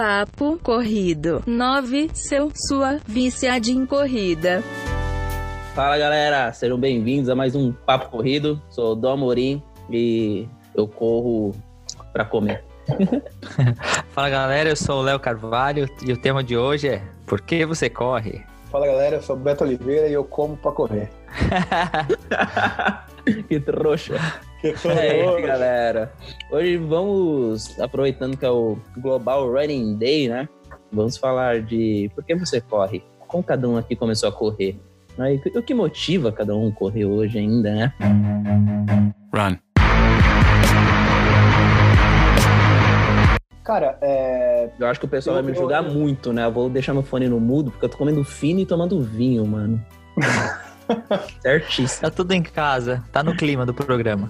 Papo 0.00 0.58
Corrido 0.62 1.42
9, 1.46 2.08
seu, 2.14 2.50
sua 2.54 2.98
viciada 3.06 3.68
em 3.68 3.84
corrida. 3.84 4.62
Fala 5.74 5.98
galera, 5.98 6.50
sejam 6.54 6.80
bem-vindos 6.80 7.28
a 7.28 7.36
mais 7.36 7.54
um 7.54 7.70
Papo 7.70 8.08
Corrido. 8.08 8.58
Sou 8.70 8.92
o 8.92 8.94
Dom 8.94 9.12
Amorim 9.12 9.62
e 9.90 10.48
eu 10.74 10.88
corro 10.88 11.54
pra 12.14 12.24
comer. 12.24 12.64
Fala 14.08 14.30
galera, 14.30 14.70
eu 14.70 14.76
sou 14.76 15.00
o 15.00 15.02
Léo 15.02 15.20
Carvalho 15.20 15.86
e 16.02 16.14
o 16.14 16.16
tema 16.16 16.42
de 16.42 16.56
hoje 16.56 16.88
é 16.88 17.02
Por 17.26 17.42
que 17.42 17.66
você 17.66 17.90
corre? 17.90 18.42
Fala 18.70 18.86
galera, 18.86 19.16
eu 19.16 19.22
sou 19.22 19.36
o 19.36 19.38
Beto 19.38 19.64
Oliveira 19.64 20.08
e 20.08 20.14
eu 20.14 20.24
como 20.24 20.56
pra 20.56 20.72
correr. 20.72 21.10
que 23.46 23.60
trouxa. 23.60 24.14
Que 24.60 24.68
É 24.88 25.24
isso, 25.36 25.46
galera. 25.46 26.12
Hoje 26.50 26.76
vamos, 26.76 27.78
aproveitando 27.80 28.36
que 28.36 28.44
é 28.44 28.50
o 28.50 28.76
Global 28.98 29.50
Running 29.50 29.96
Day, 29.96 30.28
né? 30.28 30.48
Vamos 30.92 31.16
falar 31.16 31.62
de 31.62 32.10
por 32.14 32.24
que 32.24 32.34
você 32.34 32.60
corre, 32.60 33.02
como 33.28 33.42
cada 33.42 33.68
um 33.68 33.76
aqui 33.76 33.94
começou 33.96 34.28
a 34.28 34.32
correr. 34.32 34.78
Né? 35.16 35.34
E 35.34 35.58
o 35.58 35.62
que 35.62 35.74
motiva 35.74 36.30
cada 36.32 36.54
um 36.54 36.68
a 36.68 36.72
correr 36.72 37.04
hoje 37.04 37.38
ainda, 37.38 37.70
né? 37.74 37.92
Run. 39.34 39.56
Cara, 43.64 43.96
é... 44.00 44.70
Eu 44.78 44.86
acho 44.88 44.98
que 44.98 45.06
o 45.06 45.08
pessoal 45.08 45.36
Eu- 45.36 45.42
vai 45.42 45.50
me 45.52 45.56
eu- 45.56 45.60
julgar 45.60 45.82
muito, 45.82 46.32
né? 46.32 46.44
Eu 46.44 46.50
vou 46.52 46.68
deixar 46.68 46.92
meu 46.92 47.02
fone 47.02 47.28
no 47.28 47.38
mudo, 47.38 47.70
porque 47.70 47.84
eu 47.84 47.88
tô 47.88 47.96
comendo 47.98 48.24
fino 48.24 48.58
e 48.60 48.66
tomando 48.66 49.00
vinho, 49.00 49.46
mano. 49.46 49.80
Certíssimo. 51.40 52.02
Tá 52.02 52.10
tudo 52.10 52.32
em 52.32 52.42
casa, 52.42 53.02
tá 53.12 53.22
no 53.22 53.36
clima 53.36 53.64
do 53.64 53.74
programa. 53.74 54.28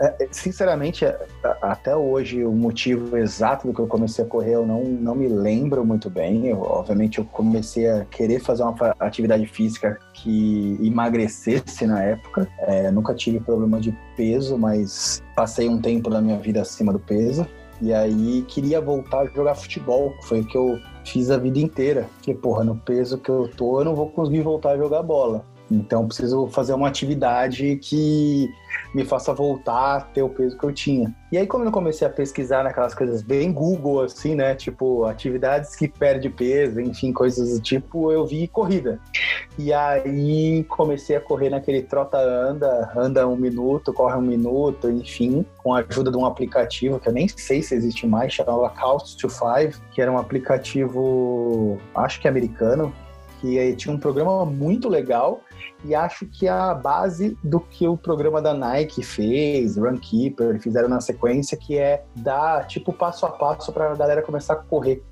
é, 0.00 0.28
sinceramente, 0.30 1.04
é, 1.04 1.18
até 1.60 1.94
hoje 1.94 2.44
o 2.44 2.52
motivo 2.52 3.16
exato 3.16 3.68
do 3.68 3.74
que 3.74 3.80
eu 3.80 3.86
comecei 3.86 4.24
a 4.24 4.28
correr 4.28 4.54
eu 4.54 4.66
não, 4.66 4.82
não 4.84 5.14
me 5.14 5.28
lembro 5.28 5.84
muito 5.84 6.10
bem. 6.10 6.46
Eu, 6.46 6.60
obviamente 6.62 7.18
eu 7.18 7.24
comecei 7.24 7.88
a 7.88 8.04
querer 8.04 8.40
fazer 8.40 8.62
uma 8.62 8.74
atividade 8.98 9.46
física 9.46 9.98
que 10.12 10.78
emagrecesse 10.82 11.86
na 11.86 12.02
época. 12.02 12.48
É, 12.58 12.90
nunca 12.90 13.14
tive 13.14 13.40
problema 13.40 13.80
de 13.80 13.96
peso, 14.16 14.58
mas 14.58 15.22
passei 15.36 15.68
um 15.68 15.80
tempo 15.80 16.10
da 16.10 16.20
minha 16.20 16.38
vida 16.38 16.62
acima 16.62 16.92
do 16.92 16.98
peso. 16.98 17.46
E 17.80 17.92
aí 17.92 18.42
queria 18.46 18.80
voltar 18.80 19.22
a 19.22 19.26
jogar 19.26 19.56
futebol, 19.56 20.14
foi 20.22 20.40
o 20.40 20.46
que 20.46 20.56
eu 20.56 20.78
fiz 21.04 21.30
a 21.30 21.36
vida 21.36 21.58
inteira. 21.58 22.08
Porque, 22.14 22.32
porra, 22.32 22.62
no 22.62 22.76
peso 22.76 23.18
que 23.18 23.28
eu 23.28 23.50
tô, 23.56 23.80
eu 23.80 23.84
não 23.84 23.94
vou 23.94 24.08
conseguir 24.10 24.42
voltar 24.42 24.70
a 24.70 24.76
jogar 24.76 25.02
bola. 25.02 25.44
Então 25.72 26.06
preciso 26.06 26.46
fazer 26.48 26.74
uma 26.74 26.88
atividade 26.88 27.76
que 27.76 28.48
me 28.94 29.04
faça 29.04 29.32
voltar 29.32 29.96
a 29.96 30.00
ter 30.00 30.22
o 30.22 30.28
peso 30.28 30.56
que 30.56 30.64
eu 30.64 30.72
tinha. 30.72 31.14
E 31.30 31.38
aí, 31.38 31.46
quando 31.46 31.64
eu 31.64 31.72
comecei 31.72 32.06
a 32.06 32.10
pesquisar 32.10 32.62
naquelas 32.62 32.94
coisas 32.94 33.22
bem 33.22 33.50
Google, 33.50 34.02
assim, 34.02 34.34
né? 34.34 34.54
Tipo, 34.54 35.04
atividades 35.04 35.74
que 35.74 35.88
perde 35.88 36.28
peso, 36.28 36.78
enfim, 36.78 37.10
coisas 37.12 37.54
do 37.54 37.62
tipo, 37.62 38.12
eu 38.12 38.26
vi 38.26 38.46
corrida. 38.48 39.00
E 39.58 39.72
aí 39.72 40.64
comecei 40.64 41.16
a 41.16 41.20
correr 41.20 41.48
naquele 41.48 41.82
trota-anda, 41.82 42.92
anda 42.94 43.26
um 43.26 43.36
minuto, 43.36 43.92
corre 43.92 44.16
um 44.16 44.22
minuto, 44.22 44.90
enfim, 44.90 45.44
com 45.58 45.74
a 45.74 45.78
ajuda 45.78 46.10
de 46.10 46.16
um 46.16 46.26
aplicativo 46.26 47.00
que 47.00 47.08
eu 47.08 47.12
nem 47.12 47.26
sei 47.28 47.62
se 47.62 47.74
existe 47.74 48.06
mais, 48.06 48.32
chamava 48.32 48.68
Couch 48.68 49.16
to 49.16 49.28
Five, 49.28 49.76
que 49.92 50.02
era 50.02 50.12
um 50.12 50.18
aplicativo, 50.18 51.78
acho 51.94 52.20
que 52.20 52.28
americano, 52.28 52.92
que 53.42 53.58
aí 53.58 53.74
tinha 53.74 53.92
um 53.92 53.98
programa 53.98 54.46
muito 54.46 54.88
legal 54.88 55.40
e 55.84 55.96
acho 55.96 56.26
que 56.26 56.46
é 56.46 56.50
a 56.50 56.72
base 56.72 57.36
do 57.42 57.58
que 57.58 57.88
o 57.88 57.96
programa 57.96 58.40
da 58.40 58.54
Nike 58.54 59.02
fez, 59.02 59.76
Runkeeper, 59.76 60.60
fizeram 60.60 60.88
na 60.88 61.00
sequência, 61.00 61.58
que 61.58 61.76
é 61.76 62.04
dar 62.14 62.68
tipo 62.68 62.92
passo 62.92 63.26
a 63.26 63.30
passo 63.30 63.72
para 63.72 63.90
a 63.90 63.96
galera 63.96 64.22
começar 64.22 64.54
a 64.54 64.56
correr. 64.56 65.02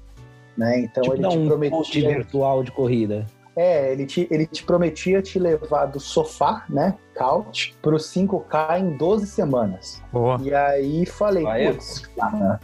Né? 0.57 0.83
Então 0.83 1.03
tipo, 1.03 1.17
ele 1.17 1.29
te 1.29 1.39
um 1.39 1.47
prometia. 1.49 2.09
virtual 2.09 2.63
de 2.63 2.71
corrida. 2.71 3.27
É, 3.57 3.93
ele 3.93 4.07
te, 4.07 4.29
ele 4.31 4.47
te 4.47 4.63
prometia 4.63 5.21
te 5.21 5.37
levar 5.37 5.87
do 5.87 5.99
sofá, 5.99 6.65
né? 6.69 6.97
Couch, 7.17 7.75
pro 7.83 7.97
5K 7.97 8.79
em 8.79 8.97
12 8.97 9.27
semanas. 9.27 10.01
Boa. 10.13 10.39
E 10.41 10.55
aí 10.55 11.05
falei, 11.05 11.45
putz, 11.73 12.07
cara, 12.17 12.61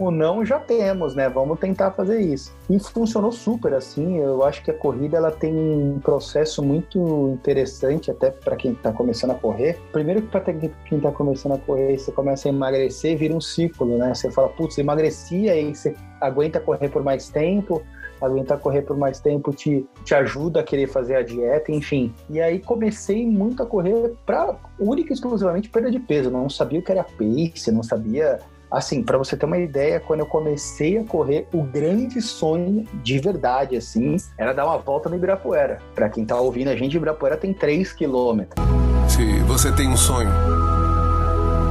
o 0.00 0.10
não 0.10 0.44
já 0.44 0.58
temos, 0.58 1.14
né? 1.14 1.28
Vamos 1.28 1.58
tentar 1.58 1.90
fazer 1.90 2.20
isso. 2.20 2.56
E 2.70 2.78
funcionou 2.78 3.30
super, 3.30 3.74
assim. 3.74 4.18
Eu 4.18 4.42
acho 4.42 4.62
que 4.64 4.70
a 4.70 4.74
corrida 4.74 5.18
ela 5.18 5.30
tem 5.30 5.54
um 5.54 6.00
processo 6.00 6.62
muito 6.62 7.30
interessante 7.34 8.10
até 8.10 8.30
para 8.30 8.56
quem 8.56 8.74
tá 8.74 8.92
começando 8.92 9.32
a 9.32 9.34
correr. 9.34 9.78
Primeiro 9.92 10.22
que 10.22 10.28
para 10.28 10.40
quem 10.40 11.00
tá 11.00 11.12
começando 11.12 11.52
a 11.52 11.58
correr, 11.58 11.98
você 11.98 12.10
começa 12.10 12.48
a 12.48 12.50
emagrecer, 12.50 13.18
vira 13.18 13.34
um 13.34 13.40
ciclo, 13.40 13.98
né? 13.98 14.14
Você 14.14 14.30
fala, 14.30 14.48
putz, 14.48 14.78
emagreci, 14.78 15.50
aí 15.50 15.74
você 15.74 15.94
aguenta 16.20 16.58
correr 16.58 16.88
por 16.88 17.02
mais 17.02 17.28
tempo, 17.28 17.82
aguentar 18.20 18.58
correr 18.58 18.82
por 18.82 18.96
mais 18.96 19.20
tempo 19.20 19.52
te, 19.52 19.86
te 20.04 20.14
ajuda 20.14 20.60
a 20.60 20.62
querer 20.62 20.86
fazer 20.86 21.16
a 21.16 21.22
dieta, 21.22 21.72
enfim. 21.72 22.14
E 22.28 22.40
aí 22.40 22.58
comecei 22.58 23.26
muito 23.26 23.62
a 23.62 23.66
correr 23.66 24.14
para 24.26 24.56
única 24.78 25.12
e 25.12 25.14
exclusivamente 25.14 25.68
perda 25.68 25.90
de 25.90 25.98
peso. 25.98 26.30
Não 26.30 26.48
sabia 26.48 26.80
o 26.80 26.82
que 26.82 26.92
era 26.92 27.04
pace, 27.04 27.70
não 27.72 27.82
sabia. 27.82 28.38
Assim, 28.70 29.02
para 29.02 29.18
você 29.18 29.36
ter 29.36 29.46
uma 29.46 29.58
ideia, 29.58 29.98
quando 29.98 30.20
eu 30.20 30.26
comecei 30.26 30.96
a 30.96 31.02
correr, 31.02 31.48
o 31.52 31.60
grande 31.60 32.22
sonho 32.22 32.86
de 33.02 33.18
verdade, 33.18 33.76
assim, 33.76 34.16
era 34.38 34.52
dar 34.52 34.64
uma 34.64 34.78
volta 34.78 35.08
no 35.08 35.16
Ibirapuera. 35.16 35.80
Para 35.92 36.08
quem 36.08 36.24
tá 36.24 36.40
ouvindo, 36.40 36.68
a 36.68 36.76
gente, 36.76 36.96
Ibirapuera 36.96 37.36
tem 37.36 37.52
3 37.52 37.92
quilômetros. 37.92 38.64
Se 39.08 39.40
você 39.40 39.72
tem 39.72 39.88
um 39.88 39.96
sonho, 39.96 40.30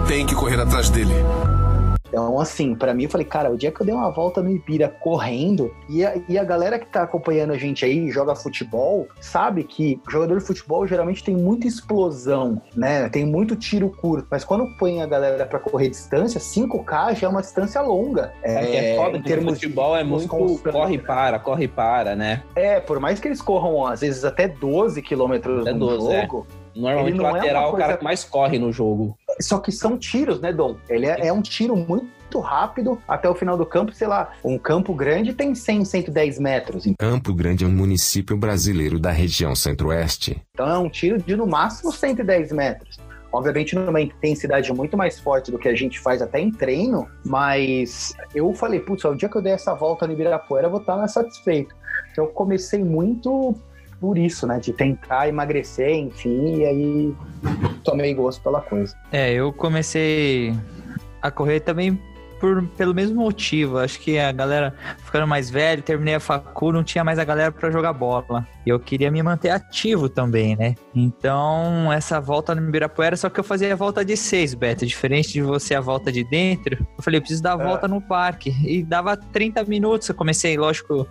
tem 0.09 0.25
que 0.25 0.35
correr 0.35 0.59
atrás 0.59 0.89
dele. 0.89 1.13
Então, 2.09 2.39
assim, 2.39 2.75
pra 2.75 2.93
mim, 2.93 3.03
eu 3.03 3.09
falei, 3.09 3.25
cara, 3.25 3.49
o 3.49 3.57
dia 3.57 3.71
que 3.71 3.81
eu 3.81 3.85
dei 3.85 3.95
uma 3.95 4.09
volta 4.09 4.41
no 4.41 4.49
Ibira 4.49 4.89
correndo, 4.89 5.73
e 5.87 6.05
a, 6.05 6.15
e 6.27 6.37
a 6.37 6.43
galera 6.43 6.77
que 6.77 6.87
tá 6.87 7.03
acompanhando 7.03 7.53
a 7.53 7.57
gente 7.57 7.85
aí, 7.85 8.09
joga 8.09 8.35
futebol, 8.35 9.07
sabe 9.21 9.63
que 9.63 10.01
jogador 10.09 10.39
de 10.39 10.45
futebol 10.45 10.85
geralmente 10.87 11.23
tem 11.23 11.35
muita 11.35 11.67
explosão, 11.67 12.61
né? 12.75 13.07
Tem 13.09 13.25
muito 13.25 13.55
tiro 13.55 13.89
curto. 13.89 14.27
Mas 14.29 14.43
quando 14.43 14.65
põe 14.77 15.01
a 15.01 15.05
galera 15.05 15.45
pra 15.45 15.59
correr 15.59 15.89
distância, 15.89 16.39
5K 16.39 17.15
já 17.15 17.27
é 17.27 17.29
uma 17.29 17.41
distância 17.41 17.81
longa. 17.81 18.33
É, 18.41 18.65
que 18.65 18.77
é 18.77 18.95
foda 18.95 19.17
em 19.17 19.21
termos 19.21 19.53
futebol 19.55 19.95
é 19.95 20.03
de 20.03 20.09
muito 20.09 20.27
constante. 20.27 20.73
corre 20.73 20.95
e 20.95 20.99
para, 20.99 21.39
corre 21.39 21.65
e 21.65 21.67
para, 21.67 22.15
né? 22.15 22.43
É, 22.55 22.79
por 22.79 22.99
mais 22.99 23.19
que 23.19 23.27
eles 23.27 23.41
corram, 23.41 23.85
às 23.85 24.01
vezes, 24.01 24.25
até 24.25 24.47
12 24.47 25.01
quilômetros 25.01 25.65
no 25.65 25.79
12, 25.79 26.11
é. 26.11 26.21
jogo, 26.21 26.47
Normalmente 26.75 27.15
Ele 27.15 27.23
o 27.23 27.27
é 27.27 27.31
lateral 27.31 27.69
é 27.71 27.73
o 27.73 27.77
cara 27.77 27.97
que 27.97 28.03
mais 28.03 28.23
corre 28.23 28.57
no 28.57 28.71
jogo. 28.71 29.17
Só 29.41 29.59
que 29.59 29.71
são 29.71 29.97
tiros, 29.97 30.41
né, 30.41 30.51
Dom? 30.51 30.75
Ele 30.89 31.05
é, 31.05 31.27
é 31.27 31.33
um 31.33 31.41
tiro 31.41 31.75
muito 31.75 32.39
rápido 32.39 33.01
até 33.07 33.29
o 33.29 33.33
final 33.33 33.57
do 33.57 33.65
campo, 33.65 33.93
sei 33.93 34.07
lá. 34.07 34.31
Um 34.43 34.57
campo 34.57 34.93
grande 34.93 35.33
tem 35.33 35.55
100, 35.55 35.85
110 35.85 36.39
metros. 36.39 36.83
Campo 36.97 37.33
Grande 37.33 37.63
é 37.63 37.67
um 37.67 37.71
município 37.71 38.37
brasileiro 38.37 38.99
da 38.99 39.11
região 39.11 39.55
centro-oeste. 39.55 40.41
Então 40.53 40.69
é 40.69 40.77
um 40.77 40.89
tiro 40.89 41.17
de 41.21 41.35
no 41.35 41.47
máximo 41.47 41.91
110 41.91 42.51
metros. 42.51 42.97
Obviamente 43.31 43.75
numa 43.75 44.01
intensidade 44.01 44.73
muito 44.73 44.97
mais 44.97 45.19
forte 45.19 45.51
do 45.51 45.59
que 45.59 45.69
a 45.69 45.75
gente 45.75 45.99
faz 45.99 46.21
até 46.21 46.39
em 46.39 46.51
treino, 46.51 47.07
mas 47.23 48.15
eu 48.33 48.51
falei, 48.53 48.79
putz, 48.79 49.05
o 49.05 49.13
dia 49.13 49.29
que 49.29 49.35
eu 49.35 49.41
der 49.41 49.51
essa 49.51 49.75
volta 49.75 50.07
no 50.07 50.13
Ibirapuera 50.13 50.65
eu 50.65 50.71
vou 50.71 50.79
estar 50.79 51.07
satisfeito. 51.07 51.75
Então 52.11 52.25
eu 52.25 52.31
comecei 52.31 52.83
muito 52.83 53.55
por 53.99 54.17
isso, 54.17 54.47
né, 54.47 54.59
de 54.59 54.71
tentar 54.73 55.27
emagrecer, 55.27 55.89
enfim, 55.91 56.57
e 56.59 56.65
aí 56.65 57.15
tomei 57.83 58.13
gosto 58.13 58.41
pela 58.41 58.61
coisa. 58.61 58.95
É, 59.11 59.31
eu 59.33 59.51
comecei 59.51 60.53
a 61.21 61.29
correr 61.29 61.59
também 61.59 61.99
por, 62.39 62.65
pelo 62.77 62.93
mesmo 62.95 63.21
motivo. 63.21 63.77
Acho 63.79 63.99
que 63.99 64.17
a 64.17 64.31
galera 64.31 64.73
ficando 65.03 65.27
mais 65.27 65.49
velha, 65.49 65.81
terminei 65.81 66.15
a 66.15 66.19
facu, 66.21 66.71
não 66.71 66.83
tinha 66.83 67.03
mais 67.03 67.19
a 67.19 67.25
galera 67.25 67.51
pra 67.51 67.69
jogar 67.69 67.91
bola. 67.91 68.47
E 68.65 68.69
eu 68.69 68.79
queria 68.79 69.11
me 69.11 69.21
manter 69.21 69.49
ativo 69.49 70.07
também, 70.07 70.55
né? 70.55 70.75
Então, 70.95 71.91
essa 71.91 72.21
volta 72.21 72.55
no 72.55 72.65
Ibirapuera, 72.65 73.17
só 73.17 73.29
que 73.29 73.39
eu 73.39 73.43
fazia 73.43 73.73
a 73.73 73.75
volta 73.75 74.05
de 74.05 74.15
seis, 74.15 74.53
Beto. 74.53 74.85
Diferente 74.85 75.33
de 75.33 75.41
você 75.41 75.75
a 75.75 75.81
volta 75.81 76.09
de 76.11 76.23
dentro, 76.23 76.77
eu 76.97 77.03
falei, 77.03 77.17
eu 77.17 77.21
preciso 77.21 77.43
dar 77.43 77.59
a 77.59 77.61
É. 77.61 77.65
volta 77.65 77.87
no 77.87 77.99
parque. 78.01 78.55
E 78.65 78.81
dava 78.83 79.17
30 79.17 79.63
minutos. 79.65 80.07
Eu 80.07 80.15
comecei, 80.15 80.55
lógico, 80.57 81.05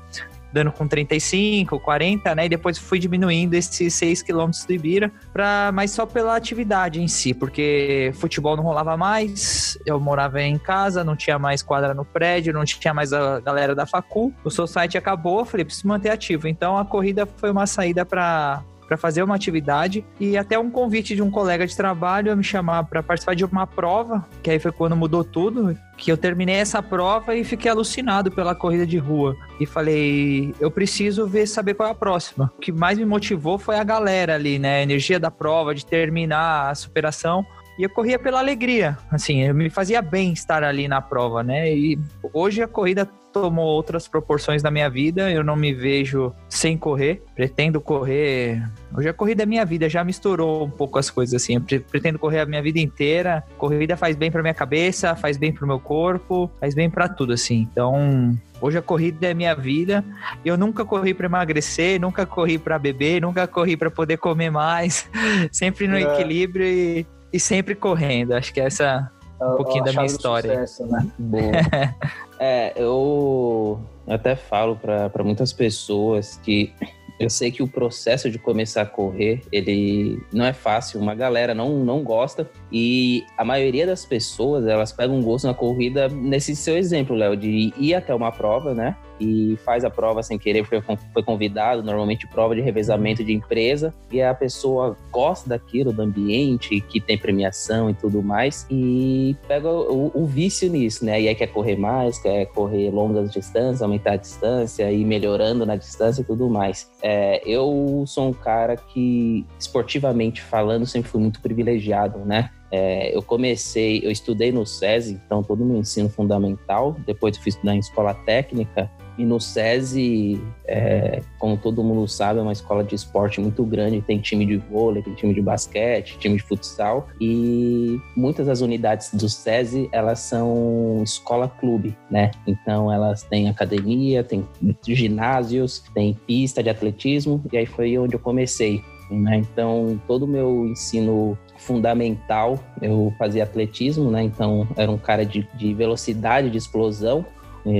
dando 0.59 0.73
com 0.73 0.89
35, 0.89 1.79
40, 1.79 2.35
né? 2.35 2.47
E 2.47 2.49
depois 2.49 2.77
fui 2.79 2.99
diminuindo 2.99 3.55
esses 3.55 3.95
6 3.95 4.23
quilômetros 4.23 4.65
do 4.65 4.73
Ibira, 4.73 5.13
pra, 5.33 5.71
mas 5.73 5.93
só 5.93 6.05
pela 6.05 6.35
atividade 6.35 7.01
em 7.01 7.07
si, 7.07 7.33
porque 7.33 8.13
futebol 8.17 8.57
não 8.57 8.65
rolava 8.65 8.97
mais, 8.97 9.79
eu 9.87 10.01
morava 10.01 10.43
em 10.43 10.59
casa, 10.59 11.05
não 11.05 11.15
tinha 11.15 11.39
mais 11.39 11.63
quadra 11.63 11.95
no 11.95 12.05
prédio, 12.05 12.53
não 12.53 12.65
tinha 12.65 12.93
mais 12.93 13.13
a 13.13 13.41
galera 13.41 13.75
da 13.75 13.87
facu, 13.87 14.33
o 14.45 14.51
society 14.51 14.99
acabou, 14.99 15.41
eu 15.41 15.45
falei, 15.45 15.65
preciso 15.65 15.87
manter 15.87 16.11
ativo. 16.11 16.49
Então 16.49 16.77
a 16.77 16.85
corrida 16.85 17.25
foi 17.25 17.51
uma 17.51 17.67
saída 17.67 18.05
para 18.05 18.63
para 18.89 18.97
fazer 18.97 19.23
uma 19.23 19.35
atividade 19.35 20.05
e 20.19 20.37
até 20.37 20.59
um 20.59 20.71
convite 20.71 21.15
de 21.15 21.23
um 21.23 21.31
colega 21.31 21.67
de 21.67 21.77
trabalho 21.77 22.33
a 22.33 22.37
me 22.37 22.43
chamar 22.43 22.85
para 22.85 23.03
participar 23.03 23.35
de 23.35 23.45
uma 23.45 23.67
prova, 23.67 24.27
que 24.43 24.51
aí 24.51 24.59
foi 24.59 24.73
quando 24.73 24.97
mudou 24.97 25.23
tudo, 25.23 25.77
que 25.97 26.11
eu 26.11 26.17
terminei 26.17 26.57
essa 26.57 26.83
prova 26.83 27.37
e 27.37 27.45
fiquei 27.45 27.71
alucinado 27.71 28.31
pela 28.31 28.55
corrida 28.55 28.87
de 28.87 28.97
rua 28.97 29.37
e 29.61 29.67
falei, 29.67 30.55
eu 30.59 30.71
preciso 30.71 31.27
ver 31.27 31.47
saber 31.47 31.75
qual 31.75 31.89
é 31.89 31.93
a 31.93 31.95
próxima. 31.95 32.51
O 32.57 32.61
que 32.61 32.73
mais 32.73 32.97
me 32.97 33.05
motivou 33.05 33.59
foi 33.59 33.77
a 33.77 33.85
galera 33.85 34.35
ali, 34.35 34.59
né, 34.59 34.79
a 34.79 34.83
energia 34.83 35.21
da 35.21 35.31
prova 35.31 35.75
de 35.75 35.85
terminar 35.85 36.71
a 36.71 36.75
superação. 36.75 37.45
E 37.79 37.83
eu 37.85 37.89
corria 37.91 38.19
pela 38.19 38.41
alegria, 38.41 38.99
assim, 39.11 39.43
eu 39.45 39.55
me 39.55 39.71
fazia 39.71 40.03
bem 40.03 40.33
estar 40.33 40.65
ali 40.65 40.89
na 40.89 41.01
prova, 41.01 41.43
né? 41.45 41.73
E 41.73 41.97
hoje 42.33 42.61
a 42.61 42.67
corrida 42.67 43.09
tomou 43.33 43.67
outras 43.67 44.09
proporções 44.09 44.63
na 44.65 44.71
minha 44.71 44.91
vida, 44.91 45.31
eu 45.31 45.45
não 45.45 45.55
me 45.55 45.73
vejo 45.73 46.33
sem 46.49 46.77
correr, 46.77 47.23
pretendo 47.37 47.81
correr. 47.81 48.61
Hoje 48.93 49.09
a 49.09 49.13
corrida 49.13 49.45
é 49.45 49.47
minha 49.47 49.65
vida, 49.65 49.89
já 49.89 50.03
misturou 50.03 50.65
um 50.65 50.71
pouco 50.71 50.99
as 50.99 51.09
coisas 51.09 51.41
assim. 51.41 51.55
Eu 51.55 51.61
pre- 51.61 51.79
pretendo 51.79 52.19
correr 52.19 52.41
a 52.41 52.47
minha 52.47 52.61
vida 52.63 52.81
inteira. 52.81 53.45
Corrida 53.59 53.97
faz 53.97 54.17
bem 54.17 54.31
pra 54.31 54.43
minha 54.43 54.55
cabeça, 54.55 55.15
faz 55.15 55.37
bem 55.37 55.53
pro 55.53 55.67
meu 55.67 55.79
corpo, 55.79 56.51
faz 56.59 56.75
bem 56.75 56.91
pra 56.91 57.07
tudo 57.07 57.33
assim. 57.35 57.69
Então, 57.71 58.37
hoje 58.61 58.79
a 58.79 58.83
corrida 58.83 59.29
é 59.29 59.35
minha 59.35 59.55
vida. 59.55 60.03
Eu 60.45 60.57
nunca 60.57 60.85
corri 60.85 61.13
pra 61.15 61.27
emagrecer, 61.27 62.01
nunca 62.01 62.27
corri 62.27 62.59
pra 62.59 62.77
beber, 62.79 63.21
nunca 63.21 63.47
corri 63.47 63.77
pra 63.77 63.91
poder 63.91 64.17
comer 64.17 64.51
mais. 64.51 65.09
sempre 65.53 65.87
no 65.87 65.97
É. 65.97 66.03
equilíbrio 66.03 66.67
e, 66.67 67.07
e 67.33 67.41
sempre 67.41 67.75
correndo. 67.75 68.33
Acho 68.33 68.53
que 68.53 68.61
essa 68.61 69.11
Um 69.41 69.57
pouquinho 69.57 69.85
da 69.85 69.93
minha 69.93 70.07
história. 70.07 70.65
né? 70.81 71.13
Boa. 71.19 71.53
é, 72.39 72.73
eu 72.77 73.81
até 74.07 74.35
falo 74.35 74.77
para 74.77 75.23
muitas 75.23 75.53
pessoas 75.53 76.41
que 76.43 76.73
eu 77.19 77.29
sei 77.29 77.51
que 77.51 77.63
o 77.63 77.69
processo 77.69 78.31
de 78.31 78.39
começar 78.39 78.83
a 78.83 78.87
correr, 78.87 79.43
ele 79.51 80.23
não 80.33 80.45
é 80.45 80.53
fácil, 80.53 81.01
uma 81.01 81.17
galera 81.17 81.53
não, 81.53 81.85
não 81.85 82.03
gosta 82.03 82.49
e 82.71 83.25
a 83.37 83.45
maioria 83.45 83.87
das 83.87 84.05
pessoas, 84.05 84.67
elas 84.67 84.93
pegam 84.93 85.17
um 85.17 85.23
gosto 85.23 85.47
na 85.47 85.55
corrida 85.55 86.09
nesse 86.09 86.55
seu 86.55 86.77
exemplo, 86.77 87.17
Léo, 87.17 87.37
de 87.37 87.73
ir 87.77 87.95
até 87.95 88.15
uma 88.15 88.31
prova, 88.31 88.73
né? 88.73 88.97
E 89.21 89.59
faz 89.65 89.85
a 89.85 89.91
prova 89.91 90.23
sem 90.23 90.39
querer, 90.39 90.67
porque 90.67 90.81
foi 91.13 91.23
convidado, 91.23 91.83
normalmente 91.83 92.27
prova 92.27 92.55
de 92.55 92.61
revezamento 92.61 93.25
de 93.25 93.33
empresa, 93.33 93.95
e 94.11 94.23
a 94.23 94.35
pessoa 94.35 94.97
gosta 95.11 95.49
daquilo, 95.49 95.93
do 95.93 96.03
ambiente, 96.03 96.81
que 96.81 97.01
tem 97.01 97.19
premiação 97.19 97.91
e 97.91 97.95
tudo 97.95 98.23
mais, 98.23 98.67
e 98.71 99.37
pega 99.47 99.69
o, 99.69 100.11
o 100.15 100.27
vício 100.27 100.71
nisso, 100.71 101.05
né? 101.05 101.21
E 101.21 101.29
aí 101.29 101.35
quer 101.35 101.49
correr 101.49 101.77
mais, 101.77 102.19
quer 102.19 102.47
correr 102.47 102.91
longas 102.91 103.31
distâncias, 103.31 103.83
aumentar 103.83 104.13
a 104.13 104.17
distância, 104.17 104.91
ir 104.91 105.05
melhorando 105.05 105.65
na 105.67 105.77
distância 105.77 106.23
e 106.23 106.25
tudo 106.25 106.49
mais. 106.49 106.91
É, 107.03 107.43
eu 107.49 108.05
sou 108.07 108.29
um 108.29 108.33
cara 108.33 108.77
que, 108.77 109.45
esportivamente 109.59 110.43
falando, 110.43 110.87
sempre 110.87 111.11
fui 111.11 111.21
muito 111.21 111.41
privilegiado, 111.41 112.19
né? 112.21 112.51
É, 112.71 113.17
eu 113.17 113.23
comecei, 113.23 114.01
eu 114.05 114.11
estudei 114.11 114.53
no 114.53 114.67
SESI, 114.67 115.21
então 115.25 115.43
todo 115.43 115.63
o 115.63 115.67
meu 115.67 115.79
ensino 115.79 116.09
fundamental, 116.09 116.97
depois 117.07 117.37
eu 117.37 117.43
fui 117.43 117.51
estudar 117.51 117.75
em 117.75 117.79
escola 117.79 118.15
técnica, 118.15 118.91
e 119.19 119.25
no 119.25 119.41
SESI, 119.41 120.41
é, 120.65 121.21
como 121.41 121.57
todo 121.57 121.83
mundo 121.83 122.07
sabe, 122.07 122.39
é 122.39 122.43
uma 122.43 122.53
escola 122.53 122.85
de 122.85 122.95
esporte 122.95 123.41
muito 123.41 123.65
grande, 123.65 124.01
tem 124.01 124.21
time 124.21 124.47
de 124.47 124.57
vôlei, 124.57 125.03
tem 125.03 125.13
time 125.15 125.35
de 125.35 125.43
basquete, 125.43 126.17
time 126.19 126.37
de 126.37 126.43
futsal, 126.45 127.09
e 127.21 128.01
muitas 128.17 128.47
das 128.47 128.61
unidades 128.61 129.13
do 129.13 129.29
SESI, 129.29 129.89
elas 129.91 130.21
são 130.21 131.01
escola-clube, 131.03 131.97
né? 132.09 132.31
Então 132.47 132.93
elas 132.93 133.25
têm 133.25 133.49
academia, 133.49 134.23
tem 134.23 134.47
ginásios, 134.87 135.83
tem 135.93 136.17
pista 136.25 136.63
de 136.63 136.71
atletismo, 136.71 137.43
e 137.53 137.59
aí 137.59 137.67
foi 137.67 137.99
onde 137.99 138.15
eu 138.15 138.21
comecei. 138.21 138.85
Né? 139.11 139.39
Então, 139.39 140.01
todo 140.07 140.25
o 140.25 140.29
meu 140.29 140.67
ensino 140.67 141.37
fundamental, 141.59 142.59
eu 142.81 143.13
fazia 143.19 143.43
atletismo, 143.43 144.11
né? 144.11 144.23
Então, 144.23 144.67
era 144.77 144.91
um 144.91 144.97
cara 144.97 145.27
de, 145.27 145.47
de 145.55 145.75
velocidade, 145.75 146.49
de 146.51 146.57
explosão, 146.57 147.27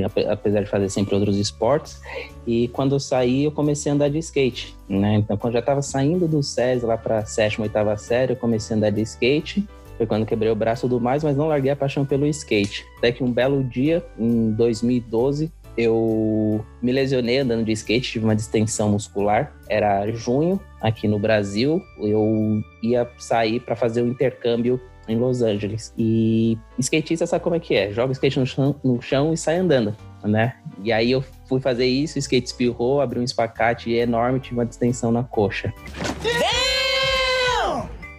ape- 0.05 0.27
apesar 0.27 0.61
de 0.61 0.69
fazer 0.69 0.89
sempre 0.91 1.15
outros 1.15 1.37
esportes. 1.37 2.01
E 2.47 2.69
quando 2.69 2.95
eu 2.95 3.01
saí, 3.01 3.45
eu 3.45 3.53
comecei 3.53 3.91
a 3.91 3.95
andar 3.95 4.11
de 4.11 4.19
skate, 4.19 4.77
né? 4.89 5.15
Então, 5.15 5.37
quando 5.37 5.53
eu 5.53 5.55
já 5.55 5.61
estava 5.61 5.81
saindo 5.81 6.29
do 6.29 6.43
SES 6.43 6.83
lá 6.83 6.99
para 6.99 7.25
sétima, 7.25 7.65
oitava 7.65 7.97
série, 7.97 8.33
eu 8.33 8.37
comecei 8.37 8.75
a 8.75 8.77
andar 8.77 8.91
de 8.91 9.01
skate. 9.03 9.67
Foi 9.97 10.07
quando 10.07 10.25
quebrei 10.25 10.51
o 10.51 10.55
braço 10.55 10.83
tudo 10.89 11.01
mais, 11.01 11.25
mas 11.25 11.37
não 11.37 11.49
larguei 11.49 11.73
a 11.73 11.77
paixão 11.77 12.05
pelo 12.05 12.25
skate. 12.27 12.87
Até 12.99 13.11
que 13.11 13.25
um 13.25 13.33
belo 13.33 13.65
dia, 13.65 14.05
em 14.17 14.53
2012, 14.53 15.51
eu 15.79 16.67
me 16.83 16.91
lesionei 16.91 17.39
andando 17.39 17.65
de 17.65 17.71
skate, 17.71 18.11
tive 18.11 18.25
uma 18.25 18.35
distensão 18.35 18.91
muscular. 18.91 19.53
Era 19.69 20.11
junho 20.11 20.61
aqui 20.81 21.07
no 21.07 21.21
Brasil. 21.21 21.81
Eu 22.01 22.61
ia 22.83 23.09
sair 23.17 23.61
para 23.61 23.77
fazer 23.77 24.03
o 24.03 24.09
intercâmbio 24.09 24.81
em 25.07 25.17
Los 25.17 25.41
Angeles. 25.41 25.95
E 25.97 26.59
skatista 26.81 27.29
sabe 27.29 27.45
como 27.45 27.55
é 27.55 27.61
que 27.61 27.77
é? 27.77 27.93
Joga 27.93 28.13
skate 28.13 28.41
no 28.41 28.47
chão, 28.47 28.75
no 28.83 29.01
chão 29.01 29.33
e 29.33 29.37
sai 29.37 29.59
andando, 29.59 29.97
né? 30.25 30.57
E 30.83 30.91
aí 30.91 31.13
eu 31.13 31.23
fui 31.49 31.61
fazer 31.61 31.87
isso, 31.87 32.17
o 32.17 32.19
skate 32.19 32.49
espirrou, 32.49 33.01
abriu 33.01 33.23
um 33.23 33.25
espacate 33.25 33.93
enorme, 33.93 34.41
tive 34.41 34.57
uma 34.57 34.67
distensão 34.67 35.13
na 35.13 35.23
coxa. 35.23 35.73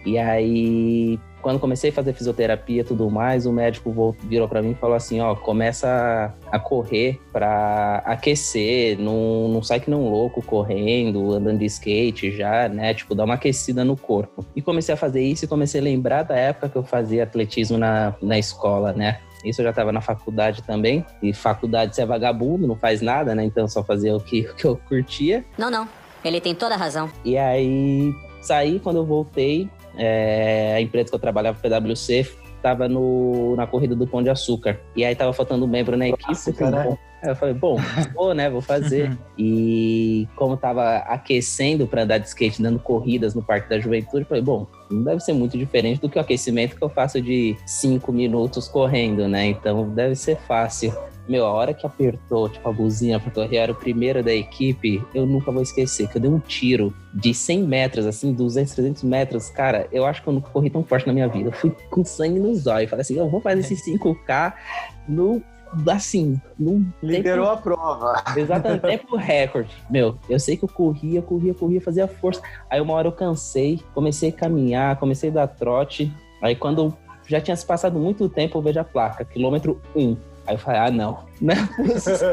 E 0.06 0.16
aí, 0.18 1.18
quando 1.40 1.58
comecei 1.58 1.90
a 1.90 1.92
fazer 1.92 2.12
fisioterapia 2.12 2.80
e 2.82 2.84
tudo 2.84 3.10
mais, 3.10 3.46
o 3.46 3.52
médico 3.52 3.90
vol- 3.90 4.14
virou 4.24 4.46
pra 4.48 4.62
mim 4.62 4.72
e 4.72 4.74
falou 4.74 4.96
assim: 4.96 5.20
ó, 5.20 5.34
começa 5.34 6.34
a 6.50 6.58
correr 6.58 7.18
pra 7.32 8.02
aquecer, 8.04 8.98
não, 8.98 9.48
não 9.48 9.62
sai 9.62 9.80
que 9.80 9.90
não 9.90 10.08
louco 10.08 10.42
correndo, 10.42 11.32
andando 11.32 11.58
de 11.58 11.64
skate 11.66 12.30
já, 12.32 12.68
né? 12.68 12.94
Tipo, 12.94 13.14
dar 13.14 13.24
uma 13.24 13.34
aquecida 13.34 13.84
no 13.84 13.96
corpo. 13.96 14.44
E 14.54 14.62
comecei 14.62 14.94
a 14.94 14.96
fazer 14.96 15.22
isso 15.22 15.44
e 15.44 15.48
comecei 15.48 15.80
a 15.80 15.84
lembrar 15.84 16.22
da 16.22 16.36
época 16.36 16.68
que 16.68 16.76
eu 16.76 16.82
fazia 16.82 17.24
atletismo 17.24 17.78
na, 17.78 18.14
na 18.22 18.38
escola, 18.38 18.92
né? 18.92 19.18
Isso 19.44 19.62
eu 19.62 19.64
já 19.64 19.70
estava 19.70 19.90
na 19.90 20.00
faculdade 20.02 20.62
também. 20.62 21.04
E 21.22 21.32
faculdade 21.32 21.94
você 21.96 22.02
é 22.02 22.06
vagabundo, 22.06 22.66
não 22.66 22.76
faz 22.76 23.00
nada, 23.00 23.34
né? 23.34 23.42
Então 23.44 23.66
só 23.66 23.82
fazia 23.82 24.14
o 24.14 24.20
que, 24.20 24.42
o 24.42 24.54
que 24.54 24.64
eu 24.66 24.76
curtia. 24.88 25.44
Não, 25.56 25.70
não. 25.70 25.88
Ele 26.22 26.40
tem 26.40 26.54
toda 26.54 26.74
a 26.74 26.76
razão. 26.76 27.10
E 27.24 27.38
aí 27.38 28.12
saí 28.42 28.78
quando 28.78 28.96
eu 28.96 29.06
voltei. 29.06 29.68
É, 29.96 30.74
a 30.76 30.80
empresa 30.80 31.08
que 31.08 31.14
eu 31.14 31.18
trabalhava, 31.18 31.58
PwC, 31.58 32.26
tava 32.62 32.88
no, 32.88 33.56
na 33.56 33.66
corrida 33.66 33.94
do 33.94 34.06
Pão 34.06 34.22
de 34.22 34.30
Açúcar. 34.30 34.78
E 34.94 35.04
aí 35.04 35.14
tava 35.14 35.32
faltando 35.32 35.64
um 35.64 35.68
membro 35.68 35.96
na 35.96 36.08
equipe. 36.08 36.24
Clássica, 36.24 36.64
eu 36.64 36.70
falei, 36.70 36.84
bom, 36.84 36.98
aí 37.22 37.28
eu 37.28 37.36
falei, 37.36 37.54
bom, 37.54 37.76
vou, 38.14 38.34
né? 38.34 38.50
Vou 38.50 38.60
fazer. 38.60 39.16
e 39.36 40.28
como 40.36 40.56
tava 40.56 40.98
aquecendo 40.98 41.86
para 41.86 42.02
andar 42.02 42.18
de 42.18 42.28
skate, 42.28 42.62
dando 42.62 42.78
corridas 42.78 43.34
no 43.34 43.42
Parque 43.42 43.68
da 43.68 43.78
Juventude, 43.78 44.22
eu 44.22 44.26
falei, 44.26 44.42
bom, 44.42 44.66
não 44.90 45.02
deve 45.02 45.20
ser 45.20 45.32
muito 45.32 45.56
diferente 45.56 46.00
do 46.00 46.08
que 46.08 46.18
o 46.18 46.20
aquecimento 46.20 46.76
que 46.76 46.82
eu 46.82 46.88
faço 46.88 47.20
de 47.20 47.56
cinco 47.66 48.12
minutos 48.12 48.68
correndo, 48.68 49.26
né? 49.28 49.46
Então 49.46 49.88
deve 49.88 50.14
ser 50.14 50.36
fácil. 50.36 50.92
Meu, 51.30 51.46
a 51.46 51.52
hora 51.52 51.72
que 51.72 51.86
apertou, 51.86 52.48
tipo, 52.48 52.68
a 52.68 52.72
buzina 52.72 53.20
pra 53.20 53.30
correr, 53.30 53.58
eu 53.58 53.62
era 53.62 53.70
o 53.70 53.74
primeiro 53.76 54.20
da 54.20 54.34
equipe, 54.34 55.00
eu 55.14 55.24
nunca 55.24 55.52
vou 55.52 55.62
esquecer, 55.62 56.08
que 56.08 56.16
eu 56.16 56.20
dei 56.20 56.28
um 56.28 56.40
tiro 56.40 56.92
de 57.14 57.32
100 57.32 57.62
metros, 57.62 58.04
assim, 58.04 58.32
200, 58.32 58.74
300 58.74 59.02
metros. 59.04 59.48
Cara, 59.48 59.86
eu 59.92 60.04
acho 60.04 60.24
que 60.24 60.28
eu 60.28 60.32
nunca 60.32 60.50
corri 60.50 60.68
tão 60.68 60.82
forte 60.82 61.06
na 61.06 61.12
minha 61.12 61.28
vida. 61.28 61.50
Eu 61.50 61.52
fui 61.52 61.70
com 61.88 62.04
sangue 62.04 62.40
nos 62.40 62.66
olhos. 62.66 62.90
Falei 62.90 63.02
assim, 63.02 63.16
eu 63.16 63.30
vou 63.30 63.40
fazer 63.40 63.60
esse 63.60 63.76
5K 63.76 64.54
no, 65.08 65.40
assim, 65.88 66.40
no 66.58 66.84
Liderou 67.00 67.48
a 67.48 67.56
prova. 67.56 68.24
Exatamente, 68.36 68.80
tempo 68.82 69.14
recorde. 69.14 69.70
Meu, 69.88 70.18
eu 70.28 70.40
sei 70.40 70.56
que 70.56 70.64
eu 70.64 70.68
corria, 70.68 71.22
corria, 71.22 71.54
corria, 71.54 71.80
fazia 71.80 72.08
força. 72.08 72.42
Aí 72.68 72.80
uma 72.80 72.94
hora 72.94 73.06
eu 73.06 73.12
cansei, 73.12 73.80
comecei 73.94 74.30
a 74.30 74.32
caminhar, 74.32 74.98
comecei 74.98 75.30
a 75.30 75.34
dar 75.34 75.46
trote. 75.46 76.12
Aí 76.42 76.56
quando 76.56 76.92
já 77.28 77.40
tinha 77.40 77.56
se 77.56 77.64
passado 77.64 78.00
muito 78.00 78.28
tempo, 78.28 78.58
eu 78.58 78.62
vejo 78.62 78.80
a 78.80 78.84
placa, 78.84 79.24
quilômetro 79.24 79.80
1. 79.94 80.29
Aí 80.50 80.56
eu 80.56 80.58
falei, 80.58 80.80
ah, 80.80 80.90
não, 80.90 81.18
não 81.40 81.54
é 81.54 81.66
possível. 81.76 82.28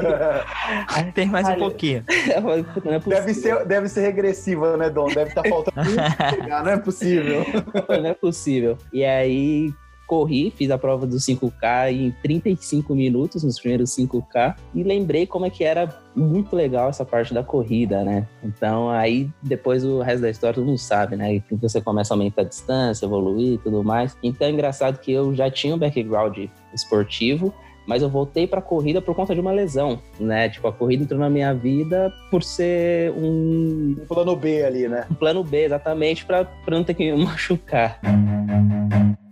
Tem 1.14 1.28
mais 1.28 1.48
um 1.48 1.56
pouquinho. 1.56 2.04
Eu 2.36 2.42
falei, 2.42 2.64
"Puta, 2.64 2.90
não 2.90 2.96
é 2.96 3.00
possível. 3.00 3.20
Deve 3.20 3.34
ser, 3.36 3.66
deve 3.66 3.90
ser 3.90 4.02
regressiva, 4.02 4.76
né, 4.76 4.90
Dom? 4.90 5.08
Deve 5.08 5.30
estar 5.30 5.48
faltando 5.48 5.94
pra 5.94 6.30
chegar, 6.32 6.64
não 6.64 6.72
é 6.72 6.78
possível. 6.78 7.46
não 7.88 8.10
é 8.10 8.14
possível. 8.16 8.76
E 8.92 9.06
aí 9.06 9.72
corri, 10.08 10.50
fiz 10.50 10.72
a 10.72 10.80
prova 10.80 11.06
do 11.06 11.18
5K 11.18 11.92
em 11.92 12.12
35 12.24 12.96
minutos, 12.96 13.44
nos 13.44 13.60
primeiros 13.60 13.96
5K, 13.96 14.56
e 14.74 14.82
lembrei 14.82 15.28
como 15.28 15.46
é 15.46 15.50
que 15.50 15.64
era 15.64 16.02
muito 16.16 16.56
legal 16.56 16.90
essa 16.90 17.06
parte 17.06 17.34
da 17.34 17.44
corrida, 17.44 18.04
né? 18.04 18.26
Então 18.42 18.90
aí 18.90 19.30
depois 19.44 19.84
o 19.84 20.00
resto 20.02 20.22
da 20.22 20.30
história 20.30 20.56
todo 20.56 20.66
mundo 20.66 20.80
sabe, 20.80 21.16
né? 21.16 21.40
Que 21.42 21.56
você 21.56 21.80
começa 21.82 22.14
a 22.14 22.16
aumentar 22.16 22.42
a 22.42 22.46
distância, 22.46 23.06
evoluir 23.06 23.54
e 23.54 23.58
tudo 23.60 23.84
mais. 23.84 24.18
Então 24.24 24.48
é 24.48 24.52
engraçado 24.52 24.98
que 24.98 25.12
eu 25.12 25.36
já 25.36 25.52
tinha 25.52 25.76
um 25.76 25.78
background 25.78 26.38
esportivo, 26.74 27.54
mas 27.88 28.02
eu 28.04 28.10
voltei 28.10 28.46
pra 28.46 28.62
corrida 28.62 29.02
por 29.02 29.16
conta 29.16 29.34
de 29.34 29.40
uma 29.40 29.52
lesão, 29.52 30.00
né? 30.20 30.50
Tipo, 30.50 30.68
a 30.68 30.74
corrida 30.74 31.04
entrou 31.04 31.20
na 31.20 31.30
minha 31.30 31.54
vida 31.54 32.14
por 32.30 32.44
ser 32.44 33.12
um, 33.14 33.96
Um 34.02 34.06
plano 34.06 34.36
B 34.36 34.64
ali, 34.64 34.88
né? 34.90 35.06
um 35.10 35.16
plano 35.16 35.42
B, 35.44 35.64
exatamente, 35.64 36.26
pra, 36.26 36.44
pra 36.44 36.76
não 36.76 36.84
ter 36.84 36.94
que 36.94 37.10
me 37.12 37.24
machucar. 37.24 38.00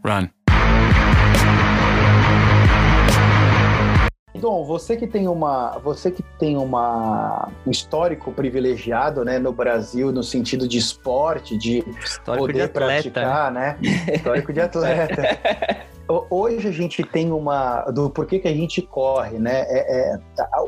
Run. 0.04 0.30
Dom, 4.38 4.64
você 4.66 4.96
que 4.96 5.08
tem 5.08 5.28
uma, 5.28 5.78
você 5.80 6.12
que 6.12 6.22
tem 6.38 6.56
uma 6.58 7.50
um 7.66 7.72
histórico 7.72 8.32
privilegiado, 8.32 9.24
né, 9.26 9.40
no 9.40 9.52
Brasil, 9.52 10.12
no 10.12 10.22
sentido 10.24 10.68
de 10.68 10.78
esporte, 10.78 11.58
de 11.58 11.80
Histórico 12.04 12.46
poder 12.46 12.54
de 12.54 12.62
atleta. 12.62 13.02
praticar, 13.12 13.52
né? 13.52 13.78
Histórico 14.14 14.54
de 14.54 14.60
atleta. 14.62 15.24
ho- 16.10 16.26
hoje 16.30 16.68
a 16.68 16.72
gente 16.72 17.04
tem 17.04 17.32
uma 17.32 17.82
do 17.92 18.10
porquê 18.10 18.40
que 18.40 18.48
a 18.48 18.54
gente 18.54 18.82
corre, 18.82 19.38
né? 19.40 19.62
É, 19.68 20.14
é, 20.14 20.20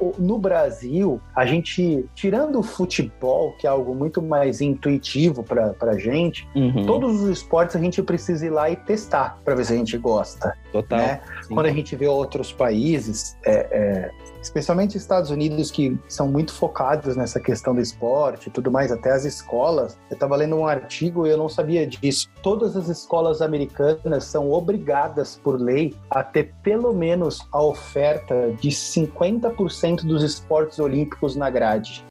o- 0.02 0.14
no 0.18 0.38
Brasil, 0.38 1.22
a 1.36 1.46
gente 1.46 2.06
tirando 2.16 2.60
o 2.60 2.64
futebol, 2.64 3.54
que 3.60 3.68
é 3.68 3.70
algo 3.70 3.94
muito 3.96 4.22
mais 4.22 4.62
intuitivo 4.62 5.44
para 5.44 5.74
pra 5.74 5.98
gente, 5.98 6.48
Uhum, 6.56 6.86
todos 6.86 7.22
os 7.22 7.30
esportes 7.30 7.76
a 7.76 7.80
gente 7.80 8.02
precisa 8.02 8.46
ir 8.46 8.50
lá 8.50 8.70
e 8.70 8.76
testar 8.76 9.40
para 9.44 9.56
ver 9.56 9.66
se 9.66 9.74
a 9.74 9.78
gente 9.78 9.98
gosta, 9.98 10.54
total. 10.72 11.00
né? 11.00 11.22
Quando 11.48 11.66
a 11.68 11.72
gente 11.72 11.96
vê 11.96 12.08
outros 12.08 12.52
países, 12.52 13.38
é, 13.46 13.68
é, 13.72 14.12
especialmente 14.48 14.98
Estados 14.98 15.30
Unidos, 15.30 15.70
que 15.70 15.98
são 16.08 16.28
muito 16.28 16.54
focados 16.54 17.16
nessa 17.16 17.40
questão 17.40 17.76
do 17.76 17.82
esporte 17.82 18.48
e 18.48 18.52
tudo 18.52 18.72
mais, 18.72 18.92
até 18.92 19.12
as 19.12 19.26
escolas. 19.26 19.98
Eu 20.10 20.16
estava 20.16 20.36
lendo 20.36 20.56
um 20.56 20.66
artigo 20.66 21.28
e 21.28 21.30
eu 21.30 21.38
não 21.38 21.50
sabia 21.50 21.86
disso. 21.86 22.30
Todas 22.42 22.76
as 22.76 22.88
escolas 22.88 23.42
americanas 23.42 24.24
são 24.24 24.52
obrigadas, 24.52 25.40
por 25.44 25.60
lei, 25.60 25.94
a 26.10 26.24
ter 26.24 26.54
pelo 26.64 26.94
menos 26.94 27.46
a 27.52 27.62
oferta 27.62 28.54
de 28.60 28.70
50% 28.70 30.06
dos 30.06 30.24
esportes 30.24 30.80
olímpicos 30.80 31.36
na 31.36 31.50
grade. 31.50 32.06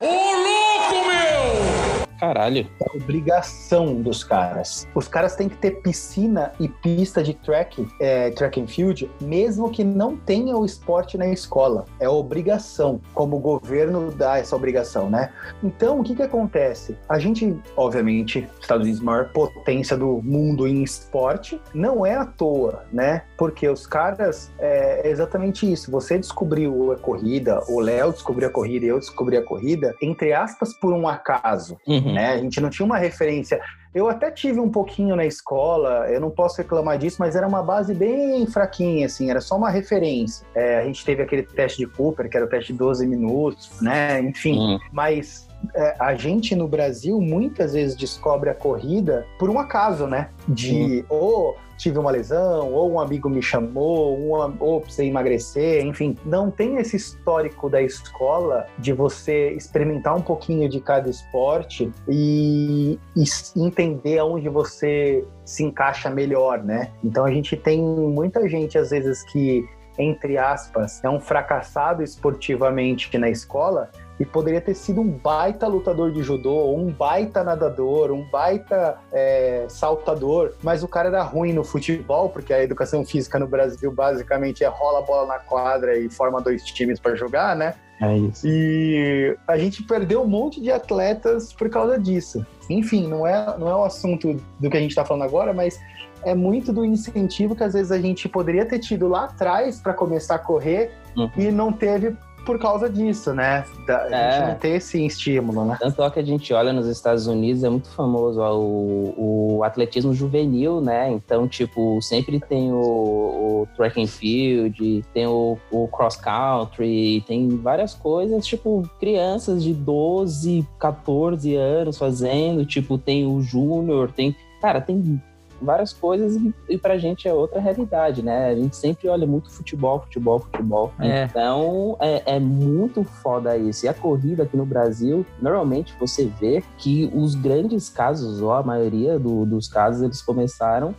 Caralho. 2.18 2.66
É 2.80 2.96
obrigação 2.96 4.00
dos 4.00 4.24
caras. 4.24 4.86
Os 4.94 5.08
caras 5.08 5.36
têm 5.36 5.48
que 5.48 5.56
ter 5.56 5.82
piscina 5.82 6.52
e 6.58 6.68
pista 6.68 7.22
de 7.22 7.34
track, 7.34 7.86
é, 8.00 8.30
track 8.30 8.60
and 8.60 8.66
field, 8.66 9.10
mesmo 9.20 9.70
que 9.70 9.84
não 9.84 10.16
tenha 10.16 10.56
o 10.56 10.64
esporte 10.64 11.18
na 11.18 11.28
escola. 11.28 11.84
É 12.00 12.08
obrigação, 12.08 13.00
como 13.14 13.36
o 13.36 13.40
governo 13.40 14.10
dá 14.10 14.38
essa 14.38 14.56
obrigação, 14.56 15.10
né? 15.10 15.32
Então, 15.62 16.00
o 16.00 16.02
que 16.02 16.14
que 16.14 16.22
acontece? 16.22 16.96
A 17.08 17.18
gente, 17.18 17.56
obviamente, 17.76 18.48
Estados 18.60 18.84
Unidos, 18.84 19.02
maior 19.02 19.30
potência 19.32 19.96
do 19.96 20.20
mundo 20.22 20.66
em 20.66 20.82
esporte, 20.82 21.60
não 21.74 22.04
é 22.04 22.14
à 22.14 22.24
toa, 22.24 22.84
né? 22.92 23.22
Porque 23.36 23.68
os 23.68 23.86
caras, 23.86 24.50
é 24.58 24.76
é 25.06 25.10
exatamente 25.10 25.70
isso. 25.70 25.90
Você 25.90 26.18
descobriu 26.18 26.92
a 26.92 26.96
corrida, 26.96 27.62
o 27.68 27.80
Léo 27.80 28.12
descobriu 28.12 28.48
a 28.48 28.52
corrida 28.52 28.86
e 28.86 28.88
eu 28.88 28.98
descobri 28.98 29.36
a 29.36 29.42
corrida, 29.42 29.94
entre 30.02 30.32
aspas, 30.32 30.72
por 30.74 30.92
um 30.92 31.08
acaso 31.08 31.76
Uhum. 31.86 32.05
Né? 32.12 32.32
A 32.32 32.38
gente 32.38 32.60
não 32.60 32.70
tinha 32.70 32.84
uma 32.86 32.98
referência. 32.98 33.60
Eu 33.94 34.08
até 34.08 34.30
tive 34.30 34.60
um 34.60 34.70
pouquinho 34.70 35.16
na 35.16 35.24
escola, 35.24 36.06
eu 36.10 36.20
não 36.20 36.30
posso 36.30 36.58
reclamar 36.58 36.98
disso, 36.98 37.16
mas 37.18 37.34
era 37.34 37.46
uma 37.46 37.62
base 37.62 37.94
bem 37.94 38.46
fraquinha, 38.46 39.06
assim, 39.06 39.30
era 39.30 39.40
só 39.40 39.56
uma 39.56 39.70
referência. 39.70 40.46
É, 40.54 40.78
a 40.80 40.84
gente 40.84 41.04
teve 41.04 41.22
aquele 41.22 41.42
teste 41.42 41.78
de 41.78 41.86
Cooper, 41.86 42.28
que 42.28 42.36
era 42.36 42.44
o 42.44 42.48
teste 42.48 42.72
de 42.72 42.78
12 42.78 43.06
minutos, 43.06 43.70
né? 43.80 44.20
Enfim, 44.20 44.58
Uhum. 44.58 44.78
mas 44.92 45.48
é, 45.74 45.96
a 45.98 46.14
gente 46.14 46.54
no 46.54 46.68
Brasil 46.68 47.18
muitas 47.20 47.72
vezes 47.72 47.96
descobre 47.96 48.50
a 48.50 48.54
corrida 48.54 49.26
por 49.38 49.48
um 49.48 49.58
acaso, 49.58 50.06
né? 50.06 50.28
De 50.46 51.04
ou 51.08 51.56
tive 51.76 51.98
uma 51.98 52.10
lesão, 52.10 52.72
ou 52.72 52.92
um 52.92 53.00
amigo 53.00 53.28
me 53.28 53.42
chamou, 53.42 54.16
uma, 54.18 54.54
ou 54.58 54.80
precisei 54.80 55.08
emagrecer, 55.08 55.84
enfim. 55.84 56.16
Não 56.24 56.50
tem 56.50 56.76
esse 56.76 56.96
histórico 56.96 57.68
da 57.68 57.82
escola 57.82 58.66
de 58.78 58.92
você 58.92 59.50
experimentar 59.50 60.16
um 60.16 60.22
pouquinho 60.22 60.68
de 60.68 60.80
cada 60.80 61.08
esporte 61.08 61.90
e, 62.08 62.98
e 63.14 63.24
entender 63.56 64.18
aonde 64.18 64.48
você 64.48 65.24
se 65.44 65.62
encaixa 65.62 66.10
melhor, 66.10 66.62
né? 66.62 66.90
Então 67.04 67.24
a 67.24 67.30
gente 67.30 67.56
tem 67.56 67.80
muita 67.80 68.48
gente, 68.48 68.78
às 68.78 68.90
vezes, 68.90 69.22
que 69.30 69.64
entre 69.98 70.36
aspas, 70.36 71.02
é 71.02 71.08
um 71.08 71.18
fracassado 71.18 72.02
esportivamente 72.02 73.16
na 73.16 73.30
escola 73.30 73.90
e 74.18 74.24
poderia 74.24 74.60
ter 74.60 74.74
sido 74.74 75.00
um 75.00 75.10
baita 75.10 75.66
lutador 75.66 76.10
de 76.10 76.22
judô, 76.22 76.74
um 76.74 76.90
baita 76.90 77.44
nadador, 77.44 78.10
um 78.10 78.24
baita 78.30 78.96
é, 79.12 79.66
saltador, 79.68 80.54
mas 80.62 80.82
o 80.82 80.88
cara 80.88 81.08
era 81.08 81.22
ruim 81.22 81.52
no 81.52 81.62
futebol, 81.62 82.28
porque 82.30 82.52
a 82.52 82.62
educação 82.62 83.04
física 83.04 83.38
no 83.38 83.46
Brasil 83.46 83.92
basicamente 83.92 84.64
é 84.64 84.68
rola 84.68 85.00
a 85.00 85.02
bola 85.02 85.26
na 85.26 85.38
quadra 85.38 85.98
e 85.98 86.08
forma 86.08 86.40
dois 86.40 86.64
times 86.64 86.98
para 86.98 87.14
jogar, 87.14 87.54
né? 87.54 87.74
É 88.00 88.16
isso. 88.16 88.46
E 88.46 89.36
a 89.46 89.56
gente 89.56 89.82
perdeu 89.82 90.22
um 90.22 90.26
monte 90.26 90.60
de 90.60 90.70
atletas 90.70 91.52
por 91.52 91.68
causa 91.70 91.98
disso. 91.98 92.44
Enfim, 92.68 93.06
não 93.06 93.26
é, 93.26 93.58
não 93.58 93.68
é 93.68 93.74
o 93.74 93.84
assunto 93.84 94.36
do 94.58 94.70
que 94.70 94.76
a 94.76 94.80
gente 94.80 94.90
está 94.90 95.04
falando 95.04 95.22
agora, 95.22 95.52
mas 95.54 95.78
é 96.22 96.34
muito 96.34 96.72
do 96.72 96.84
incentivo 96.84 97.54
que 97.54 97.64
às 97.64 97.72
vezes 97.72 97.92
a 97.92 97.98
gente 97.98 98.28
poderia 98.28 98.66
ter 98.66 98.80
tido 98.80 99.08
lá 99.08 99.24
atrás 99.24 99.80
para 99.80 99.94
começar 99.94 100.34
a 100.34 100.38
correr 100.38 100.90
Uhum. 101.16 101.30
e 101.34 101.50
não 101.50 101.72
teve 101.72 102.14
por 102.46 102.58
causa 102.58 102.88
disso, 102.88 103.34
né? 103.34 103.64
Da, 103.86 104.04
a 104.04 104.10
É. 104.10 104.30
gente 104.40 104.48
não 104.48 104.54
ter 104.54 104.68
esse 104.76 105.04
estímulo, 105.04 105.64
né? 105.64 105.76
Tanto 105.78 106.02
é 106.02 106.10
que 106.10 106.20
a 106.20 106.22
gente 106.22 106.54
olha 106.54 106.72
nos 106.72 106.86
Estados 106.86 107.26
Unidos, 107.26 107.64
é 107.64 107.68
muito 107.68 107.88
famoso 107.90 108.40
ó, 108.40 108.56
o, 108.56 109.56
o 109.58 109.64
atletismo 109.64 110.14
juvenil, 110.14 110.80
né? 110.80 111.10
Então, 111.10 111.48
tipo, 111.48 112.00
sempre 112.00 112.38
tem 112.40 112.72
o, 112.72 112.78
o 112.78 113.68
track 113.76 114.00
and 114.00 114.06
field, 114.06 115.04
tem 115.12 115.26
o, 115.26 115.58
o 115.72 115.88
cross 115.88 116.16
country, 116.16 117.22
tem 117.26 117.48
várias 117.48 117.92
coisas, 117.94 118.46
tipo, 118.46 118.88
crianças 119.00 119.62
de 119.64 119.74
12, 119.74 120.66
14 120.78 121.54
anos 121.56 121.98
fazendo, 121.98 122.64
tipo, 122.64 122.96
tem 122.96 123.26
o 123.26 123.40
júnior, 123.42 124.12
tem. 124.12 124.34
Cara, 124.62 124.80
tem 124.80 125.20
várias 125.60 125.92
coisas 125.92 126.36
e, 126.36 126.54
e 126.68 126.78
pra 126.78 126.98
gente 126.98 127.26
é 127.28 127.32
outra 127.34 127.60
realidade, 127.60 128.22
né? 128.22 128.48
A 128.50 128.54
gente 128.54 128.76
sempre 128.76 129.08
olha 129.08 129.26
muito 129.26 129.50
futebol, 129.50 130.00
futebol, 130.00 130.38
futebol. 130.40 130.92
É. 131.00 131.24
Então 131.24 131.96
é, 132.00 132.36
é 132.36 132.40
muito 132.40 133.02
foda 133.04 133.56
isso. 133.56 133.86
E 133.86 133.88
a 133.88 133.94
corrida 133.94 134.42
aqui 134.44 134.56
no 134.56 134.66
Brasil, 134.66 135.24
normalmente 135.40 135.94
você 135.98 136.26
vê 136.40 136.62
que 136.78 137.10
os 137.14 137.34
grandes 137.34 137.88
casos, 137.88 138.40
ou 138.40 138.52
a 138.52 138.62
maioria 138.62 139.18
do- 139.18 139.46
dos 139.46 139.68
casos, 139.68 140.02
eles 140.02 140.22
começaram 140.22 140.94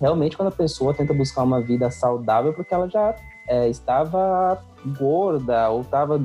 realmente 0.00 0.36
quando 0.36 0.48
a 0.48 0.52
pessoa 0.52 0.92
tenta 0.92 1.14
buscar 1.14 1.42
uma 1.44 1.60
vida 1.60 1.90
saudável 1.90 2.52
porque 2.52 2.74
ela 2.74 2.88
já 2.88 3.14
é, 3.48 3.68
estava 3.68 4.60
gorda, 4.86 5.68
ou 5.70 5.82
estava 5.82 6.18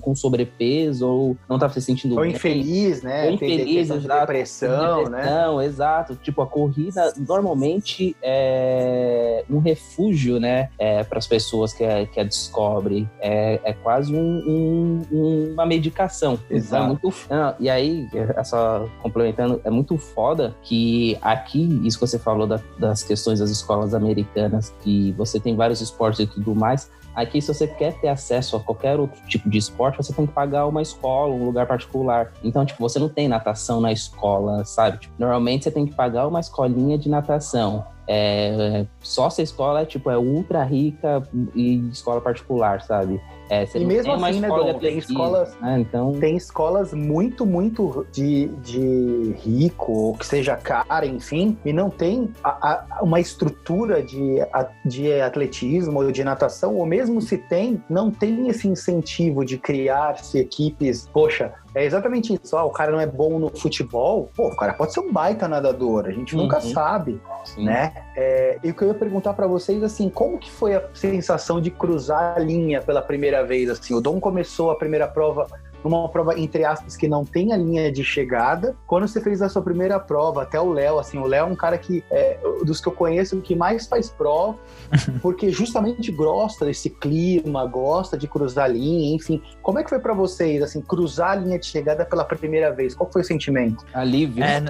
com 0.00 0.14
sobrepeso, 0.14 1.06
ou 1.06 1.36
não 1.48 1.56
estava 1.56 1.72
se 1.72 1.80
sentindo 1.82 2.14
Ou 2.16 2.22
bem. 2.22 2.32
infeliz, 2.32 3.02
né? 3.02 3.26
Ou 3.26 3.32
infeliz, 3.32 3.88
de 3.88 3.94
exato. 3.94 4.20
depressão, 4.20 5.04
né? 5.08 5.18
Depressão, 5.18 5.62
exato. 5.62 6.16
Tipo, 6.16 6.42
a 6.42 6.46
corrida 6.46 7.12
normalmente 7.18 8.16
é 8.22 9.44
um 9.50 9.58
refúgio, 9.58 10.38
né, 10.40 10.70
para 11.08 11.18
as 11.18 11.26
pessoas 11.26 11.72
que 11.72 11.84
a, 11.84 12.06
que 12.06 12.20
a 12.20 12.24
descobrem. 12.24 13.08
É, 13.20 13.60
é 13.64 13.72
quase 13.72 14.14
um- 14.14 15.02
um- 15.12 15.52
uma 15.52 15.66
medicação. 15.66 16.34
Então, 16.46 16.56
Exato. 16.56 16.84
é 16.84 16.86
muito, 16.86 17.14
não, 17.28 17.54
e 17.58 17.68
aí, 17.70 18.08
é 18.36 18.44
só 18.44 18.88
complementando, 19.02 19.60
é 19.64 19.70
muito 19.70 19.96
foda 19.98 20.54
que 20.62 21.18
aqui, 21.20 21.80
isso 21.84 21.98
que 21.98 22.06
você 22.06 22.18
falou 22.18 22.46
da- 22.46 22.60
das 22.78 23.02
questões 23.02 23.40
das 23.40 23.50
escolas 23.50 23.94
americanas, 23.94 24.74
que 24.82 25.12
você 25.12 25.38
tem 25.40 25.56
vários 25.56 25.80
esportes 25.80 26.20
e 26.20 26.26
tudo 26.26 26.54
mais, 26.54 26.90
Aqui, 27.14 27.40
se 27.40 27.52
você 27.52 27.66
quer 27.66 27.98
ter 28.00 28.08
acesso 28.08 28.56
a 28.56 28.60
qualquer 28.60 28.98
outro 28.98 29.20
tipo 29.26 29.48
de 29.48 29.58
esporte, 29.58 29.96
você 29.96 30.12
tem 30.12 30.26
que 30.26 30.32
pagar 30.32 30.66
uma 30.66 30.80
escola, 30.80 31.34
um 31.34 31.44
lugar 31.44 31.66
particular. 31.66 32.32
Então, 32.42 32.64
tipo, 32.64 32.80
você 32.80 32.98
não 32.98 33.08
tem 33.08 33.28
natação 33.28 33.80
na 33.80 33.92
escola, 33.92 34.64
sabe? 34.64 34.98
Tipo, 34.98 35.14
normalmente 35.18 35.64
você 35.64 35.70
tem 35.70 35.86
que 35.86 35.94
pagar 35.94 36.26
uma 36.26 36.40
escolinha 36.40 36.96
de 36.96 37.08
natação. 37.08 37.84
É, 38.12 38.84
só 39.00 39.30
se 39.30 39.40
a 39.40 39.44
escola 39.44 39.86
tipo, 39.86 40.10
é 40.10 40.18
ultra 40.18 40.64
rica 40.64 41.22
e 41.54 41.76
escola 41.92 42.20
particular, 42.20 42.82
sabe? 42.82 43.20
É, 43.48 43.64
E 43.74 43.84
mesmo 43.84 44.12
assim, 44.12 44.40
né, 44.40 44.46
escola 44.48 44.72
Dom, 44.72 44.78
tem 44.80 44.98
escolas- 44.98 45.56
né? 45.60 45.80
Então, 45.80 46.12
Tem 46.20 46.36
escolas 46.36 46.92
muito, 46.92 47.46
muito 47.46 48.06
de, 48.12 48.46
de 48.62 49.34
rico, 49.44 49.92
ou 49.92 50.14
que 50.16 50.24
seja 50.26 50.56
cara, 50.56 51.04
enfim, 51.06 51.56
e 51.64 51.72
não 51.72 51.88
tem 51.90 52.30
a- 52.44 52.72
a- 52.98 53.02
uma 53.02 53.18
estrutura 53.20 54.02
de, 54.02 54.40
a- 54.52 54.68
de 54.84 55.12
atletismo 55.20 56.00
ou 56.02 56.10
de 56.12 56.22
natação, 56.24 56.76
ou 56.76 56.86
mesmo 56.86 57.20
se 57.20 57.38
tem, 57.38 57.82
não 57.88 58.10
tem 58.10 58.48
esse 58.48 58.66
incentivo 58.68 59.44
de 59.44 59.56
criar-se 59.58 60.38
equipes. 60.38 61.08
Poxa, 61.12 61.52
é 61.74 61.84
exatamente 61.84 62.38
isso. 62.42 62.56
Ah, 62.56 62.64
o 62.64 62.70
cara 62.70 62.90
não 62.92 63.00
é 63.00 63.06
bom 63.06 63.38
no 63.38 63.48
futebol, 63.56 64.30
pô, 64.36 64.48
o 64.48 64.56
cara 64.56 64.72
pode 64.72 64.92
ser 64.92 65.00
um 65.00 65.12
baita 65.12 65.46
nadador, 65.48 66.06
a 66.06 66.10
gente 66.10 66.36
nunca 66.36 66.56
Uhum. 66.56 66.72
sabe 66.72 67.20
sim. 67.44 67.64
né? 67.64 67.92
É, 68.16 68.58
e 68.62 68.70
o 68.70 68.74
que 68.74 68.82
eu 68.82 68.88
ia 68.88 68.94
perguntar 68.94 69.32
para 69.34 69.46
vocês, 69.46 69.82
assim, 69.82 70.08
como 70.08 70.38
que 70.38 70.50
foi 70.50 70.74
a 70.74 70.82
sensação 70.94 71.60
de 71.60 71.70
cruzar 71.70 72.34
a 72.36 72.38
linha 72.38 72.80
pela 72.80 73.02
primeira 73.02 73.44
vez? 73.44 73.70
Assim, 73.70 73.94
o 73.94 74.00
Dom 74.00 74.18
começou 74.20 74.70
a 74.70 74.76
primeira 74.76 75.06
prova 75.08 75.46
numa 75.84 76.08
prova 76.08 76.38
entre 76.38 76.64
aspas 76.64 76.96
que 76.96 77.08
não 77.08 77.24
tem 77.24 77.52
a 77.52 77.56
linha 77.56 77.90
de 77.90 78.04
chegada. 78.04 78.76
Quando 78.86 79.06
você 79.06 79.20
fez 79.20 79.42
a 79.42 79.48
sua 79.48 79.62
primeira 79.62 79.98
prova, 79.98 80.42
até 80.42 80.60
o 80.60 80.72
Léo, 80.72 80.98
assim, 80.98 81.18
o 81.18 81.26
Léo 81.26 81.46
é 81.46 81.50
um 81.50 81.56
cara 81.56 81.78
que 81.78 82.04
é, 82.10 82.38
dos 82.64 82.80
que 82.80 82.88
eu 82.88 82.92
conheço 82.92 83.40
que 83.40 83.54
mais 83.54 83.86
faz 83.86 84.10
prova, 84.10 84.58
porque 85.22 85.50
justamente 85.50 86.10
gosta 86.10 86.64
desse 86.64 86.90
clima, 86.90 87.66
gosta 87.66 88.16
de 88.16 88.28
cruzar 88.28 88.66
a 88.66 88.68
linha, 88.68 89.14
enfim. 89.14 89.42
Como 89.62 89.78
é 89.78 89.84
que 89.84 89.90
foi 89.90 89.98
para 89.98 90.14
vocês, 90.14 90.62
assim, 90.62 90.80
cruzar 90.80 91.30
a 91.30 91.34
linha 91.36 91.58
de 91.58 91.66
chegada 91.66 92.04
pela 92.04 92.24
primeira 92.24 92.72
vez? 92.72 92.94
Qual 92.94 93.10
foi 93.10 93.22
o 93.22 93.24
sentimento? 93.24 93.84
Alívio. 93.92 94.44
É, 94.44 94.62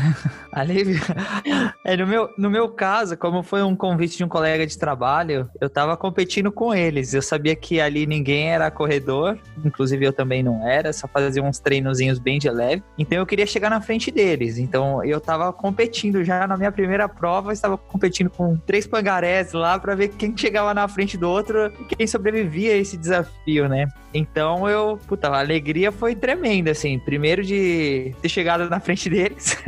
Alívio. 0.52 1.00
É, 1.84 1.96
no, 1.96 2.06
meu, 2.06 2.30
no 2.36 2.50
meu 2.50 2.68
caso, 2.68 3.16
como 3.16 3.42
foi 3.42 3.62
um 3.62 3.76
convite 3.76 4.16
de 4.16 4.24
um 4.24 4.28
colega 4.28 4.66
de 4.66 4.76
trabalho, 4.78 5.48
eu 5.60 5.68
tava 5.68 5.96
competindo 5.96 6.50
com 6.50 6.74
eles. 6.74 7.14
Eu 7.14 7.22
sabia 7.22 7.54
que 7.54 7.80
ali 7.80 8.06
ninguém 8.06 8.52
era 8.52 8.70
corredor, 8.70 9.38
inclusive 9.64 10.04
eu 10.04 10.12
também 10.12 10.25
não 10.42 10.66
era, 10.66 10.92
só 10.92 11.08
fazia 11.08 11.42
uns 11.42 11.58
treinozinhos 11.58 12.18
bem 12.18 12.38
de 12.38 12.50
leve. 12.50 12.82
Então 12.98 13.18
eu 13.18 13.26
queria 13.26 13.46
chegar 13.46 13.70
na 13.70 13.80
frente 13.80 14.10
deles. 14.10 14.58
Então 14.58 15.04
eu 15.04 15.20
tava 15.20 15.52
competindo 15.52 16.22
já 16.24 16.46
na 16.46 16.56
minha 16.56 16.72
primeira 16.72 17.08
prova, 17.08 17.52
estava 17.52 17.76
competindo 17.76 18.30
com 18.30 18.56
três 18.56 18.86
pangarés 18.86 19.52
lá 19.52 19.78
para 19.78 19.94
ver 19.94 20.08
quem 20.08 20.36
chegava 20.36 20.72
na 20.74 20.86
frente 20.88 21.16
do 21.16 21.28
outro 21.28 21.72
e 21.80 21.84
quem 21.94 22.06
sobrevivia 22.06 22.72
a 22.72 22.76
esse 22.76 22.96
desafio, 22.96 23.68
né? 23.68 23.86
Então 24.12 24.68
eu, 24.68 24.98
puta, 25.06 25.28
a 25.28 25.38
alegria 25.40 25.92
foi 25.92 26.14
tremenda, 26.14 26.70
assim. 26.70 26.98
Primeiro 26.98 27.44
de 27.44 28.14
ter 28.22 28.28
chegado 28.28 28.68
na 28.70 28.80
frente 28.80 29.08
deles. 29.10 29.56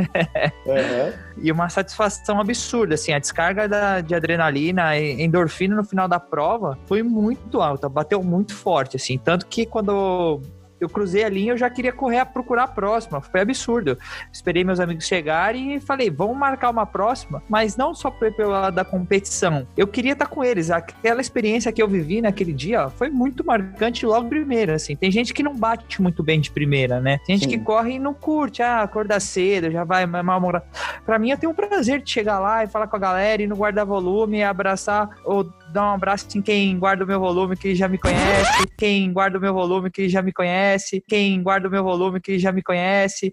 Uhum. 0.68 1.12
e 1.40 1.50
uma 1.50 1.68
satisfação 1.68 2.40
absurda, 2.40 2.94
assim, 2.94 3.12
a 3.12 3.18
descarga 3.18 3.66
da, 3.66 4.00
de 4.00 4.14
adrenalina 4.14 4.98
e 4.98 5.22
endorfina 5.22 5.74
no 5.74 5.84
final 5.84 6.06
da 6.06 6.20
prova 6.20 6.78
foi 6.86 7.02
muito 7.02 7.62
alta, 7.62 7.88
bateu 7.88 8.22
muito 8.22 8.54
forte, 8.54 8.96
assim, 8.96 9.16
tanto 9.18 9.46
que 9.46 9.64
quando 9.64 10.42
eu 10.80 10.88
cruzei 10.88 11.24
a 11.24 11.28
linha, 11.28 11.52
eu 11.52 11.58
já 11.58 11.68
queria 11.68 11.92
correr 11.92 12.18
a 12.18 12.26
procurar 12.26 12.64
a 12.64 12.68
próxima. 12.68 13.20
Foi 13.20 13.40
absurdo. 13.40 13.98
Esperei 14.32 14.64
meus 14.64 14.80
amigos 14.80 15.06
chegarem 15.06 15.74
e 15.74 15.80
falei, 15.80 16.10
vamos 16.10 16.36
marcar 16.36 16.70
uma 16.70 16.86
próxima, 16.86 17.42
mas 17.48 17.76
não 17.76 17.94
só 17.94 18.10
pelo 18.10 18.50
lado 18.50 18.74
da 18.74 18.84
competição. 18.84 19.66
Eu 19.76 19.86
queria 19.86 20.12
estar 20.12 20.26
com 20.26 20.44
eles. 20.44 20.70
Aquela 20.70 21.20
experiência 21.20 21.72
que 21.72 21.82
eu 21.82 21.88
vivi 21.88 22.20
naquele 22.20 22.52
dia 22.52 22.88
foi 22.90 23.08
muito 23.08 23.44
marcante 23.44 24.04
logo 24.06 24.28
primeiro, 24.28 24.72
assim. 24.72 24.96
Tem 24.96 25.10
gente 25.10 25.32
que 25.34 25.42
não 25.42 25.54
bate 25.54 26.00
muito 26.00 26.22
bem 26.22 26.40
de 26.40 26.50
primeira, 26.50 27.00
né? 27.00 27.18
Tem 27.26 27.36
gente 27.36 27.50
Sim. 27.50 27.58
que 27.58 27.64
corre 27.64 27.94
e 27.94 27.98
não 27.98 28.14
curte, 28.14 28.62
ah, 28.62 28.82
acordar 28.82 29.20
cedo, 29.20 29.70
já 29.70 29.84
vai 29.84 30.06
mal 30.06 30.40
morar. 30.40 30.62
Pra 31.04 31.18
mim, 31.18 31.30
eu 31.30 31.38
tenho 31.38 31.52
um 31.52 31.54
prazer 31.54 32.00
de 32.00 32.10
chegar 32.10 32.38
lá 32.38 32.64
e 32.64 32.66
falar 32.68 32.86
com 32.86 32.96
a 32.96 33.00
galera 33.00 33.42
e 33.42 33.46
no 33.46 33.56
guarda-volume, 33.56 34.42
abraçar 34.42 35.10
ou 35.24 35.48
dar 35.72 35.90
um 35.90 35.94
abraço 35.94 36.26
em 36.36 36.42
quem 36.42 36.78
guarda 36.78 37.04
o 37.04 37.06
meu 37.06 37.20
volume 37.20 37.56
que 37.56 37.74
já 37.74 37.88
me 37.88 37.98
conhece, 37.98 38.66
quem 38.76 39.12
guarda 39.12 39.38
o 39.38 39.40
meu 39.40 39.52
volume 39.52 39.90
que 39.90 40.08
já 40.08 40.22
me 40.22 40.32
conhece, 40.32 41.02
quem 41.06 41.42
guarda 41.42 41.68
o 41.68 41.70
meu 41.70 41.84
volume 41.84 42.20
que 42.20 42.38
já 42.38 42.52
me 42.52 42.62
conhece. 42.62 43.32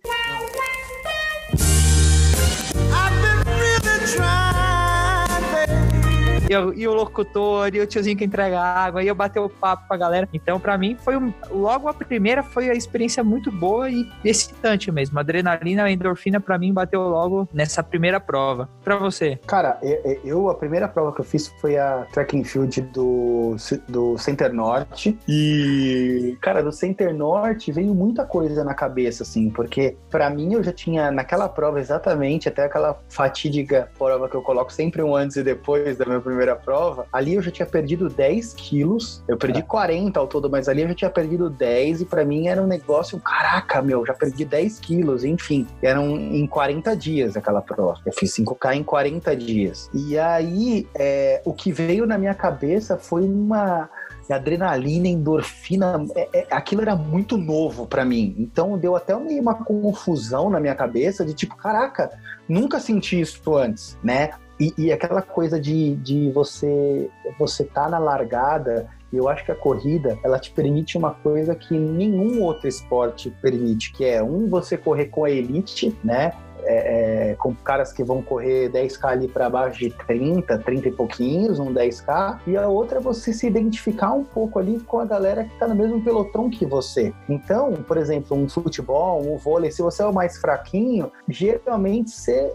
E, 6.47 6.53
e 6.81 6.87
o 6.87 6.93
locutor, 6.93 7.73
e 7.73 7.79
o 7.81 7.87
tiozinho 7.87 8.15
que 8.15 8.23
entrega 8.25 8.59
água, 8.61 9.03
e 9.03 9.07
eu 9.07 9.15
bater 9.15 9.39
o 9.39 9.49
papo 9.49 9.87
com 9.87 9.93
a 9.93 9.97
galera. 9.97 10.29
Então, 10.31 10.59
pra 10.59 10.77
mim, 10.77 10.95
foi 10.99 11.17
um, 11.17 11.33
logo 11.49 11.87
a 11.89 11.93
primeira 11.93 12.43
foi 12.43 12.69
a 12.69 12.73
experiência 12.73 13.23
muito 13.23 13.51
boa 13.51 13.89
e 13.89 14.07
excitante 14.23 14.91
mesmo. 14.91 15.17
A 15.17 15.21
adrenalina, 15.21 15.83
a 15.85 15.91
endorfina, 15.91 16.39
pra 16.39 16.57
mim, 16.59 16.71
bateu 16.71 17.01
logo 17.01 17.49
nessa 17.51 17.81
primeira 17.81 18.19
prova. 18.19 18.69
Pra 18.83 18.95
você? 18.97 19.39
Cara, 19.47 19.79
eu, 19.81 20.19
eu- 20.23 20.49
a 20.49 20.55
primeira 20.55 20.87
prova 20.87 21.11
que 21.13 21.21
eu 21.21 21.25
fiz 21.25 21.47
foi 21.59 21.77
a 21.77 22.05
track 22.13 22.39
and 22.39 22.43
field 22.43 22.79
do, 22.81 23.55
do 23.89 24.15
Center 24.19 24.53
Norte. 24.53 25.17
E, 25.27 26.37
cara, 26.41 26.61
do 26.61 26.71
Center 26.71 27.11
Norte 27.13 27.71
veio 27.71 27.95
muita 27.95 28.23
coisa 28.23 28.63
na 28.63 28.75
cabeça, 28.75 29.23
assim, 29.23 29.49
porque 29.49 29.97
pra 30.11 30.29
mim 30.29 30.53
eu 30.53 30.63
já 30.63 30.71
tinha 30.71 31.09
naquela 31.09 31.49
prova 31.49 31.79
exatamente, 31.79 32.47
até 32.47 32.65
aquela 32.65 32.99
fatídica 33.09 33.89
prova 33.97 34.29
que 34.29 34.35
eu 34.35 34.41
coloco 34.43 34.71
sempre 34.71 35.01
um 35.01 35.15
antes 35.15 35.37
e 35.37 35.43
depois 35.43 35.97
da 35.97 36.05
minha 36.05 36.19
primeira 36.19 36.34
prova, 36.55 37.05
ali 37.13 37.35
eu 37.35 37.41
já 37.41 37.51
tinha 37.51 37.65
perdido 37.65 38.09
10 38.09 38.53
quilos. 38.53 39.23
Eu 39.27 39.37
perdi 39.37 39.61
40 39.61 40.19
ao 40.19 40.27
todo, 40.27 40.49
mas 40.49 40.67
ali 40.67 40.81
eu 40.81 40.89
já 40.89 40.95
tinha 40.95 41.09
perdido 41.09 41.49
10 41.49 42.01
e 42.01 42.05
pra 42.05 42.25
mim 42.25 42.47
era 42.47 42.61
um 42.61 42.67
negócio, 42.67 43.19
caraca, 43.19 43.81
meu, 43.81 44.05
já 44.05 44.13
perdi 44.13 44.43
10 44.43 44.79
quilos, 44.79 45.23
enfim. 45.23 45.67
Eram 45.81 46.17
em 46.17 46.45
40 46.47 46.95
dias 46.95 47.37
aquela 47.37 47.61
prova. 47.61 47.99
Eu 48.05 48.13
fiz 48.13 48.33
5K 48.33 48.75
em 48.75 48.83
40 48.83 49.35
dias. 49.35 49.89
E 49.93 50.17
aí, 50.17 50.87
é, 50.95 51.41
o 51.45 51.53
que 51.53 51.71
veio 51.71 52.05
na 52.05 52.17
minha 52.17 52.33
cabeça 52.33 52.97
foi 52.97 53.23
uma 53.23 53.89
adrenalina, 54.29 55.07
endorfina, 55.07 56.03
é- 56.15 56.29
é- 56.33 56.47
aquilo 56.49 56.81
era 56.81 56.95
muito 56.95 57.37
novo 57.37 57.85
pra 57.85 58.03
mim. 58.03 58.35
Então 58.39 58.77
deu 58.77 58.95
até 58.95 59.15
meio 59.15 59.41
uma 59.41 59.53
confusão 59.53 60.49
na 60.49 60.59
minha 60.59 60.73
cabeça 60.73 61.23
de 61.23 61.33
tipo, 61.33 61.55
caraca, 61.55 62.09
nunca 62.49 62.79
senti 62.79 63.21
isso 63.21 63.55
antes, 63.55 63.97
né? 64.03 64.31
E, 64.59 64.73
e 64.77 64.91
aquela 64.91 65.21
coisa 65.21 65.59
de, 65.59 65.95
de 65.95 66.31
você 66.31 67.09
você 67.37 67.63
tá 67.63 67.89
na 67.89 67.99
largada, 67.99 68.87
eu 69.11 69.29
acho 69.29 69.45
que 69.45 69.51
a 69.51 69.55
corrida 69.55 70.17
ela 70.23 70.39
te 70.39 70.51
permite 70.51 70.97
uma 70.97 71.11
coisa 71.11 71.55
que 71.55 71.77
nenhum 71.77 72.41
outro 72.41 72.67
esporte 72.67 73.29
permite, 73.41 73.91
que 73.93 74.05
é 74.05 74.21
um 74.21 74.47
você 74.47 74.77
correr 74.77 75.05
com 75.05 75.25
a 75.25 75.31
elite, 75.31 75.97
né? 76.03 76.33
É, 76.67 77.31
é, 77.31 77.35
com 77.35 77.53
caras 77.53 77.93
que 77.93 78.03
vão 78.03 78.23
correr 78.23 78.71
10k 78.71 79.05
ali 79.05 79.27
para 79.27 79.47
baixo 79.47 79.77
de 79.77 79.91
30, 79.91 80.57
30 80.57 80.87
e 80.87 80.91
pouquinhos, 80.91 81.59
um 81.59 81.71
10k, 81.71 82.39
e 82.47 82.57
a 82.57 82.67
outra 82.67 82.97
é 82.97 83.01
você 83.01 83.31
se 83.31 83.45
identificar 83.45 84.13
um 84.13 84.23
pouco 84.23 84.57
ali 84.57 84.79
com 84.79 84.99
a 84.99 85.05
galera 85.05 85.43
que 85.43 85.59
tá 85.59 85.67
no 85.67 85.75
mesmo 85.75 86.03
pelotão 86.03 86.49
que 86.49 86.65
você. 86.65 87.13
Então, 87.29 87.73
por 87.73 87.97
exemplo, 87.97 88.35
um 88.35 88.49
futebol, 88.49 89.21
um 89.21 89.37
vôlei, 89.37 89.69
se 89.69 89.83
você 89.83 90.01
é 90.01 90.07
o 90.07 90.13
mais 90.13 90.37
fraquinho, 90.37 91.11
geralmente 91.29 92.09
você 92.09 92.51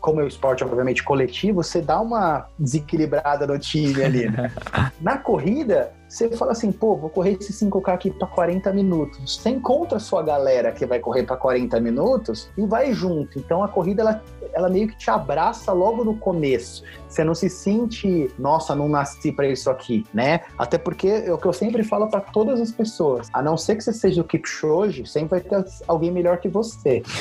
como 0.00 0.20
é 0.20 0.24
o 0.24 0.28
esporte, 0.28 0.64
obviamente, 0.64 1.02
coletivo, 1.02 1.62
você 1.62 1.80
dá 1.80 2.00
uma 2.00 2.46
desequilibrada 2.58 3.46
no 3.46 3.58
time 3.58 4.02
ali, 4.02 4.28
né? 4.28 4.50
Na 5.00 5.18
corrida, 5.18 5.92
você 6.08 6.30
fala 6.30 6.52
assim, 6.52 6.72
pô, 6.72 6.96
vou 6.96 7.10
correr 7.10 7.36
esse 7.38 7.52
5K 7.52 7.92
aqui 7.92 8.10
para 8.10 8.26
40 8.26 8.72
minutos. 8.72 9.36
Você 9.36 9.50
encontra 9.50 9.98
a 9.98 10.00
sua 10.00 10.22
galera 10.22 10.72
que 10.72 10.86
vai 10.86 10.98
correr 10.98 11.24
para 11.24 11.36
40 11.36 11.78
minutos 11.80 12.50
e 12.56 12.64
vai 12.64 12.94
junto. 12.94 13.38
Então 13.38 13.62
a 13.62 13.68
corrida, 13.68 14.02
ela, 14.02 14.22
ela 14.54 14.68
meio 14.70 14.88
que 14.88 14.96
te 14.96 15.10
abraça 15.10 15.70
logo 15.72 16.02
no 16.04 16.16
começo. 16.16 16.82
Você 17.06 17.22
não 17.22 17.34
se 17.34 17.50
sente, 17.50 18.30
nossa, 18.38 18.74
não 18.74 18.88
nasci 18.88 19.30
para 19.30 19.48
isso 19.48 19.68
aqui, 19.68 20.06
né? 20.12 20.40
Até 20.56 20.78
porque 20.78 21.08
é 21.08 21.32
o 21.32 21.36
que 21.36 21.46
eu 21.46 21.52
sempre 21.52 21.84
falo 21.84 22.08
para 22.08 22.20
todas 22.20 22.58
as 22.60 22.72
pessoas. 22.72 23.28
A 23.32 23.42
não 23.42 23.56
ser 23.58 23.76
que 23.76 23.84
você 23.84 23.92
seja 23.92 24.22
o 24.22 24.24
Kipchoge, 24.24 25.06
sempre 25.06 25.28
vai 25.28 25.40
ter 25.40 25.70
alguém 25.86 26.10
melhor 26.10 26.38
que 26.38 26.48
você. 26.48 27.02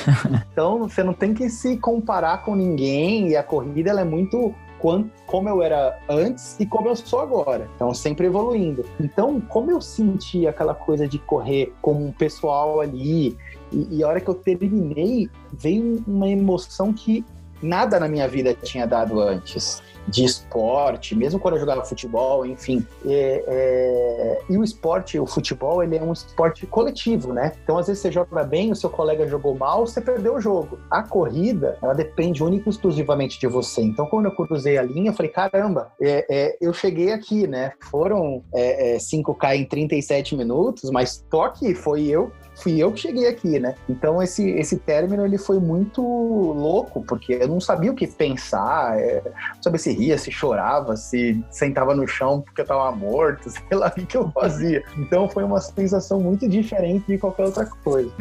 Então 0.52 0.80
você 0.80 1.04
não 1.04 1.14
tem 1.14 1.36
que 1.36 1.50
se 1.50 1.78
comparar 1.78 2.44
com 2.44 2.56
ninguém 2.56 3.30
e 3.30 3.36
a 3.36 3.44
corrida 3.44 3.92
ela 3.92 4.02
é 4.02 4.04
muito 4.04 4.56
quan- 4.80 5.10
como 5.26 5.50
eu 5.50 5.62
era 5.62 6.00
antes 6.10 6.60
e 6.60 6.66
como 6.66 6.88
eu 6.88 6.96
sou 6.96 7.20
agora. 7.20 7.70
Então 7.76 7.94
sempre 7.94 8.28
evoluindo. 8.28 8.86
Então 9.00 9.40
como 9.42 9.72
eu 9.72 9.82
senti 9.82 10.48
aquela 10.48 10.74
coisa 10.74 11.08
de 11.08 11.18
correr 11.20 11.74
com 11.82 11.94
um 11.94 12.12
pessoal 12.12 12.80
ali 12.80 13.38
e, 13.72 13.98
e 13.98 14.04
a 14.04 14.08
hora 14.08 14.22
que 14.22 14.30
eu 14.30 14.36
terminei 14.36 15.30
veio 15.52 16.04
uma 16.08 16.30
emoção 16.30 16.94
que 16.94 17.26
nada 17.62 18.00
na 18.00 18.08
minha 18.08 18.28
vida 18.28 18.54
tinha 18.54 18.86
dado 18.86 19.20
antes 19.20 19.82
de 20.08 20.24
esporte, 20.24 21.16
mesmo 21.16 21.40
quando 21.40 21.56
eu 21.56 21.60
jogava 21.60 21.84
futebol, 21.84 22.46
enfim. 22.46 22.86
É, 23.06 23.44
é, 23.46 24.42
E 24.50 24.58
o 24.58 24.64
esporte, 24.64 25.20
o 25.20 25.26
futebol, 25.26 25.84
ele 25.84 25.98
é 25.98 26.02
um 26.02 26.14
esporte 26.14 26.66
coletivo, 26.66 27.34
né? 27.34 27.52
Então, 27.64 27.78
às 27.78 27.88
vezes 27.88 28.02
você 28.02 28.12
joga 28.12 28.44
bem, 28.44 28.72
o 28.72 28.76
seu 28.76 28.90
colega 28.90 29.28
jogou 29.28 29.56
mal, 29.56 29.86
você 29.86 30.00
perdeu 30.00 30.36
o 30.36 30.42
jogo. 30.42 30.80
A 30.90 31.04
corrida, 31.04 31.78
ela 31.82 31.94
depende 31.94 32.42
única 32.42 32.70
e 32.70 32.72
exclusivamente 32.72 33.40
de 33.40 33.48
você. 33.48 33.82
Então, 33.82 34.06
quando 34.06 34.26
eu 34.26 34.32
cruzei 34.32 34.78
a 34.78 34.84
linha, 34.84 35.10
eu 35.10 35.14
falei, 35.14 35.32
caramba, 35.32 35.92
é, 36.02 36.26
é, 36.30 36.58
eu 36.62 36.74
cheguei 36.74 37.12
aqui, 37.12 37.46
né? 37.46 37.74
Foram 37.92 38.44
é, 38.54 38.96
é, 38.96 38.98
5K 38.98 39.58
em 39.58 39.66
37 39.66 40.36
minutos, 40.36 40.90
mas 40.90 41.26
toque 41.30 41.76
foi 41.76 42.06
eu 42.06 42.32
fui 42.58 42.78
eu 42.78 42.92
que 42.92 43.02
cheguei 43.02 43.28
aqui, 43.28 43.60
né? 43.60 43.76
Então 43.88 44.22
esse, 44.22 44.50
esse 44.52 44.78
término 44.78 45.26
ele 45.26 45.38
foi 45.38 45.60
muito 45.60 46.02
louco, 46.02 47.04
porque 47.04 47.34
eu 47.34 47.48
não 47.48 47.60
sabia 47.60 47.92
o 47.92 47.96
que 47.96 48.08
pensar, 48.08 49.00
é, 49.00 49.22
não 49.56 49.64
sabia 49.64 49.80
se 49.80 49.94
ria, 49.94 50.18
se 50.18 50.32
chorava, 50.32 50.96
se 50.96 51.44
sentava 51.50 51.96
no 51.96 52.08
chão 52.08 52.42
porque 52.42 52.62
eu 52.62 52.66
tava 52.66 52.92
morto, 52.92 53.50
sei 53.50 53.78
lá 53.78 53.88
o 53.88 53.92
que, 53.92 54.06
que 54.06 54.18
eu 54.18 54.30
fazia. 54.32 54.84
Então 54.98 55.30
foi 55.30 55.44
uma 55.44 55.62
sensação 55.62 56.20
muito 56.20 56.48
diferente 56.48 57.06
de 57.08 57.18
qualquer 57.18 57.46
outra 57.46 57.66
coisa. 57.66 58.12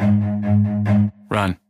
Run. 1.30 1.65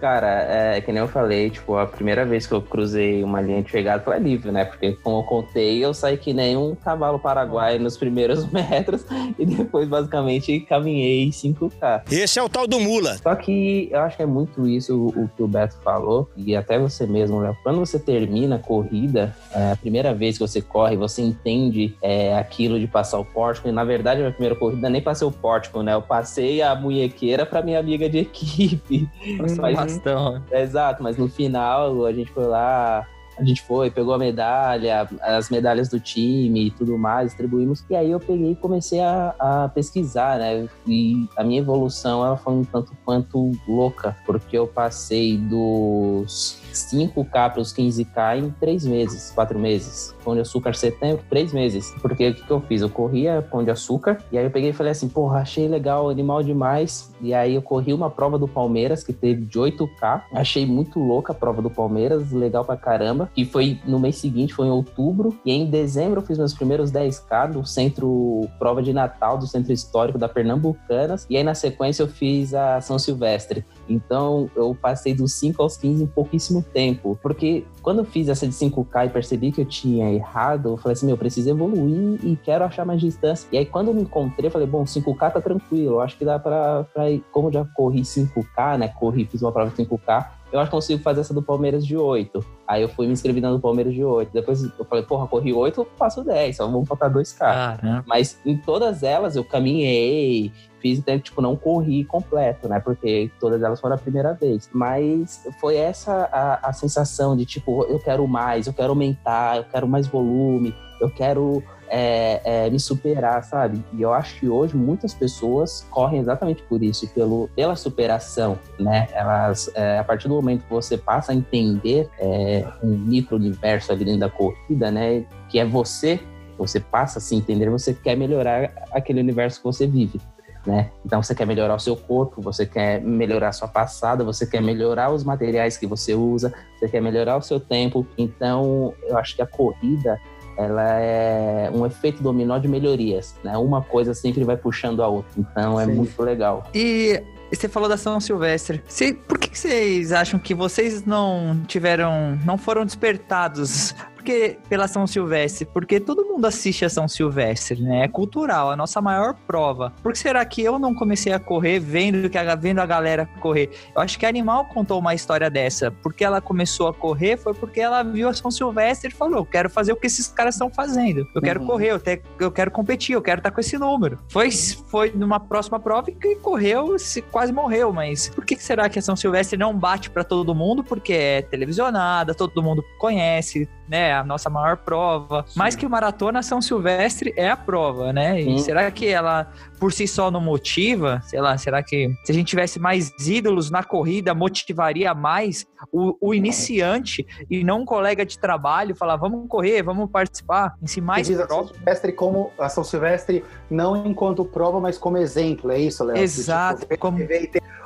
Cara, 0.00 0.46
é 0.48 0.80
que 0.80 0.90
nem 0.90 1.02
eu 1.02 1.08
falei, 1.08 1.50
tipo, 1.50 1.76
a 1.76 1.86
primeira 1.86 2.24
vez 2.24 2.46
que 2.46 2.54
eu 2.54 2.62
cruzei 2.62 3.22
uma 3.22 3.40
linha 3.40 3.62
de 3.62 3.70
chegada 3.70 4.02
foi 4.02 4.16
alívio, 4.16 4.50
né? 4.50 4.64
Porque, 4.64 4.92
como 5.02 5.18
eu 5.18 5.22
contei, 5.24 5.84
eu 5.84 5.92
saí 5.92 6.16
que 6.16 6.32
nem 6.32 6.56
um 6.56 6.74
cavalo 6.74 7.18
paraguai 7.18 7.78
nos 7.78 7.98
primeiros 7.98 8.46
metros 8.50 9.04
e 9.38 9.44
depois, 9.44 9.86
basicamente, 9.86 10.60
caminhei 10.60 11.28
5K. 11.28 12.02
Esse 12.10 12.38
é 12.38 12.42
o 12.42 12.48
tal 12.48 12.66
do 12.66 12.80
mula. 12.80 13.18
Só 13.18 13.34
que 13.34 13.88
eu 13.92 14.00
acho 14.00 14.16
que 14.16 14.22
é 14.22 14.26
muito 14.26 14.66
isso 14.66 14.96
o, 14.96 15.24
o 15.24 15.28
que 15.36 15.42
o 15.42 15.46
Beto 15.46 15.76
falou, 15.84 16.30
e 16.34 16.56
até 16.56 16.78
você 16.78 17.06
mesmo, 17.06 17.40
Léo. 17.40 17.56
Quando 17.62 17.78
você 17.78 17.98
termina 17.98 18.56
a 18.56 18.58
corrida, 18.58 19.36
é, 19.52 19.72
a 19.72 19.76
primeira 19.76 20.14
vez 20.14 20.38
que 20.38 20.40
você 20.40 20.62
corre, 20.62 20.96
você 20.96 21.20
entende 21.20 21.94
é, 22.02 22.38
aquilo 22.38 22.80
de 22.80 22.86
passar 22.86 23.18
o 23.18 23.24
pórtico, 23.24 23.68
e 23.68 23.72
na 23.72 23.84
verdade, 23.84 24.20
a 24.20 24.22
minha 24.22 24.32
primeira 24.32 24.54
corrida 24.54 24.88
nem 24.88 25.02
passei 25.02 25.28
o 25.28 25.32
pórtico, 25.32 25.82
né? 25.82 25.92
Eu 25.92 26.02
passei 26.02 26.62
a 26.62 26.74
munhequeira 26.74 27.44
pra 27.44 27.60
minha 27.60 27.78
amiga 27.78 28.08
de 28.08 28.18
equipe. 28.18 29.06
Mas 29.38 29.89
Bastão. 29.94 30.42
Exato, 30.50 31.02
mas 31.02 31.16
no 31.16 31.28
final 31.28 32.04
a 32.06 32.12
gente 32.12 32.30
foi 32.32 32.46
lá, 32.46 33.06
A 33.40 33.44
gente 33.44 33.62
foi, 33.62 33.90
pegou 33.90 34.12
a 34.12 34.18
medalha, 34.18 35.08
as 35.22 35.48
medalhas 35.48 35.88
do 35.88 35.98
time 35.98 36.66
e 36.66 36.70
tudo 36.70 36.98
mais, 36.98 37.28
distribuímos. 37.28 37.82
E 37.88 37.96
aí 37.96 38.10
eu 38.10 38.20
peguei 38.20 38.52
e 38.52 38.56
comecei 38.56 39.00
a, 39.00 39.34
a 39.38 39.70
pesquisar, 39.74 40.38
né? 40.38 40.68
E 40.86 41.26
a 41.34 41.42
minha 41.42 41.60
evolução 41.60 42.22
ela 42.24 42.36
foi 42.36 42.52
um 42.52 42.64
tanto 42.64 42.92
quanto 43.02 43.52
louca, 43.66 44.14
porque 44.26 44.58
eu 44.58 44.66
passei 44.66 45.38
dos 45.38 46.60
5K 46.74 47.30
para 47.30 47.60
os 47.60 47.72
15K 47.72 48.38
em 48.38 48.50
três 48.60 48.84
meses, 48.84 49.30
quatro 49.34 49.58
meses. 49.58 50.14
Pão 50.22 50.34
de 50.34 50.42
açúcar 50.42 50.74
setembro, 50.74 51.24
três 51.30 51.50
meses. 51.54 51.94
Porque 52.02 52.28
o 52.28 52.34
que, 52.34 52.42
que 52.44 52.50
eu 52.50 52.60
fiz? 52.60 52.82
Eu 52.82 52.90
corria 52.90 53.40
pão 53.40 53.64
de 53.64 53.70
açúcar 53.70 54.18
e 54.30 54.36
aí 54.36 54.44
eu 54.44 54.50
peguei 54.50 54.68
e 54.68 54.74
falei 54.74 54.92
assim, 54.92 55.08
porra, 55.08 55.38
achei 55.40 55.66
legal, 55.66 56.10
animal 56.10 56.42
demais. 56.42 57.09
E 57.20 57.34
aí 57.34 57.54
eu 57.54 57.62
corri 57.62 57.92
uma 57.92 58.10
prova 58.10 58.38
do 58.38 58.48
Palmeiras 58.48 59.02
que 59.02 59.12
teve 59.12 59.44
de 59.44 59.58
8K. 59.58 60.22
Achei 60.32 60.66
muito 60.66 60.98
louca 60.98 61.32
a 61.32 61.34
prova 61.34 61.60
do 61.62 61.70
Palmeiras, 61.70 62.32
legal 62.32 62.64
pra 62.64 62.76
caramba. 62.76 63.30
E 63.36 63.44
foi 63.44 63.78
no 63.86 63.98
mês 63.98 64.16
seguinte, 64.16 64.54
foi 64.54 64.66
em 64.66 64.70
outubro. 64.70 65.38
E 65.44 65.52
em 65.52 65.66
dezembro 65.66 66.20
eu 66.20 66.26
fiz 66.26 66.38
meus 66.38 66.54
primeiros 66.54 66.90
10K 66.90 67.52
do 67.52 67.66
centro 67.66 68.48
prova 68.58 68.82
de 68.82 68.92
Natal, 68.92 69.38
do 69.38 69.46
centro 69.46 69.72
histórico 69.72 70.18
da 70.18 70.28
Pernambucanas. 70.28 71.26
E 71.28 71.36
aí 71.36 71.44
na 71.44 71.54
sequência 71.54 72.02
eu 72.02 72.08
fiz 72.08 72.54
a 72.54 72.80
São 72.80 72.98
Silvestre. 72.98 73.64
Então 73.88 74.50
eu 74.54 74.74
passei 74.74 75.14
dos 75.14 75.32
5 75.34 75.62
aos 75.62 75.76
15 75.76 76.04
em 76.04 76.06
pouquíssimo 76.06 76.62
tempo. 76.62 77.18
Porque 77.22 77.64
quando 77.82 77.98
eu 77.98 78.04
fiz 78.04 78.28
essa 78.28 78.46
de 78.46 78.54
5K 78.54 79.06
e 79.06 79.10
percebi 79.10 79.52
que 79.52 79.60
eu 79.60 79.64
tinha 79.64 80.12
errado, 80.12 80.70
eu 80.70 80.76
falei 80.76 80.92
assim: 80.94 81.06
meu, 81.06 81.14
eu 81.14 81.18
preciso 81.18 81.50
evoluir 81.50 82.20
e 82.24 82.36
quero 82.36 82.64
achar 82.64 82.84
mais 82.84 83.00
distância. 83.00 83.48
E 83.52 83.58
aí 83.58 83.66
quando 83.66 83.88
eu 83.88 83.94
me 83.94 84.02
encontrei, 84.02 84.46
eu 84.46 84.50
falei: 84.50 84.66
bom, 84.66 84.84
5K 84.84 85.32
tá 85.32 85.40
tranquilo, 85.40 85.94
eu 85.94 86.00
acho 86.00 86.16
que 86.16 86.24
dá 86.24 86.38
pra, 86.38 86.84
pra 86.84 87.09
ir. 87.10 87.24
Como 87.32 87.48
eu 87.48 87.52
já 87.52 87.64
corri 87.64 88.02
5K, 88.02 88.78
né? 88.78 88.88
Corri, 88.88 89.24
fiz 89.24 89.42
uma 89.42 89.52
prova 89.52 89.70
de 89.70 89.76
5K, 89.76 90.26
eu 90.52 90.58
acho 90.58 90.70
que 90.70 90.76
consigo 90.76 91.02
fazer 91.02 91.20
essa 91.20 91.32
do 91.32 91.42
Palmeiras 91.42 91.86
de 91.86 91.96
8. 91.96 92.44
Aí 92.66 92.82
eu 92.82 92.88
fui 92.88 93.06
me 93.06 93.12
inscrevendo 93.12 93.50
no 93.50 93.60
Palmeiras 93.60 93.94
de 93.94 94.02
8. 94.02 94.32
Depois 94.32 94.62
eu 94.62 94.84
falei, 94.84 95.04
porra, 95.04 95.26
corri 95.28 95.52
8, 95.52 95.80
eu 95.80 95.88
faço 95.96 96.24
10, 96.24 96.56
só 96.56 96.66
vamos 96.66 96.88
faltar 96.88 97.10
2K. 97.10 97.38
Caramba. 97.38 98.04
Mas 98.06 98.38
em 98.44 98.56
todas 98.56 99.02
elas 99.02 99.36
eu 99.36 99.44
caminhei, 99.44 100.52
fiz, 100.80 100.98
então, 100.98 101.18
tipo, 101.20 101.40
não 101.40 101.54
corri 101.54 102.04
completo, 102.04 102.68
né? 102.68 102.80
Porque 102.80 103.30
todas 103.38 103.62
elas 103.62 103.80
foram 103.80 103.94
a 103.94 103.98
primeira 103.98 104.34
vez. 104.34 104.68
Mas 104.72 105.46
foi 105.60 105.76
essa 105.76 106.28
a, 106.32 106.68
a 106.68 106.72
sensação 106.72 107.36
de, 107.36 107.46
tipo, 107.46 107.84
eu 107.84 108.00
quero 108.00 108.26
mais, 108.26 108.66
eu 108.66 108.72
quero 108.72 108.90
aumentar, 108.90 109.58
eu 109.58 109.64
quero 109.64 109.86
mais 109.86 110.08
volume, 110.08 110.74
eu 111.00 111.08
quero 111.10 111.62
é, 111.90 112.40
é, 112.44 112.70
me 112.70 112.78
superar, 112.78 113.42
sabe? 113.42 113.84
E 113.92 114.00
eu 114.00 114.14
acho 114.14 114.38
que 114.38 114.48
hoje 114.48 114.76
muitas 114.76 115.12
pessoas 115.12 115.84
correm 115.90 116.20
exatamente 116.20 116.62
por 116.62 116.82
isso, 116.82 117.08
pelo, 117.08 117.50
pela 117.54 117.74
superação, 117.74 118.58
né? 118.78 119.08
Elas, 119.12 119.70
é, 119.74 119.98
a 119.98 120.04
partir 120.04 120.28
do 120.28 120.34
momento 120.34 120.64
que 120.64 120.70
você 120.70 120.96
passa 120.96 121.32
a 121.32 121.34
entender 121.34 122.08
é, 122.18 122.64
um 122.82 122.96
micro-universo 122.96 123.90
ali 123.90 124.04
dentro 124.04 124.20
da 124.20 124.30
corrida, 124.30 124.90
né? 124.90 125.24
Que 125.48 125.58
é 125.58 125.64
você, 125.64 126.20
você 126.56 126.78
passa 126.78 127.18
a 127.18 127.22
se 127.22 127.34
entender, 127.34 127.68
você 127.68 127.92
quer 127.92 128.16
melhorar 128.16 128.70
aquele 128.92 129.20
universo 129.20 129.58
que 129.58 129.64
você 129.64 129.86
vive. 129.86 130.20
Né? 130.66 130.90
Então 131.06 131.22
você 131.22 131.34
quer 131.34 131.46
melhorar 131.46 131.74
o 131.74 131.78
seu 131.78 131.96
corpo, 131.96 132.42
você 132.42 132.66
quer 132.66 133.00
melhorar 133.00 133.48
a 133.48 133.52
sua 133.52 133.66
passada, 133.66 134.22
você 134.22 134.46
quer 134.46 134.60
melhorar 134.60 135.10
os 135.10 135.24
materiais 135.24 135.78
que 135.78 135.86
você 135.86 136.14
usa, 136.14 136.52
você 136.78 136.86
quer 136.86 137.00
melhorar 137.00 137.38
o 137.38 137.42
seu 137.42 137.58
tempo. 137.58 138.06
Então 138.18 138.92
eu 139.04 139.16
acho 139.16 139.34
que 139.34 139.40
a 139.40 139.46
corrida 139.46 140.20
ela 140.64 141.00
é 141.00 141.70
um 141.72 141.86
efeito 141.86 142.22
dominó 142.22 142.58
de 142.58 142.68
melhorias, 142.68 143.34
né? 143.42 143.56
Uma 143.56 143.82
coisa 143.82 144.12
sempre 144.14 144.44
vai 144.44 144.56
puxando 144.56 145.02
a 145.02 145.08
outra. 145.08 145.30
Então 145.38 145.80
é 145.80 145.86
Sim. 145.86 145.92
muito 145.92 146.22
legal. 146.22 146.66
E 146.74 147.22
você 147.52 147.68
falou 147.68 147.88
da 147.88 147.96
São 147.96 148.20
Silvestre. 148.20 148.82
Você- 148.86 149.12
por 149.14 149.38
que 149.38 149.48
que 149.50 149.58
vocês 149.58 150.12
acham 150.12 150.38
que 150.38 150.54
vocês 150.54 151.04
não 151.04 151.60
tiveram, 151.66 152.38
não 152.44 152.56
foram 152.58 152.84
despertados? 152.84 153.94
Porque 154.14 154.58
pela 154.68 154.86
São 154.86 155.06
Silvestre, 155.06 155.64
porque 155.64 155.98
todo 155.98 156.19
mundo 156.40 156.46
assiste 156.46 156.84
a 156.84 156.88
São 156.88 157.06
Silvestre, 157.06 157.82
né? 157.82 158.04
É 158.04 158.08
cultural, 158.08 158.70
a 158.70 158.76
nossa 158.76 159.00
maior 159.00 159.34
prova. 159.46 159.92
Por 160.02 160.12
que 160.12 160.18
será 160.18 160.42
que 160.44 160.62
eu 160.62 160.78
não 160.78 160.94
comecei 160.94 161.32
a 161.32 161.38
correr 161.38 161.78
vendo 161.78 162.30
que 162.30 162.38
a, 162.38 162.54
vendo 162.54 162.78
a 162.80 162.86
galera 162.86 163.28
correr? 163.40 163.70
Eu 163.94 164.00
acho 164.00 164.18
que 164.18 164.24
a 164.24 164.28
Animal 164.30 164.64
contou 164.66 164.98
uma 164.98 165.14
história 165.14 165.50
dessa. 165.50 165.90
Porque 166.02 166.24
ela 166.24 166.40
começou 166.40 166.88
a 166.88 166.94
correr 166.94 167.36
foi 167.36 167.52
porque 167.52 167.80
ela 167.80 168.02
viu 168.02 168.28
a 168.28 168.32
São 168.34 168.50
Silvestre 168.50 169.10
e 169.10 169.14
falou: 169.14 169.38
"Eu 169.38 169.44
quero 169.44 169.68
fazer 169.68 169.92
o 169.92 169.96
que 169.96 170.06
esses 170.06 170.28
caras 170.28 170.54
estão 170.54 170.70
fazendo. 170.70 171.26
Eu 171.34 171.42
quero 171.42 171.60
Uhum. 171.60 171.66
correr, 171.66 171.88
eu, 171.90 172.00
te- 172.00 172.22
eu 172.38 172.50
quero 172.50 172.70
competir, 172.70 173.14
eu 173.14 173.20
quero 173.22 173.40
estar 173.40 173.50
com 173.50 173.60
esse 173.60 173.76
número". 173.76 174.18
Foi 174.28 174.50
foi 174.88 175.12
numa 175.14 175.38
próxima 175.38 175.78
prova 175.78 176.10
e 176.10 176.14
que 176.14 176.36
correu, 176.36 176.98
se 176.98 177.20
quase 177.22 177.52
morreu, 177.52 177.92
mas 177.92 178.28
por 178.30 178.44
que 178.46 178.56
será 178.56 178.88
que 178.88 178.98
a 178.98 179.02
São 179.02 179.14
Silvestre 179.16 179.58
não 179.58 179.76
bate 179.76 180.08
pra 180.08 180.24
todo 180.24 180.54
mundo? 180.54 180.82
Porque 180.82 181.12
é 181.12 181.42
televisionada, 181.42 182.34
todo 182.34 182.62
mundo 182.62 182.82
conhece, 182.98 183.68
né? 183.88 184.12
A 184.14 184.22
nossa 184.24 184.48
maior 184.48 184.76
prova. 184.78 185.44
Mais 185.56 185.74
que 185.76 185.86
maratona, 185.88 186.29
a 186.38 186.42
São 186.42 186.62
Silvestre 186.62 187.32
é 187.36 187.48
a 187.50 187.56
prova, 187.56 188.12
né? 188.12 188.40
E 188.40 188.44
Sim. 188.44 188.58
será 188.58 188.90
que 188.90 189.06
ela 189.08 189.50
por 189.78 189.92
si 189.92 190.06
só 190.06 190.30
não 190.30 190.40
motiva? 190.40 191.20
Sei 191.24 191.40
lá, 191.40 191.56
será 191.58 191.82
que 191.82 192.10
se 192.24 192.32
a 192.32 192.34
gente 192.34 192.46
tivesse 192.48 192.78
mais 192.78 193.10
ídolos 193.26 193.70
na 193.70 193.82
corrida, 193.82 194.34
motivaria 194.34 195.12
mais 195.14 195.66
o, 195.92 196.16
o 196.20 196.34
iniciante 196.34 197.26
e 197.50 197.64
não 197.64 197.80
um 197.82 197.84
colega 197.84 198.24
de 198.26 198.38
trabalho 198.38 198.94
falar, 198.94 199.16
vamos 199.16 199.48
correr, 199.48 199.82
vamos 199.82 200.10
participar, 200.10 200.74
em 200.82 200.86
si 200.86 201.00
mais 201.00 201.30
a 201.30 201.46
São. 201.46 201.66
Silvestre 201.68 202.12
como 202.12 202.50
a 202.58 202.68
São 202.68 202.84
Silvestre 202.84 203.44
não 203.70 204.06
enquanto 204.06 204.44
prova, 204.44 204.80
mas 204.80 204.98
como 204.98 205.16
exemplo, 205.16 205.70
é 205.70 205.78
isso, 205.78 206.04
Léo? 206.04 206.16
Exato, 206.18 206.80
Tipo, 206.82 206.98
como- 206.98 207.18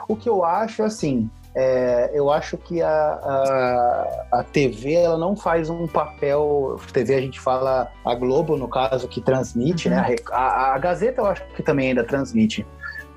O 0.08 0.16
que 0.16 0.28
eu 0.28 0.44
acho 0.44 0.82
assim, 0.82 1.30
é, 1.54 2.10
eu 2.12 2.30
acho 2.30 2.56
que 2.56 2.82
a, 2.82 2.88
a, 2.88 4.26
a 4.40 4.42
TV 4.44 4.94
ela 4.94 5.16
não 5.16 5.36
faz 5.36 5.70
um 5.70 5.86
papel. 5.86 6.76
TV 6.92 7.14
a 7.14 7.20
gente 7.20 7.38
fala 7.40 7.90
a 8.04 8.14
Globo 8.14 8.56
no 8.56 8.68
caso 8.68 9.06
que 9.08 9.20
transmite, 9.20 9.88
Uhum. 9.88 9.94
né? 9.94 10.00
A 10.00 10.02
Rec- 10.04 10.32
A, 10.32 10.74
a 10.74 10.78
Gazeta 10.78 11.20
eu 11.20 11.26
acho 11.26 11.44
que 11.54 11.62
também 11.62 11.88
ainda 11.88 12.02
transmite. 12.04 12.66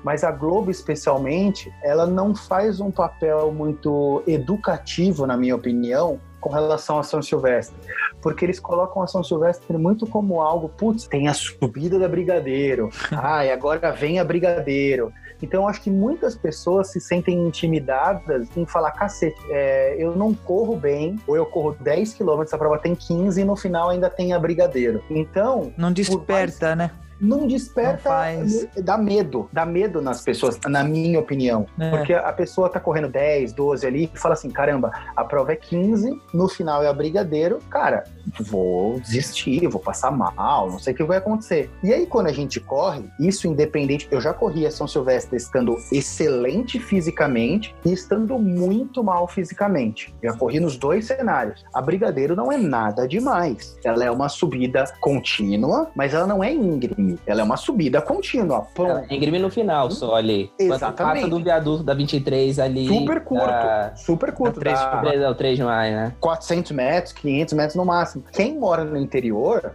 Mas 0.04 0.22
a 0.22 0.30
Globo, 0.30 0.70
especialmente, 0.70 1.72
ela 1.82 2.06
não 2.06 2.32
faz 2.34 2.80
um 2.80 2.90
papel 2.90 3.50
muito 3.52 4.22
educativo, 4.28 5.26
na 5.26 5.36
minha 5.36 5.56
opinião, 5.56 6.20
com 6.40 6.50
relação 6.50 7.00
a 7.00 7.02
São 7.02 7.20
Silvestre. 7.20 7.76
Porque 8.22 8.44
eles 8.44 8.60
colocam 8.60 9.02
a 9.02 9.08
São 9.08 9.24
Silvestre 9.24 9.76
muito 9.76 10.06
como 10.06 10.40
algo, 10.40 10.68
putz, 10.68 11.08
tem 11.08 11.26
a 11.26 11.34
subida 11.34 11.98
da 11.98 12.08
Brigadeiro. 12.08 12.90
Ai, 13.10 13.50
agora 13.50 13.90
vem 13.90 14.20
a 14.20 14.24
Brigadeiro. 14.24 15.12
Então, 15.42 15.62
eu 15.62 15.68
acho 15.68 15.82
que 15.82 15.90
muitas 15.90 16.34
pessoas 16.34 16.90
se 16.90 17.00
sentem 17.00 17.38
intimidadas 17.46 18.48
em 18.56 18.66
falar, 18.66 18.92
cacete, 18.92 19.36
é, 19.50 19.96
eu 19.98 20.16
não 20.16 20.34
corro 20.34 20.76
bem, 20.76 21.18
ou 21.26 21.36
eu 21.36 21.46
corro 21.46 21.76
10 21.80 22.14
quilômetros, 22.14 22.52
a 22.52 22.58
prova 22.58 22.78
tem 22.78 22.94
15 22.94 23.40
e 23.40 23.44
no 23.44 23.56
final 23.56 23.90
ainda 23.90 24.10
tem 24.10 24.32
a 24.32 24.38
Brigadeiro. 24.38 25.02
Então, 25.10 25.72
Não 25.76 25.92
desperta, 25.92 26.74
né? 26.74 26.90
Não 27.20 27.46
desperta, 27.46 28.08
Não 28.08 28.16
faz. 28.16 28.66
dá 28.82 28.96
medo, 28.98 29.48
dá 29.52 29.64
medo 29.66 30.00
nas 30.00 30.22
pessoas, 30.22 30.58
na 30.66 30.84
minha 30.84 31.18
opinião. 31.18 31.66
É. 31.78 31.90
Porque 31.90 32.12
a 32.12 32.32
pessoa 32.32 32.68
tá 32.68 32.78
correndo 32.80 33.08
10, 33.08 33.52
12 33.52 33.86
ali 33.86 34.10
e 34.12 34.18
fala 34.18 34.34
assim: 34.34 34.50
caramba, 34.50 34.90
a 35.16 35.24
prova 35.24 35.52
é 35.52 35.56
15, 35.56 36.20
no 36.32 36.48
final 36.48 36.82
é 36.82 36.88
a 36.88 36.92
brigadeiro, 36.92 37.58
cara, 37.70 38.04
vou 38.40 39.00
desistir, 39.00 39.66
vou 39.68 39.80
passar 39.80 40.10
mal, 40.10 40.70
não 40.70 40.78
sei 40.78 40.92
o 40.92 40.96
que 40.96 41.04
vai 41.04 41.18
acontecer. 41.18 41.70
E 41.82 41.92
aí, 41.92 42.06
quando 42.06 42.26
a 42.28 42.32
gente 42.32 42.60
corre, 42.60 43.04
isso 43.20 43.46
independente, 43.46 44.08
eu 44.10 44.20
já 44.20 44.32
corri 44.32 44.66
a 44.66 44.70
São 44.70 44.86
Silvestre 44.86 45.36
estando 45.36 45.76
excelente 45.92 46.78
fisicamente 46.78 47.74
e 47.84 47.92
estando 47.92 48.38
muito 48.38 49.02
mal 49.02 49.26
fisicamente. 49.28 50.14
Já 50.22 50.32
corri 50.34 50.60
nos 50.60 50.76
dois 50.76 51.06
cenários. 51.06 51.64
A 51.72 51.80
brigadeiro 51.80 52.34
não 52.36 52.50
é 52.52 52.56
nada 52.56 53.06
demais. 53.06 53.76
Ela 53.84 54.04
é 54.04 54.10
uma 54.10 54.28
subida 54.28 54.84
contínua, 55.00 55.90
mas 55.94 56.14
ela 56.14 56.26
não 56.26 56.42
é 56.42 56.52
íngreme. 56.52 57.07
Ela 57.26 57.40
é 57.40 57.44
uma 57.44 57.56
subida 57.56 58.00
contínua. 58.02 58.66
Pum, 58.74 58.86
Ela 58.86 59.04
é 59.08 59.14
íngreme 59.14 59.38
no 59.38 59.50
final 59.50 59.90
só 59.90 60.14
ali. 60.16 60.50
Exatamente. 60.58 61.22
passa 61.22 61.28
do 61.28 61.38
viaduto 61.42 61.82
da 61.82 61.94
23 61.94 62.58
ali. 62.58 62.86
super 62.88 63.20
curto, 63.22 63.46
da- 63.46 63.92
super 63.96 64.32
curto. 64.32 64.54
da 64.56 64.60
três 64.60 64.78
dá- 64.80 65.00
de 65.00 65.22
É 65.24 65.28
o 65.30 65.34
3 65.34 65.56
de 65.56 65.64
maio, 65.64 65.94
né? 65.96 66.12
400 66.20 66.72
metros, 66.72 67.12
500 67.12 67.54
metros 67.54 67.74
no 67.76 67.84
máximo. 67.84 68.24
Quem 68.32 68.58
mora 68.58 68.84
no 68.84 68.96
interior, 68.96 69.72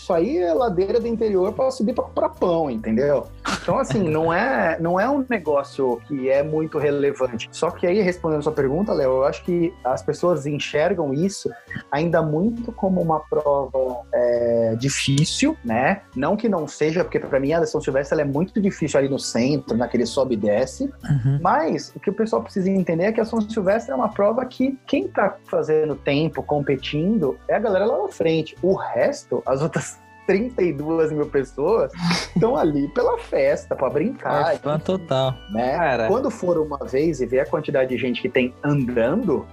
isso 0.00 0.12
aí 0.14 0.38
é 0.38 0.54
ladeira 0.54 0.98
do 0.98 1.06
interior 1.06 1.52
para 1.52 1.70
subir 1.70 1.94
para 1.94 2.04
comprar 2.04 2.30
pão, 2.30 2.70
entendeu? 2.70 3.26
Então, 3.62 3.78
assim, 3.78 4.08
não 4.08 4.32
é, 4.32 4.78
não 4.80 4.98
é 4.98 5.08
um 5.08 5.24
negócio 5.28 6.00
que 6.08 6.30
é 6.30 6.42
muito 6.42 6.78
relevante. 6.78 7.48
Só 7.52 7.70
que 7.70 7.86
aí, 7.86 8.00
respondendo 8.00 8.40
a 8.40 8.42
sua 8.42 8.52
pergunta, 8.52 8.92
Léo, 8.94 9.10
eu 9.18 9.24
acho 9.24 9.44
que 9.44 9.72
as 9.84 10.02
pessoas 10.02 10.46
enxergam 10.46 11.12
isso 11.12 11.50
ainda 11.92 12.22
muito 12.22 12.72
como 12.72 13.00
uma 13.00 13.20
prova 13.20 14.00
é, 14.12 14.74
difícil, 14.78 15.56
né? 15.62 16.00
Não 16.16 16.36
que 16.36 16.48
não 16.48 16.66
seja, 16.66 17.04
porque 17.04 17.20
para 17.20 17.38
mim 17.38 17.52
a 17.52 17.64
São 17.66 17.80
Silvestre 17.80 18.14
ela 18.18 18.22
é 18.22 18.32
muito 18.32 18.58
difícil 18.60 18.98
ali 18.98 19.08
no 19.08 19.18
centro, 19.18 19.76
naquele 19.76 20.06
sobe 20.06 20.34
e 20.34 20.38
desce, 20.38 20.90
Uhum. 21.10 21.38
mas 21.42 21.92
o 21.94 22.00
que 22.00 22.08
o 22.08 22.12
pessoal 22.12 22.42
precisa 22.42 22.70
entender 22.70 23.04
é 23.04 23.12
que 23.12 23.20
a 23.20 23.24
São 23.24 23.40
Silvestre 23.40 23.92
é 23.92 23.94
uma 23.94 24.08
prova 24.08 24.44
que 24.46 24.78
quem 24.86 25.08
tá 25.08 25.36
fazendo 25.46 25.94
tempo, 25.94 26.42
competindo, 26.42 27.38
é 27.48 27.54
a 27.54 27.58
galera 27.58 27.84
lá 27.84 28.02
na 28.02 28.08
frente. 28.08 28.56
O 28.62 28.74
resto, 28.74 29.42
as 29.44 29.60
outras 29.60 29.89
32 30.26 31.12
mil 31.12 31.26
pessoas, 31.26 31.92
estão 32.34 32.56
ali 32.56 32.88
pela 32.88 33.18
festa, 33.18 33.74
pra 33.74 33.88
brincar, 33.90 34.54
É 34.54 34.58
fã 34.58 34.78
total. 34.78 35.34
né? 35.52 35.76
Cara. 35.76 36.08
Quando 36.08 36.30
for 36.30 36.58
uma 36.58 36.78
vez 36.78 37.20
e 37.20 37.26
ver 37.26 37.40
a 37.40 37.46
quantidade 37.46 37.90
de 37.90 37.96
gente 37.98 38.20
que 38.22 38.28
tem 38.28 38.54
andando, 38.62 39.46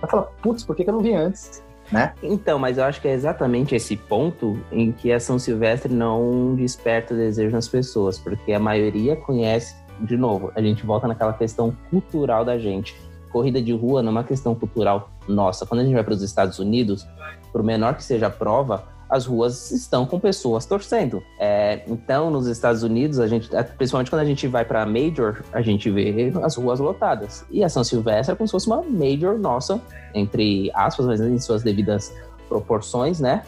vai 0.00 0.10
falar, 0.10 0.24
putz, 0.42 0.64
por 0.64 0.76
que, 0.76 0.84
que 0.84 0.90
eu 0.90 0.94
não 0.94 1.00
vi 1.00 1.14
antes? 1.14 1.62
né? 1.90 2.12
Então, 2.22 2.58
mas 2.58 2.76
eu 2.76 2.84
acho 2.84 3.00
que 3.00 3.08
é 3.08 3.12
exatamente 3.14 3.74
esse 3.74 3.96
ponto 3.96 4.58
em 4.70 4.92
que 4.92 5.10
a 5.10 5.18
São 5.18 5.38
Silvestre 5.38 5.90
não 5.90 6.54
desperta 6.54 7.14
desejo 7.14 7.50
nas 7.50 7.66
pessoas, 7.66 8.18
porque 8.18 8.52
a 8.52 8.58
maioria 8.58 9.16
conhece, 9.16 9.74
de 10.00 10.14
novo, 10.14 10.52
a 10.54 10.60
gente 10.60 10.84
volta 10.84 11.08
naquela 11.08 11.32
questão 11.32 11.74
cultural 11.88 12.44
da 12.44 12.58
gente. 12.58 12.94
Corrida 13.32 13.62
de 13.62 13.72
rua 13.72 14.02
não 14.02 14.10
é 14.10 14.12
uma 14.12 14.24
questão 14.24 14.54
cultural 14.54 15.08
nossa. 15.26 15.64
Quando 15.64 15.80
a 15.80 15.84
gente 15.84 15.94
vai 15.94 16.04
para 16.04 16.12
os 16.12 16.20
Estados 16.22 16.58
Unidos, 16.58 17.06
por 17.50 17.62
menor 17.62 17.94
que 17.94 18.04
seja 18.04 18.26
a 18.26 18.30
prova, 18.30 18.84
as 19.08 19.26
ruas 19.26 19.70
estão 19.70 20.04
com 20.06 20.18
pessoas 20.20 20.66
torcendo. 20.66 21.22
É, 21.38 21.82
então, 21.86 22.30
nos 22.30 22.46
Estados 22.46 22.82
Unidos, 22.82 23.18
a 23.18 23.26
gente, 23.26 23.48
principalmente 23.76 24.10
quando 24.10 24.22
a 24.22 24.24
gente 24.24 24.46
vai 24.46 24.64
para 24.64 24.84
Major, 24.84 25.42
a 25.52 25.62
gente 25.62 25.90
vê 25.90 26.32
as 26.42 26.56
ruas 26.56 26.78
lotadas. 26.78 27.44
E 27.50 27.64
a 27.64 27.68
São 27.68 27.82
Silvestre 27.82 28.32
é 28.32 28.36
como 28.36 28.46
se 28.46 28.52
fosse 28.52 28.66
uma 28.66 28.82
Major 28.82 29.38
nossa, 29.38 29.80
entre 30.14 30.70
aspas, 30.74 31.06
mas 31.06 31.20
em 31.20 31.38
suas 31.38 31.62
devidas 31.62 32.14
proporções, 32.48 33.20
né? 33.20 33.42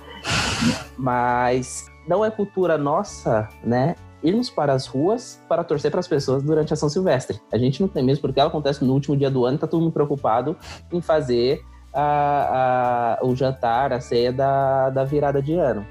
Mas 0.96 1.86
não 2.06 2.24
é 2.24 2.30
cultura 2.30 2.76
nossa, 2.76 3.48
né? 3.64 3.94
Irmos 4.22 4.50
para 4.50 4.74
as 4.74 4.86
ruas 4.86 5.40
para 5.48 5.64
torcer 5.64 5.90
para 5.90 6.00
as 6.00 6.08
pessoas 6.08 6.42
durante 6.42 6.72
a 6.74 6.76
São 6.76 6.88
Silvestre. 6.88 7.40
A 7.50 7.56
gente 7.56 7.80
não 7.80 7.88
tem 7.88 8.04
mesmo, 8.04 8.20
porque 8.20 8.38
ela 8.38 8.50
acontece 8.50 8.84
no 8.84 8.92
último 8.92 9.16
dia 9.16 9.30
do 9.30 9.46
ano 9.46 9.56
tá 9.56 9.66
todo 9.66 9.80
mundo 9.80 9.92
preocupado 9.92 10.56
em 10.92 11.00
fazer 11.00 11.62
a, 11.92 13.18
a, 13.20 13.26
o 13.26 13.35
jantar, 13.35 13.92
a 13.92 14.00
ceia 14.00 14.33
da, 14.33 14.90
da 14.90 15.05
virada 15.05 15.42
de 15.42 15.55
ano. 15.55 15.87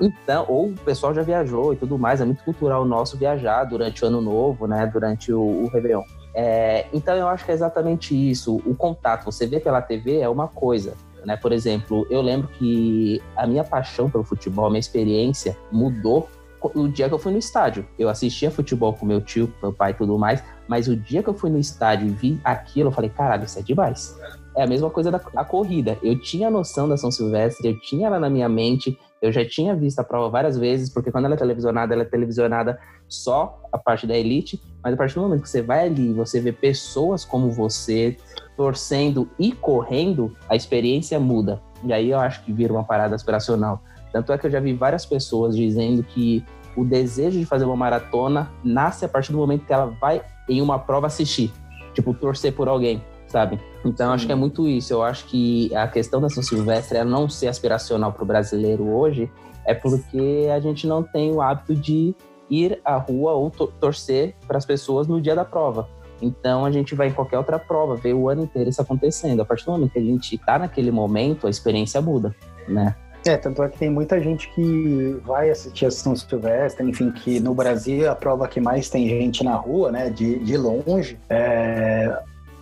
Então, 0.00 0.44
ou 0.48 0.68
o 0.68 0.74
pessoal 0.74 1.14
já 1.14 1.22
viajou 1.22 1.72
e 1.72 1.76
tudo 1.76 1.98
mais, 1.98 2.20
é 2.20 2.24
muito 2.24 2.44
cultural 2.44 2.84
nosso 2.84 3.16
viajar 3.16 3.64
durante 3.64 4.04
o 4.04 4.08
ano 4.08 4.20
novo, 4.20 4.66
né? 4.66 4.86
Durante 4.86 5.32
o, 5.32 5.40
o 5.40 5.68
Réveillon. 5.68 6.02
É, 6.34 6.86
então 6.92 7.14
eu 7.14 7.26
acho 7.28 7.44
que 7.44 7.50
é 7.50 7.54
exatamente 7.54 8.14
isso. 8.14 8.56
O 8.66 8.74
contato, 8.74 9.24
você 9.24 9.46
vê 9.46 9.58
pela 9.58 9.80
TV 9.80 10.20
é 10.20 10.28
uma 10.28 10.48
coisa. 10.48 10.94
Né? 11.24 11.36
Por 11.36 11.50
exemplo, 11.50 12.06
eu 12.10 12.20
lembro 12.20 12.46
que 12.48 13.22
a 13.34 13.46
minha 13.46 13.64
paixão 13.64 14.10
pelo 14.10 14.22
futebol, 14.22 14.66
a 14.66 14.70
minha 14.70 14.80
experiência 14.80 15.56
mudou 15.72 16.28
o 16.74 16.88
dia 16.88 17.08
que 17.08 17.14
eu 17.14 17.18
fui 17.18 17.32
no 17.32 17.38
estádio. 17.38 17.86
Eu 17.98 18.08
assistia 18.08 18.50
futebol 18.50 18.92
com 18.92 19.06
meu 19.06 19.20
tio, 19.20 19.52
meu 19.62 19.72
pai 19.72 19.92
e 19.92 19.94
tudo 19.94 20.18
mais, 20.18 20.42
mas 20.68 20.88
o 20.88 20.96
dia 20.96 21.22
que 21.22 21.28
eu 21.28 21.34
fui 21.34 21.50
no 21.50 21.58
estádio 21.58 22.06
e 22.06 22.10
vi 22.10 22.40
aquilo, 22.44 22.88
eu 22.88 22.92
falei, 22.92 23.10
caralho, 23.10 23.44
isso 23.44 23.58
é 23.58 23.62
demais. 23.62 24.18
É 24.56 24.62
a 24.62 24.66
mesma 24.66 24.88
coisa 24.88 25.10
da 25.10 25.20
a 25.36 25.44
corrida. 25.44 25.98
Eu 26.02 26.18
tinha 26.18 26.50
noção 26.50 26.88
da 26.88 26.96
São 26.96 27.10
Silvestre, 27.10 27.68
eu 27.68 27.78
tinha 27.78 28.06
ela 28.06 28.18
na 28.18 28.30
minha 28.30 28.48
mente, 28.48 28.98
eu 29.20 29.30
já 29.30 29.44
tinha 29.44 29.76
visto 29.76 29.98
a 29.98 30.04
prova 30.04 30.30
várias 30.30 30.56
vezes, 30.56 30.88
porque 30.88 31.12
quando 31.12 31.26
ela 31.26 31.34
é 31.34 31.36
televisionada, 31.36 31.92
ela 31.92 32.02
é 32.02 32.06
televisionada 32.06 32.78
só 33.06 33.60
a 33.70 33.76
parte 33.76 34.06
da 34.06 34.16
elite, 34.16 34.58
mas 34.82 34.94
a 34.94 34.96
partir 34.96 35.16
do 35.16 35.20
momento 35.20 35.42
que 35.42 35.50
você 35.50 35.60
vai 35.60 35.86
ali, 35.86 36.10
você 36.14 36.40
vê 36.40 36.52
pessoas 36.52 37.22
como 37.22 37.50
você 37.50 38.16
torcendo 38.56 39.28
e 39.38 39.52
correndo, 39.52 40.34
a 40.48 40.56
experiência 40.56 41.20
muda. 41.20 41.60
E 41.84 41.92
aí 41.92 42.10
eu 42.10 42.18
acho 42.18 42.42
que 42.42 42.50
vira 42.50 42.72
uma 42.72 42.84
parada 42.84 43.14
aspiracional. 43.14 43.82
Tanto 44.10 44.32
é 44.32 44.38
que 44.38 44.46
eu 44.46 44.50
já 44.50 44.58
vi 44.58 44.72
várias 44.72 45.04
pessoas 45.04 45.54
dizendo 45.54 46.02
que 46.02 46.42
o 46.74 46.82
desejo 46.82 47.38
de 47.38 47.44
fazer 47.44 47.66
uma 47.66 47.76
maratona 47.76 48.50
nasce 48.64 49.04
a 49.04 49.08
partir 49.08 49.32
do 49.32 49.38
momento 49.38 49.66
que 49.66 49.72
ela 49.72 49.94
vai 50.00 50.22
em 50.48 50.62
uma 50.62 50.78
prova 50.78 51.08
assistir, 51.08 51.52
tipo 51.92 52.14
torcer 52.14 52.54
por 52.54 52.68
alguém 52.68 53.02
sabe? 53.28 53.60
Então, 53.84 54.08
Sim. 54.08 54.14
acho 54.14 54.26
que 54.26 54.32
é 54.32 54.36
muito 54.36 54.66
isso. 54.66 54.92
Eu 54.92 55.02
acho 55.02 55.24
que 55.26 55.74
a 55.74 55.86
questão 55.86 56.20
da 56.20 56.28
São 56.28 56.42
Silvestre 56.42 56.98
é 56.98 57.04
não 57.04 57.28
ser 57.28 57.48
aspiracional 57.48 58.12
para 58.12 58.22
o 58.22 58.26
brasileiro 58.26 58.88
hoje, 58.88 59.30
é 59.64 59.74
porque 59.74 60.48
a 60.54 60.60
gente 60.60 60.86
não 60.86 61.02
tem 61.02 61.32
o 61.32 61.40
hábito 61.40 61.74
de 61.74 62.14
ir 62.48 62.80
à 62.84 62.96
rua 62.96 63.32
ou 63.32 63.50
torcer 63.50 64.34
para 64.46 64.56
as 64.56 64.64
pessoas 64.64 65.06
no 65.06 65.20
dia 65.20 65.34
da 65.34 65.44
prova. 65.44 65.88
Então 66.22 66.64
a 66.64 66.70
gente 66.70 66.94
vai 66.94 67.08
em 67.08 67.12
qualquer 67.12 67.38
outra 67.38 67.58
prova, 67.58 67.94
ver 67.96 68.14
o 68.14 68.28
ano 68.28 68.44
inteiro 68.44 68.70
isso 68.70 68.80
acontecendo. 68.80 69.40
A 69.42 69.44
partir 69.44 69.66
do 69.66 69.72
momento 69.72 69.92
que 69.92 69.98
a 69.98 70.02
gente 70.02 70.34
está 70.34 70.58
naquele 70.58 70.90
momento, 70.90 71.46
a 71.46 71.50
experiência 71.50 72.00
muda, 72.00 72.34
né? 72.68 72.94
É, 73.26 73.36
tanto 73.36 73.60
é 73.62 73.68
que 73.68 73.76
tem 73.76 73.90
muita 73.90 74.20
gente 74.20 74.48
que 74.54 75.20
vai 75.24 75.50
assistir 75.50 75.84
a 75.86 75.90
São 75.90 76.14
Silvestre, 76.14 76.88
enfim, 76.88 77.10
que 77.10 77.40
no 77.40 77.52
Brasil 77.54 78.04
é 78.04 78.08
a 78.08 78.14
prova 78.14 78.46
que 78.46 78.60
mais 78.60 78.88
tem 78.88 79.08
gente 79.08 79.42
na 79.42 79.56
rua, 79.56 79.90
né, 79.90 80.08
de, 80.08 80.38
de 80.38 80.56
longe. 80.56 81.18
É, 81.28 82.16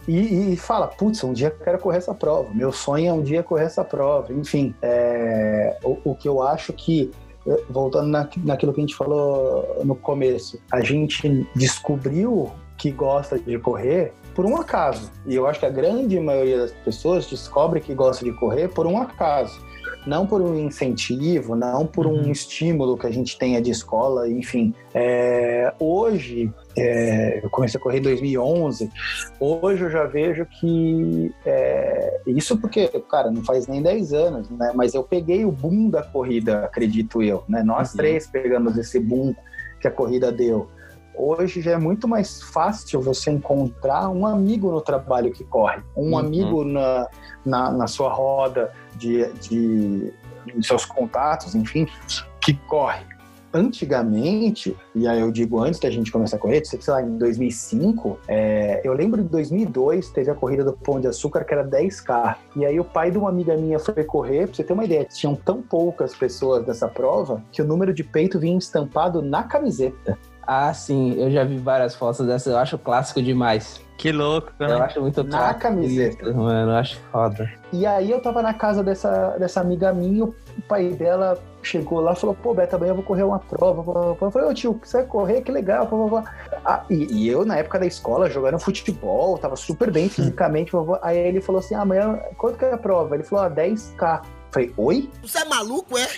e, 0.06 0.52
e 0.52 0.56
fala, 0.56 0.86
putz, 0.86 1.22
um 1.24 1.32
dia 1.32 1.48
eu 1.48 1.64
quero 1.64 1.78
correr 1.78 1.98
essa 1.98 2.14
prova, 2.14 2.52
meu 2.52 2.72
sonho 2.72 3.08
é 3.08 3.12
um 3.12 3.22
dia 3.22 3.42
correr 3.42 3.64
essa 3.64 3.84
prova. 3.84 4.32
Enfim, 4.32 4.74
é, 4.82 5.78
o, 5.82 5.98
o 6.04 6.14
que 6.14 6.28
eu 6.28 6.42
acho 6.42 6.72
que 6.72 7.10
voltando 7.68 8.08
na, 8.08 8.28
naquilo 8.38 8.72
que 8.72 8.80
a 8.80 8.82
gente 8.82 8.94
falou 8.94 9.82
no 9.84 9.94
começo, 9.94 10.58
a 10.72 10.80
gente 10.80 11.46
descobriu 11.54 12.50
que 12.76 12.90
gosta 12.90 13.38
de 13.38 13.58
correr 13.58 14.12
por 14.34 14.44
um 14.44 14.56
acaso. 14.56 15.12
E 15.26 15.34
eu 15.34 15.46
acho 15.46 15.60
que 15.60 15.66
a 15.66 15.70
grande 15.70 16.18
maioria 16.18 16.58
das 16.58 16.72
pessoas 16.72 17.26
descobre 17.26 17.80
que 17.80 17.94
gosta 17.94 18.24
de 18.24 18.32
correr 18.32 18.68
por 18.68 18.86
um 18.86 19.00
acaso 19.00 19.60
não 20.06 20.26
por 20.26 20.40
um 20.40 20.54
incentivo, 20.58 21.54
não 21.54 21.86
por 21.86 22.06
um 22.06 22.24
uhum. 22.24 22.30
estímulo 22.30 22.96
que 22.96 23.06
a 23.06 23.10
gente 23.10 23.38
tenha 23.38 23.60
de 23.60 23.70
escola, 23.70 24.28
enfim. 24.28 24.74
É, 24.92 25.72
hoje, 25.78 26.52
é, 26.76 27.40
eu 27.42 27.50
comecei 27.50 27.78
a 27.78 27.82
correr 27.82 27.98
em 27.98 28.02
2011, 28.02 28.90
hoje 29.40 29.84
eu 29.84 29.90
já 29.90 30.04
vejo 30.04 30.46
que 30.46 31.32
é, 31.46 32.20
isso 32.26 32.58
porque, 32.58 32.88
cara, 33.10 33.30
não 33.30 33.42
faz 33.42 33.66
nem 33.66 33.82
10 33.82 34.12
anos, 34.12 34.50
né? 34.50 34.72
Mas 34.74 34.94
eu 34.94 35.02
peguei 35.02 35.44
o 35.44 35.52
boom 35.52 35.88
da 35.88 36.02
corrida, 36.02 36.64
acredito 36.64 37.22
eu, 37.22 37.44
né? 37.48 37.62
Nós 37.62 37.90
uhum. 37.90 37.96
três 37.96 38.26
pegamos 38.26 38.76
esse 38.76 38.98
boom 38.98 39.34
que 39.80 39.88
a 39.88 39.90
corrida 39.90 40.32
deu. 40.32 40.68
Hoje 41.16 41.60
já 41.60 41.72
é 41.72 41.78
muito 41.78 42.08
mais 42.08 42.42
fácil 42.42 43.00
você 43.00 43.30
encontrar 43.30 44.08
um 44.08 44.26
amigo 44.26 44.70
no 44.70 44.80
trabalho 44.80 45.32
que 45.32 45.44
corre, 45.44 45.80
um 45.96 46.10
uhum. 46.10 46.18
amigo 46.18 46.64
na, 46.64 47.08
na, 47.44 47.70
na, 47.70 47.86
sua 47.86 48.12
roda 48.12 48.72
de, 48.96 49.30
de, 49.34 50.12
de 50.46 50.66
seus 50.66 50.84
contatos, 50.84 51.54
enfim, 51.54 51.86
que 52.40 52.54
corre 52.54 53.14
antigamente, 53.54 54.76
e 54.96 55.06
aí 55.06 55.20
eu 55.20 55.30
digo 55.30 55.60
antes 55.60 55.78
da 55.78 55.88
gente 55.88 56.10
começar 56.10 56.36
a 56.36 56.40
correr, 56.40 56.64
sei 56.66 56.80
lá, 56.88 57.00
em 57.00 57.16
2005, 57.16 58.18
é, 58.26 58.80
eu 58.82 58.92
lembro 58.92 59.22
de 59.22 59.28
2002, 59.28 60.10
teve 60.10 60.28
a 60.28 60.34
corrida 60.34 60.64
do 60.64 60.72
Pão 60.72 61.00
de 61.00 61.06
Açúcar, 61.06 61.44
que 61.44 61.54
era 61.54 61.64
10K. 61.64 62.34
E 62.56 62.66
aí 62.66 62.80
o 62.80 62.84
pai 62.84 63.12
de 63.12 63.18
uma 63.18 63.28
amiga 63.28 63.56
minha 63.56 63.78
foi 63.78 64.02
correr, 64.02 64.48
pra 64.48 64.56
você 64.56 64.64
ter 64.64 64.72
uma 64.72 64.84
ideia, 64.84 65.04
tinham 65.04 65.36
tão 65.36 65.62
poucas 65.62 66.16
pessoas 66.16 66.66
dessa 66.66 66.88
prova 66.88 67.44
que 67.52 67.62
o 67.62 67.64
número 67.64 67.94
de 67.94 68.02
peito 68.02 68.40
vinha 68.40 68.58
estampado 68.58 69.22
na 69.22 69.44
camiseta. 69.44 70.18
Ah, 70.46 70.72
sim, 70.72 71.14
eu 71.18 71.30
já 71.30 71.44
vi 71.44 71.58
várias 71.58 71.94
fotos 71.94 72.26
dessa, 72.26 72.50
eu 72.50 72.58
acho 72.58 72.78
clássico 72.78 73.22
demais. 73.22 73.84
Que 73.96 74.10
louco, 74.10 74.52
né? 74.58 74.72
Eu 74.72 74.82
acho 74.82 75.00
muito 75.00 75.22
Na 75.22 75.54
camiseta. 75.54 76.32
Mano, 76.32 76.72
eu 76.72 76.76
acho 76.76 76.98
foda. 77.12 77.50
E 77.72 77.86
aí 77.86 78.10
eu 78.10 78.20
tava 78.20 78.42
na 78.42 78.52
casa 78.52 78.82
dessa, 78.82 79.36
dessa 79.38 79.60
amiga 79.60 79.92
minha, 79.92 80.24
o 80.24 80.34
pai 80.68 80.90
dela 80.90 81.38
chegou 81.62 82.00
lá 82.00 82.12
e 82.12 82.16
falou, 82.16 82.34
pô, 82.34 82.52
Beto, 82.52 82.76
amanhã 82.76 82.90
eu 82.90 82.96
vou 82.96 83.04
correr 83.04 83.22
uma 83.22 83.38
prova. 83.38 84.16
Eu 84.20 84.30
falei, 84.30 84.48
ô 84.48 84.54
tio, 84.54 84.80
você 84.82 84.98
vai 84.98 85.06
correr? 85.06 85.40
Que 85.42 85.52
legal. 85.52 85.88
Ah, 86.64 86.84
e, 86.90 87.06
e, 87.10 87.28
eu, 87.28 87.44
na 87.44 87.56
época 87.56 87.78
da 87.78 87.86
escola, 87.86 88.28
jogando 88.28 88.58
futebol, 88.58 89.38
tava 89.38 89.56
super 89.56 89.90
bem 89.90 90.08
fisicamente. 90.10 90.72
Aí 91.00 91.16
ele 91.16 91.40
falou 91.40 91.60
assim, 91.60 91.74
ah, 91.74 91.82
amanhã, 91.82 92.18
quanto 92.36 92.58
que 92.58 92.64
é 92.64 92.72
a 92.72 92.78
prova? 92.78 93.14
Ele 93.14 93.24
falou, 93.24 93.44
ah, 93.46 93.50
10k. 93.50 94.22
Eu 94.22 94.30
falei, 94.50 94.74
oi? 94.76 95.10
Você 95.22 95.38
é 95.38 95.44
maluco, 95.44 95.96
é? 95.96 96.08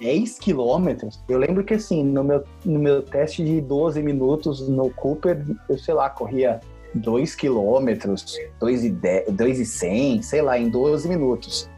10 0.00 0.38
quilômetros. 0.38 1.22
Eu 1.28 1.38
lembro 1.38 1.64
que 1.64 1.74
assim, 1.74 2.04
no 2.04 2.22
meu, 2.22 2.44
no 2.64 2.78
meu 2.78 3.02
teste 3.02 3.44
de 3.44 3.60
12 3.60 4.02
minutos 4.02 4.68
no 4.68 4.90
Cooper, 4.90 5.44
eu 5.68 5.78
sei 5.78 5.94
lá, 5.94 6.10
corria 6.10 6.60
2 6.94 7.34
quilômetros, 7.34 8.38
2 8.58 8.84
e, 8.84 8.90
10, 8.90 9.32
2 9.32 9.60
e 9.60 9.66
100, 9.66 10.22
sei 10.22 10.42
lá, 10.42 10.58
em 10.58 10.68
12 10.68 11.08
minutos. 11.08 11.70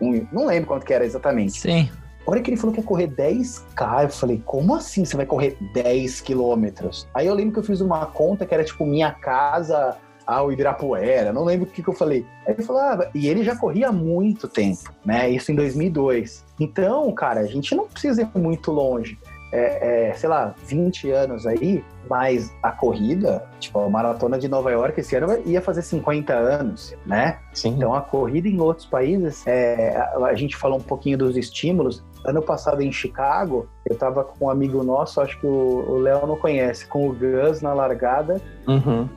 Um, 0.00 0.26
não 0.32 0.46
lembro 0.46 0.68
quanto 0.68 0.86
que 0.86 0.92
era 0.92 1.04
exatamente. 1.04 1.60
Sim. 1.60 1.88
A 2.26 2.30
hora 2.30 2.40
que 2.40 2.50
ele 2.50 2.56
falou 2.56 2.72
que 2.72 2.80
ia 2.80 2.86
correr 2.86 3.08
10k, 3.08 4.04
eu 4.04 4.08
falei, 4.10 4.42
como 4.44 4.74
assim 4.74 5.04
você 5.04 5.16
vai 5.16 5.26
correr 5.26 5.56
10 5.74 6.20
quilômetros? 6.20 7.08
Aí 7.14 7.26
eu 7.26 7.34
lembro 7.34 7.54
que 7.54 7.58
eu 7.58 7.64
fiz 7.64 7.80
uma 7.80 8.06
conta 8.06 8.46
que 8.46 8.54
era 8.54 8.62
tipo 8.62 8.84
minha 8.86 9.10
casa 9.10 9.96
ao 10.30 10.52
Ibirapuera, 10.52 11.32
não 11.32 11.44
lembro 11.44 11.66
o 11.66 11.70
que, 11.70 11.82
que 11.82 11.88
eu 11.88 11.94
falei. 11.94 12.24
Aí 12.46 12.54
ele 12.54 12.62
falou, 12.62 12.80
ah, 12.80 13.10
e 13.12 13.26
ele 13.26 13.42
já 13.42 13.56
corria 13.56 13.88
há 13.88 13.92
muito 13.92 14.46
tempo, 14.46 14.94
né? 15.04 15.28
Isso 15.28 15.50
em 15.50 15.56
2002. 15.56 16.44
Então, 16.60 17.10
cara, 17.12 17.40
a 17.40 17.46
gente 17.46 17.74
não 17.74 17.88
precisa 17.88 18.22
ir 18.22 18.38
muito 18.38 18.70
longe. 18.70 19.18
É, 19.52 20.10
é, 20.10 20.14
sei 20.14 20.28
lá, 20.28 20.54
20 20.64 21.10
anos 21.10 21.44
aí, 21.44 21.82
mas 22.08 22.54
a 22.62 22.70
corrida, 22.70 23.44
tipo, 23.58 23.80
a 23.80 23.90
maratona 23.90 24.38
de 24.38 24.46
Nova 24.46 24.70
York 24.70 25.00
esse 25.00 25.16
ano 25.16 25.42
ia 25.44 25.60
fazer 25.60 25.82
50 25.82 26.32
anos, 26.32 26.94
né? 27.04 27.40
Sim. 27.52 27.70
Então 27.70 27.92
a 27.92 28.00
corrida 28.00 28.46
em 28.46 28.60
outros 28.60 28.86
países, 28.86 29.44
é, 29.48 29.96
a 29.96 30.34
gente 30.34 30.56
falou 30.56 30.78
um 30.78 30.82
pouquinho 30.82 31.18
dos 31.18 31.36
estímulos. 31.36 32.04
Ano 32.24 32.40
passado 32.40 32.80
em 32.82 32.92
Chicago, 32.92 33.68
eu 33.84 33.96
tava 33.96 34.22
com 34.22 34.44
um 34.44 34.50
amigo 34.50 34.84
nosso, 34.84 35.20
acho 35.20 35.40
que 35.40 35.46
o 35.46 35.98
Léo 35.98 36.24
não 36.28 36.36
conhece, 36.36 36.86
com 36.86 37.08
o 37.08 37.12
Gus 37.12 37.60
na 37.60 37.74
largada. 37.74 38.40
Uhum. 38.68 39.08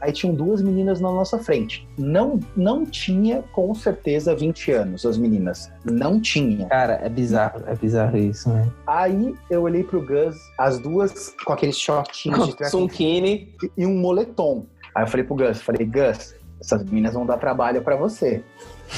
Aí 0.00 0.12
tinham 0.12 0.34
duas 0.34 0.60
meninas 0.62 1.00
na 1.00 1.10
nossa 1.10 1.38
frente. 1.38 1.88
Não, 1.96 2.38
não 2.56 2.84
tinha, 2.84 3.42
com 3.52 3.74
certeza, 3.74 4.34
20 4.34 4.72
anos, 4.72 5.06
as 5.06 5.16
meninas. 5.16 5.72
Não 5.84 6.20
tinha. 6.20 6.66
Cara, 6.66 7.00
é 7.02 7.08
bizarro, 7.08 7.62
é 7.66 7.74
bizarro 7.74 8.16
isso, 8.16 8.50
né? 8.50 8.70
Aí 8.86 9.34
eu 9.50 9.62
olhei 9.62 9.82
pro 9.82 10.04
Gus, 10.04 10.36
as 10.58 10.78
duas 10.78 11.34
com 11.44 11.52
aqueles 11.52 11.78
shortinhos 11.78 12.54
de 12.54 12.68
Sunkini 12.70 13.54
e 13.76 13.86
um 13.86 13.98
moletom. 13.98 14.66
Aí 14.94 15.04
eu 15.04 15.06
falei 15.06 15.24
pro 15.24 15.34
Gus, 15.34 15.60
falei, 15.62 15.86
Gus, 15.86 16.34
essas 16.60 16.84
meninas 16.84 17.14
vão 17.14 17.24
dar 17.24 17.38
trabalho 17.38 17.82
para 17.82 17.96
você. 17.96 18.44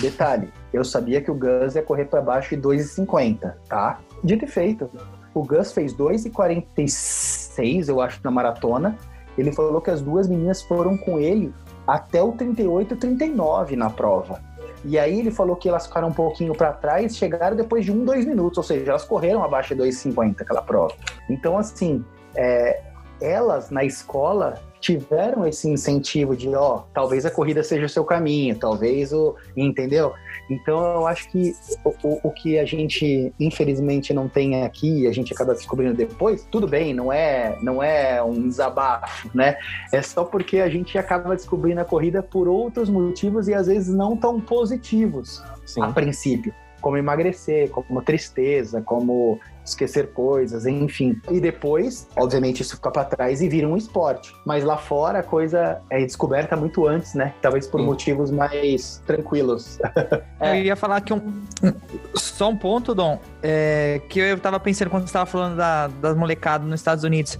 Detalhe, 0.00 0.48
eu 0.72 0.84
sabia 0.84 1.20
que 1.20 1.30
o 1.30 1.34
Gus 1.34 1.74
ia 1.74 1.82
correr 1.82 2.06
para 2.06 2.20
baixo 2.20 2.56
de 2.56 2.62
2,50, 2.62 3.54
tá? 3.68 4.00
Dito 4.22 4.44
e 4.44 4.48
feito. 4.48 4.90
O 5.34 5.42
Gus 5.42 5.72
fez 5.72 5.94
2,46, 5.94 7.88
eu 7.88 8.00
acho, 8.00 8.20
na 8.24 8.30
maratona. 8.30 8.96
Ele 9.38 9.52
falou 9.52 9.80
que 9.80 9.90
as 9.90 10.02
duas 10.02 10.28
meninas 10.28 10.60
foram 10.62 10.96
com 10.98 11.18
ele 11.18 11.54
até 11.86 12.22
o 12.22 12.32
38 12.32 12.96
39 12.96 13.76
na 13.76 13.88
prova. 13.88 14.40
E 14.84 14.98
aí 14.98 15.18
ele 15.18 15.30
falou 15.30 15.56
que 15.56 15.68
elas 15.68 15.86
ficaram 15.86 16.08
um 16.08 16.12
pouquinho 16.12 16.54
para 16.54 16.72
trás, 16.72 17.16
chegaram 17.16 17.56
depois 17.56 17.84
de 17.84 17.92
um, 17.92 18.04
dois 18.04 18.24
minutos, 18.24 18.58
ou 18.58 18.64
seja, 18.64 18.90
elas 18.90 19.04
correram 19.04 19.42
abaixo 19.42 19.74
de 19.74 19.82
2,50 19.82 20.42
aquela 20.42 20.62
prova. 20.62 20.94
Então, 21.30 21.56
assim, 21.56 22.04
é, 22.36 22.82
elas 23.20 23.70
na 23.70 23.84
escola 23.84 24.60
tiveram 24.80 25.46
esse 25.46 25.68
incentivo 25.68 26.36
de, 26.36 26.48
ó, 26.54 26.82
talvez 26.92 27.24
a 27.26 27.30
corrida 27.30 27.62
seja 27.62 27.86
o 27.86 27.88
seu 27.88 28.04
caminho, 28.04 28.56
talvez 28.58 29.12
o. 29.12 29.34
Entendeu? 29.56 30.12
Então 30.50 30.78
eu 30.94 31.06
acho 31.06 31.30
que 31.30 31.54
o, 31.84 31.94
o, 32.02 32.20
o 32.24 32.30
que 32.30 32.58
a 32.58 32.64
gente 32.64 33.32
infelizmente 33.38 34.14
não 34.14 34.28
tem 34.28 34.62
aqui, 34.62 35.06
a 35.06 35.12
gente 35.12 35.32
acaba 35.32 35.54
descobrindo 35.54 35.94
depois, 35.94 36.46
tudo 36.50 36.66
bem, 36.66 36.94
não 36.94 37.12
é, 37.12 37.58
não 37.62 37.82
é 37.82 38.22
um 38.22 38.48
desabafo, 38.48 39.30
né? 39.34 39.56
É 39.92 40.00
só 40.00 40.24
porque 40.24 40.58
a 40.58 40.68
gente 40.68 40.96
acaba 40.96 41.34
descobrindo 41.34 41.80
a 41.80 41.84
corrida 41.84 42.22
por 42.22 42.48
outros 42.48 42.88
motivos 42.88 43.48
e 43.48 43.54
às 43.54 43.66
vezes 43.66 43.94
não 43.94 44.16
tão 44.16 44.40
positivos 44.40 45.42
Sim. 45.66 45.82
a 45.82 45.88
princípio 45.88 46.54
como 46.80 46.96
emagrecer, 46.96 47.70
como 47.70 48.02
tristeza, 48.02 48.80
como 48.80 49.40
esquecer 49.68 50.08
coisas, 50.08 50.66
enfim. 50.66 51.20
E 51.30 51.40
depois, 51.40 52.08
obviamente, 52.16 52.62
isso 52.62 52.76
fica 52.76 52.90
para 52.90 53.04
trás 53.04 53.40
e 53.42 53.48
vira 53.48 53.66
um 53.68 53.76
esporte. 53.76 54.32
Mas 54.46 54.64
lá 54.64 54.76
fora 54.76 55.20
a 55.20 55.22
coisa 55.22 55.80
é 55.90 56.04
descoberta 56.04 56.56
muito 56.56 56.86
antes, 56.86 57.14
né? 57.14 57.34
Talvez 57.40 57.66
por 57.66 57.80
Sim. 57.80 57.86
motivos 57.86 58.30
mais 58.30 59.02
tranquilos. 59.06 59.78
Eu 60.40 60.54
ia 60.54 60.76
falar 60.76 61.00
que 61.00 61.12
um, 61.12 61.18
um- 61.62 61.74
só 62.14 62.48
um 62.48 62.56
ponto, 62.56 62.94
Dom, 62.94 63.20
é, 63.42 64.00
que 64.08 64.20
eu 64.20 64.38
tava 64.38 64.58
pensando 64.60 64.88
quando 64.90 65.06
você 65.06 65.12
tava 65.12 65.26
falando 65.26 65.56
da, 65.56 65.88
das 65.88 66.16
molecadas 66.16 66.66
nos 66.68 66.78
Estados 66.80 67.02
Unidos. 67.04 67.38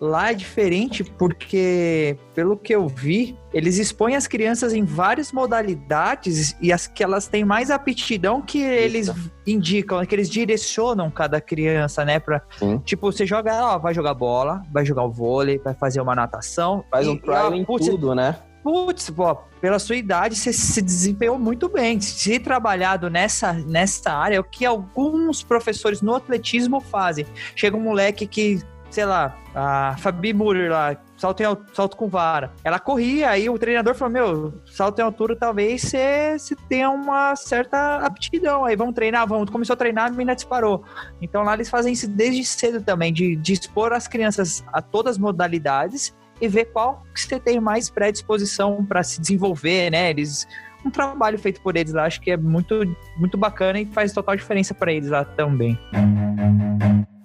Lá 0.00 0.30
é 0.30 0.34
diferente 0.34 1.04
porque, 1.04 2.16
pelo 2.34 2.56
que 2.56 2.74
eu 2.74 2.88
vi, 2.88 3.36
eles 3.52 3.78
expõem 3.78 4.16
as 4.16 4.26
crianças 4.26 4.72
em 4.72 4.84
várias 4.84 5.32
modalidades 5.32 6.56
e 6.60 6.72
as 6.72 6.86
que 6.86 7.02
elas 7.02 7.26
têm 7.28 7.44
mais 7.44 7.70
aptidão 7.70 8.40
que 8.40 8.62
eles 8.62 9.10
indicam, 9.52 10.04
que 10.04 10.14
eles 10.14 10.28
direcionam 10.28 11.10
cada 11.10 11.40
criança, 11.40 12.04
né? 12.04 12.18
Pra, 12.18 12.42
Sim. 12.58 12.78
tipo, 12.78 13.10
você 13.10 13.26
joga, 13.26 13.52
ó, 13.64 13.78
vai 13.78 13.94
jogar 13.94 14.14
bola, 14.14 14.62
vai 14.72 14.84
jogar 14.84 15.04
o 15.04 15.10
vôlei, 15.10 15.58
vai 15.58 15.74
fazer 15.74 16.00
uma 16.00 16.14
natação. 16.14 16.84
Faz 16.90 17.06
um 17.06 17.16
trial 17.16 17.54
em 17.54 17.64
putz, 17.64 17.88
tudo, 17.88 18.14
né? 18.14 18.36
Putz, 18.62 19.08
pô, 19.10 19.34
pela 19.60 19.78
sua 19.78 19.96
idade, 19.96 20.36
você 20.36 20.52
se 20.52 20.82
desempenhou 20.82 21.38
muito 21.38 21.68
bem. 21.68 22.00
Se 22.00 22.38
trabalhado 22.38 23.08
nessa, 23.08 23.52
nessa 23.52 24.12
área, 24.12 24.36
é 24.36 24.40
o 24.40 24.44
que 24.44 24.66
alguns 24.66 25.42
professores 25.42 26.02
no 26.02 26.14
atletismo 26.14 26.80
fazem. 26.80 27.26
Chega 27.56 27.76
um 27.76 27.80
moleque 27.80 28.26
que, 28.26 28.60
sei 28.90 29.06
lá, 29.06 29.36
a 29.54 29.96
Fabi 29.98 30.32
Muller 30.32 30.70
lá, 30.70 30.96
salto, 31.20 31.40
em, 31.42 31.44
al- 31.44 31.60
salto 31.74 31.96
com 31.96 32.08
vara. 32.08 32.50
Ela 32.64 32.78
corria, 32.78 33.30
aí 33.30 33.48
o 33.50 33.58
treinador 33.58 33.94
falou: 33.94 34.12
Meu, 34.12 34.54
salto 34.66 34.98
em 34.98 35.02
altura 35.02 35.36
talvez 35.36 35.82
você 35.82 36.56
tenha 36.68 36.90
uma 36.90 37.36
certa 37.36 37.98
aptidão. 37.98 38.64
Aí 38.64 38.74
vamos 38.74 38.94
treinar, 38.94 39.26
vamos. 39.28 39.50
Começou 39.50 39.74
a 39.74 39.76
treinar, 39.76 40.06
a 40.06 40.10
menina 40.10 40.34
disparou. 40.34 40.82
Então 41.20 41.42
lá 41.42 41.54
eles 41.54 41.68
fazem 41.68 41.92
isso 41.92 42.08
desde 42.08 42.44
cedo 42.44 42.82
também, 42.82 43.12
de, 43.12 43.36
de 43.36 43.52
expor 43.52 43.92
as 43.92 44.08
crianças 44.08 44.64
a 44.72 44.80
todas 44.80 45.12
as 45.12 45.18
modalidades 45.18 46.14
e 46.40 46.48
ver 46.48 46.66
qual 46.66 47.02
que 47.14 47.20
você 47.20 47.38
tem 47.38 47.60
mais 47.60 47.90
predisposição 47.90 48.82
para 48.84 49.02
se 49.02 49.20
desenvolver, 49.20 49.90
né? 49.90 50.10
Eles 50.10 50.46
um 50.82 50.90
trabalho 50.90 51.38
feito 51.38 51.60
por 51.60 51.76
eles 51.76 51.92
lá, 51.92 52.06
acho 52.06 52.22
que 52.22 52.30
é 52.30 52.38
muito 52.38 52.74
muito 53.18 53.36
bacana 53.36 53.78
e 53.78 53.84
faz 53.84 54.14
total 54.14 54.34
diferença 54.34 54.72
para 54.72 54.90
eles 54.90 55.10
lá 55.10 55.22
também. 55.24 55.78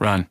Run. 0.01 0.25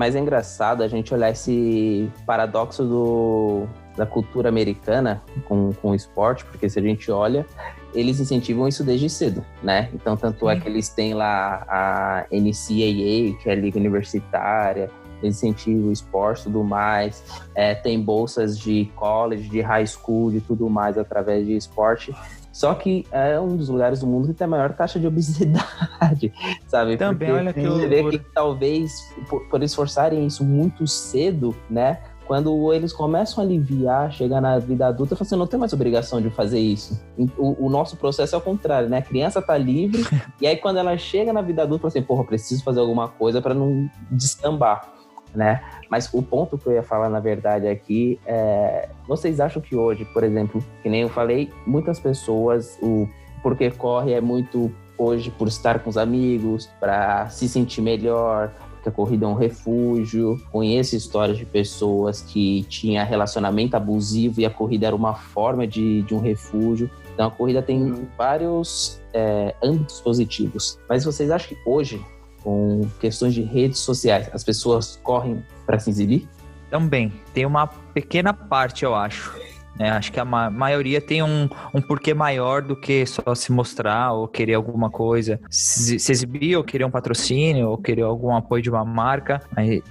Mas 0.00 0.16
é 0.16 0.18
engraçado 0.18 0.82
a 0.82 0.88
gente 0.88 1.12
olhar 1.12 1.28
esse 1.28 2.10
paradoxo 2.24 2.82
do, 2.84 3.66
da 3.98 4.06
cultura 4.06 4.48
americana 4.48 5.22
com, 5.44 5.74
com 5.74 5.90
o 5.90 5.94
esporte, 5.94 6.42
porque 6.42 6.70
se 6.70 6.78
a 6.78 6.82
gente 6.82 7.10
olha, 7.10 7.44
eles 7.92 8.18
incentivam 8.18 8.66
isso 8.66 8.82
desde 8.82 9.10
cedo, 9.10 9.44
né? 9.62 9.90
Então, 9.92 10.16
tanto 10.16 10.48
é 10.48 10.54
Sim. 10.54 10.60
que 10.62 10.68
eles 10.70 10.88
têm 10.88 11.12
lá 11.12 11.66
a 11.68 12.24
NCAA, 12.32 13.38
que 13.42 13.42
é 13.44 13.52
a 13.52 13.54
Liga 13.54 13.78
Universitária, 13.78 14.90
eles 15.22 15.36
incentivam 15.36 15.90
o 15.90 15.92
esporte 15.92 16.40
e 16.40 16.44
tudo 16.44 16.64
mais, 16.64 17.22
é, 17.54 17.74
tem 17.74 18.00
bolsas 18.00 18.58
de 18.58 18.90
college, 18.96 19.50
de 19.50 19.60
high 19.60 19.86
school, 19.86 20.30
de 20.30 20.40
tudo 20.40 20.70
mais 20.70 20.96
através 20.96 21.44
de 21.44 21.54
esporte. 21.54 22.14
Só 22.60 22.74
que 22.74 23.06
é 23.10 23.40
um 23.40 23.56
dos 23.56 23.70
lugares 23.70 24.00
do 24.00 24.06
mundo 24.06 24.28
que 24.28 24.34
tem 24.34 24.44
a 24.44 24.48
maior 24.48 24.74
taxa 24.74 25.00
de 25.00 25.06
obesidade, 25.06 26.30
sabe? 26.68 26.98
Também, 26.98 27.30
Porque 27.30 27.32
olha 27.32 27.52
que 27.54 27.60
vê 27.62 28.02
loucura. 28.02 28.18
que 28.18 28.24
talvez 28.34 28.92
por, 29.30 29.48
por 29.48 29.60
eles 29.60 29.74
forçarem 29.74 30.26
isso 30.26 30.44
muito 30.44 30.86
cedo, 30.86 31.56
né? 31.70 32.02
Quando 32.26 32.70
eles 32.74 32.92
começam 32.92 33.42
a 33.42 33.46
aliviar, 33.46 34.12
chegar 34.12 34.42
na 34.42 34.58
vida 34.58 34.88
adulta, 34.88 35.14
você 35.14 35.34
não 35.36 35.46
tem 35.46 35.58
mais 35.58 35.72
obrigação 35.72 36.20
de 36.20 36.28
fazer 36.28 36.60
isso. 36.60 37.02
O, 37.38 37.64
o 37.64 37.70
nosso 37.70 37.96
processo 37.96 38.34
é 38.34 38.36
ao 38.36 38.42
contrário, 38.42 38.90
né? 38.90 38.98
A 38.98 39.02
criança 39.02 39.40
tá 39.40 39.56
livre, 39.56 40.04
e 40.38 40.46
aí 40.46 40.58
quando 40.58 40.76
ela 40.76 40.98
chega 40.98 41.32
na 41.32 41.40
vida 41.40 41.62
adulta, 41.62 41.88
você, 41.88 42.02
porra, 42.02 42.20
eu 42.20 42.26
preciso 42.26 42.62
fazer 42.62 42.80
alguma 42.80 43.08
coisa 43.08 43.40
para 43.40 43.54
não 43.54 43.88
descambar, 44.10 44.86
né? 45.34 45.62
Mas 45.88 46.08
o 46.12 46.22
ponto 46.22 46.58
que 46.58 46.66
eu 46.66 46.72
ia 46.72 46.82
falar, 46.82 47.08
na 47.08 47.20
verdade, 47.20 47.66
aqui 47.68 48.18
é. 48.26 48.88
Vocês 49.06 49.40
acham 49.40 49.60
que 49.60 49.74
hoje, 49.74 50.04
por 50.06 50.22
exemplo, 50.22 50.62
que 50.82 50.88
nem 50.88 51.02
eu 51.02 51.08
falei, 51.08 51.50
muitas 51.66 51.98
pessoas, 51.98 52.78
o 52.82 53.08
porque 53.42 53.70
corre 53.70 54.12
é 54.12 54.20
muito 54.20 54.70
hoje 54.98 55.30
por 55.30 55.48
estar 55.48 55.78
com 55.78 55.88
os 55.88 55.96
amigos, 55.96 56.68
para 56.78 57.28
se 57.30 57.48
sentir 57.48 57.80
melhor, 57.80 58.52
porque 58.74 58.88
a 58.90 58.92
corrida 58.92 59.24
é 59.24 59.28
um 59.28 59.34
refúgio. 59.34 60.38
Conheço 60.52 60.94
histórias 60.94 61.38
de 61.38 61.46
pessoas 61.46 62.20
que 62.20 62.64
tinham 62.64 63.04
relacionamento 63.06 63.76
abusivo 63.76 64.40
e 64.40 64.46
a 64.46 64.50
corrida 64.50 64.86
era 64.86 64.96
uma 64.96 65.14
forma 65.14 65.66
de, 65.66 66.02
de 66.02 66.14
um 66.14 66.18
refúgio. 66.18 66.90
Então 67.14 67.28
a 67.28 67.30
corrida 67.30 67.62
tem 67.62 67.82
Uhum. 67.82 68.06
vários 68.16 69.00
é, 69.12 69.54
âmbitos 69.62 70.00
positivos. 70.00 70.78
Mas 70.88 71.04
vocês 71.04 71.30
acham 71.30 71.48
que 71.48 71.56
hoje, 71.68 72.00
com 72.42 72.88
questões 73.00 73.34
de 73.34 73.42
redes 73.42 73.78
sociais, 73.78 74.28
as 74.32 74.44
pessoas 74.44 74.98
correm 75.02 75.44
para 75.66 75.78
se 75.78 75.90
exibir? 75.90 76.28
Também 76.70 77.12
tem 77.34 77.44
uma 77.44 77.66
pequena 77.66 78.32
parte, 78.32 78.84
eu 78.84 78.94
acho. 78.94 79.32
né? 79.76 79.90
acho 79.90 80.12
que 80.12 80.20
a 80.20 80.24
ma- 80.24 80.50
maioria 80.50 81.00
tem 81.00 81.22
um, 81.22 81.48
um 81.74 81.80
porquê 81.80 82.14
maior 82.14 82.62
do 82.62 82.76
que 82.76 83.04
só 83.06 83.34
se 83.34 83.50
mostrar 83.50 84.12
ou 84.12 84.28
querer 84.28 84.54
alguma 84.54 84.90
coisa, 84.90 85.40
se, 85.50 85.98
se 85.98 86.12
exibir 86.12 86.56
ou 86.56 86.62
querer 86.62 86.84
um 86.84 86.90
patrocínio 86.90 87.68
ou 87.68 87.78
querer 87.78 88.02
algum 88.02 88.34
apoio 88.34 88.62
de 88.62 88.70
uma 88.70 88.84
marca, 88.84 89.42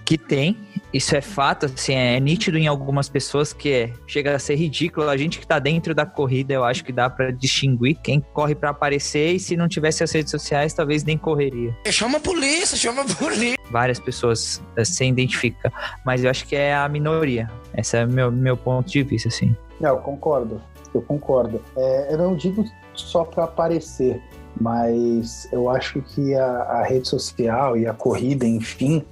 que 0.06 0.18
tem. 0.18 0.58
Isso 0.94 1.16
é 1.16 1.22
fato, 1.22 1.68
assim, 1.68 1.94
é 1.94 2.20
nítido 2.20 2.58
em 2.58 2.68
algumas 2.68 3.08
pessoas 3.08 3.54
que 3.54 3.72
é, 3.72 3.94
chega 4.08 4.36
a 4.36 4.40
ser 4.40 4.56
ridículo. 4.56 5.08
A 5.08 5.18
gente 5.18 5.40
que 5.40 5.46
tá 5.46 5.60
dentro 5.60 5.94
da 5.94 6.06
corrida, 6.06 6.54
eu 6.54 6.64
acho 6.64 6.84
que 6.84 6.92
dá 6.92 7.10
pra 7.10 7.32
distinguir 7.32 7.96
quem 8.02 8.20
corre 8.34 8.56
pra 8.56 8.72
aparecer 8.72 9.34
e 9.34 9.40
se 9.40 9.56
não 9.56 9.68
tivesse 9.68 10.04
as 10.04 10.12
redes 10.12 10.32
sociais, 10.32 10.74
talvez 10.74 11.04
nem 11.04 11.18
correria. 11.18 11.76
Chama 11.88 12.18
a 12.18 12.22
polícia, 12.22 12.76
chama 12.78 13.04
a 13.04 13.06
polícia. 13.06 13.58
Várias 13.70 14.00
pessoas 14.00 14.64
eh, 14.76 14.84
se 14.84 15.06
identificam, 15.06 15.72
mas 16.04 16.24
eu 16.24 16.30
acho 16.30 16.48
que 16.48 16.56
é 16.56 16.74
a 16.74 16.90
minoria. 16.90 17.50
Esse 17.78 17.98
é 17.98 18.06
meu, 18.06 18.32
meu 18.32 18.58
ponto 18.58 18.90
de 18.90 19.04
vista, 19.04 19.28
assim. 19.28 19.56
Não, 19.80 19.90
eu 19.90 19.98
concordo. 19.98 20.62
Eu 20.94 21.02
concordo. 21.04 21.62
É, 21.78 22.14
eu 22.14 22.18
não 22.18 22.36
digo 22.36 22.66
só 22.96 23.24
para 23.24 23.46
aparecer, 23.46 24.22
mas 24.60 25.48
eu 25.52 25.70
acho 25.70 26.02
que 26.02 26.36
a, 26.36 26.46
a 26.46 26.84
rede 26.84 27.08
social 27.08 27.78
e 27.78 27.88
a 27.88 27.94
corrida, 27.94 28.46
enfim, 28.46 29.04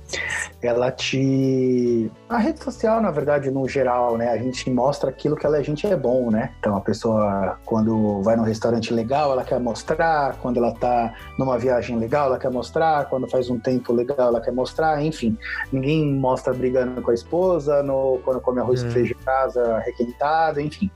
ela 0.62 0.92
te. 0.92 2.12
A 2.30 2.38
rede 2.38 2.64
social, 2.64 3.02
na 3.02 3.12
verdade, 3.12 3.50
no 3.50 3.68
geral, 3.68 4.18
né? 4.18 4.30
A 4.30 4.38
gente 4.38 4.70
mostra 4.70 5.10
aquilo 5.10 5.36
que 5.36 5.46
ela, 5.46 5.58
a 5.58 5.64
gente 5.64 5.88
é 5.88 5.96
bom, 5.96 6.30
né? 6.30 6.52
Então 6.60 6.76
a 6.76 6.82
pessoa, 6.82 7.58
quando 7.66 8.22
vai 8.22 8.36
num 8.36 8.44
restaurante 8.44 8.94
legal, 8.94 9.32
ela 9.32 9.44
quer 9.44 9.60
mostrar, 9.60 10.36
quando 10.42 10.58
ela 10.58 10.74
tá 10.74 11.14
numa 11.38 11.58
viagem 11.58 11.98
legal, 11.98 12.28
ela 12.28 12.38
quer 12.40 12.52
mostrar, 12.52 13.06
quando 13.06 13.30
faz 13.30 13.50
um 13.50 13.60
tempo 13.60 13.94
legal, 13.94 14.28
ela 14.28 14.42
quer 14.42 14.52
mostrar, 14.52 15.02
enfim. 15.02 15.38
Ninguém 15.72 16.14
mostra 16.14 16.54
brigando 16.54 17.02
com 17.02 17.12
a 17.12 17.14
esposa, 17.14 17.82
no, 17.84 18.20
quando 18.24 18.42
come 18.42 18.60
arroz 18.60 18.84
É. 18.84 18.88
e 18.88 18.92
feijão 18.92 19.18
em 19.20 19.24
casa, 19.24 19.80
requentado, 19.80 20.60
enfim. 20.60 20.90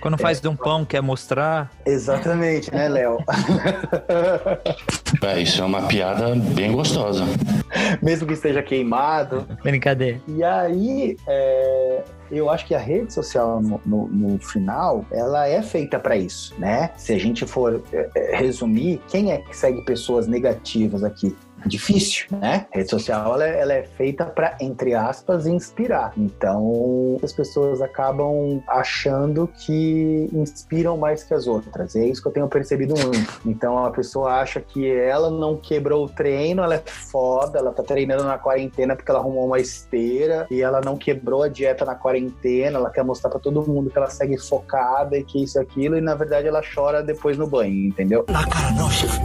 Quando 0.00 0.16
faz 0.18 0.40
de 0.40 0.48
um 0.48 0.56
pão, 0.56 0.84
quer 0.84 1.02
mostrar. 1.02 1.70
Exatamente, 1.84 2.72
né, 2.72 2.88
Léo? 2.88 3.18
É, 5.22 5.40
isso 5.40 5.62
é 5.62 5.64
uma 5.64 5.82
piada 5.86 6.34
bem 6.34 6.72
gostosa. 6.72 7.24
Mesmo 8.02 8.26
que 8.26 8.34
esteja 8.34 8.62
queimado. 8.62 9.46
Brincadeira. 9.62 10.20
E 10.28 10.42
aí, 10.44 11.16
é, 11.26 12.02
eu 12.30 12.50
acho 12.50 12.66
que 12.66 12.74
a 12.74 12.78
rede 12.78 13.12
social, 13.12 13.60
no, 13.60 13.80
no- 13.84 14.08
no 14.08 14.38
final, 14.38 15.04
ela 15.10 15.46
é 15.48 15.62
feita 15.62 15.98
para 15.98 16.16
isso, 16.16 16.54
né? 16.58 16.90
Se 16.96 17.12
a 17.12 17.18
gente 17.18 17.46
for 17.46 17.82
é, 17.92 18.08
é, 18.14 18.36
resumir, 18.36 19.00
quem 19.08 19.32
é 19.32 19.38
que 19.38 19.56
segue 19.56 19.82
pessoas 19.84 20.26
negativas 20.26 21.02
aqui? 21.04 21.34
Difícil, 21.66 22.26
né? 22.30 22.66
A 22.72 22.78
rede 22.78 22.90
social 22.90 23.34
ela 23.34 23.46
é, 23.46 23.60
ela 23.60 23.72
é 23.74 23.82
feita 23.82 24.24
para 24.24 24.56
entre 24.60 24.94
aspas 24.94 25.46
inspirar. 25.46 26.12
Então 26.16 27.18
as 27.22 27.32
pessoas 27.32 27.80
acabam 27.80 28.62
achando 28.68 29.48
que 29.48 30.28
inspiram 30.32 30.96
mais 30.96 31.22
que 31.22 31.34
as 31.34 31.46
outras. 31.46 31.94
E 31.94 32.00
é 32.00 32.06
isso 32.06 32.22
que 32.22 32.28
eu 32.28 32.32
tenho 32.32 32.48
percebido 32.48 32.94
muito. 32.98 33.40
Então 33.46 33.84
a 33.84 33.90
pessoa 33.90 34.40
acha 34.40 34.60
que 34.60 34.88
ela 34.90 35.30
não 35.30 35.56
quebrou 35.56 36.04
o 36.04 36.08
treino, 36.08 36.62
ela 36.62 36.74
é 36.74 36.82
foda, 36.84 37.58
ela 37.58 37.72
tá 37.72 37.82
treinando 37.82 38.24
na 38.24 38.38
quarentena 38.38 38.94
porque 38.94 39.10
ela 39.10 39.20
arrumou 39.20 39.46
uma 39.46 39.58
esteira 39.58 40.46
e 40.50 40.62
ela 40.62 40.80
não 40.80 40.96
quebrou 40.96 41.42
a 41.42 41.48
dieta 41.48 41.84
na 41.84 41.94
quarentena, 41.94 42.78
ela 42.78 42.90
quer 42.90 43.04
mostrar 43.04 43.30
para 43.30 43.40
todo 43.40 43.66
mundo 43.66 43.90
que 43.90 43.98
ela 43.98 44.10
segue 44.10 44.38
focada 44.38 45.16
e 45.16 45.24
que 45.24 45.42
isso 45.42 45.58
e 45.58 45.60
aquilo 45.60 45.96
e 45.96 46.00
na 46.00 46.14
verdade 46.14 46.48
ela 46.48 46.62
chora 46.62 47.02
depois 47.02 47.36
no 47.36 47.46
banho, 47.46 47.88
entendeu? 47.88 48.24
Na 48.28 48.46
cara 48.46 48.70
não, 48.72 48.90
chefe. 48.90 49.20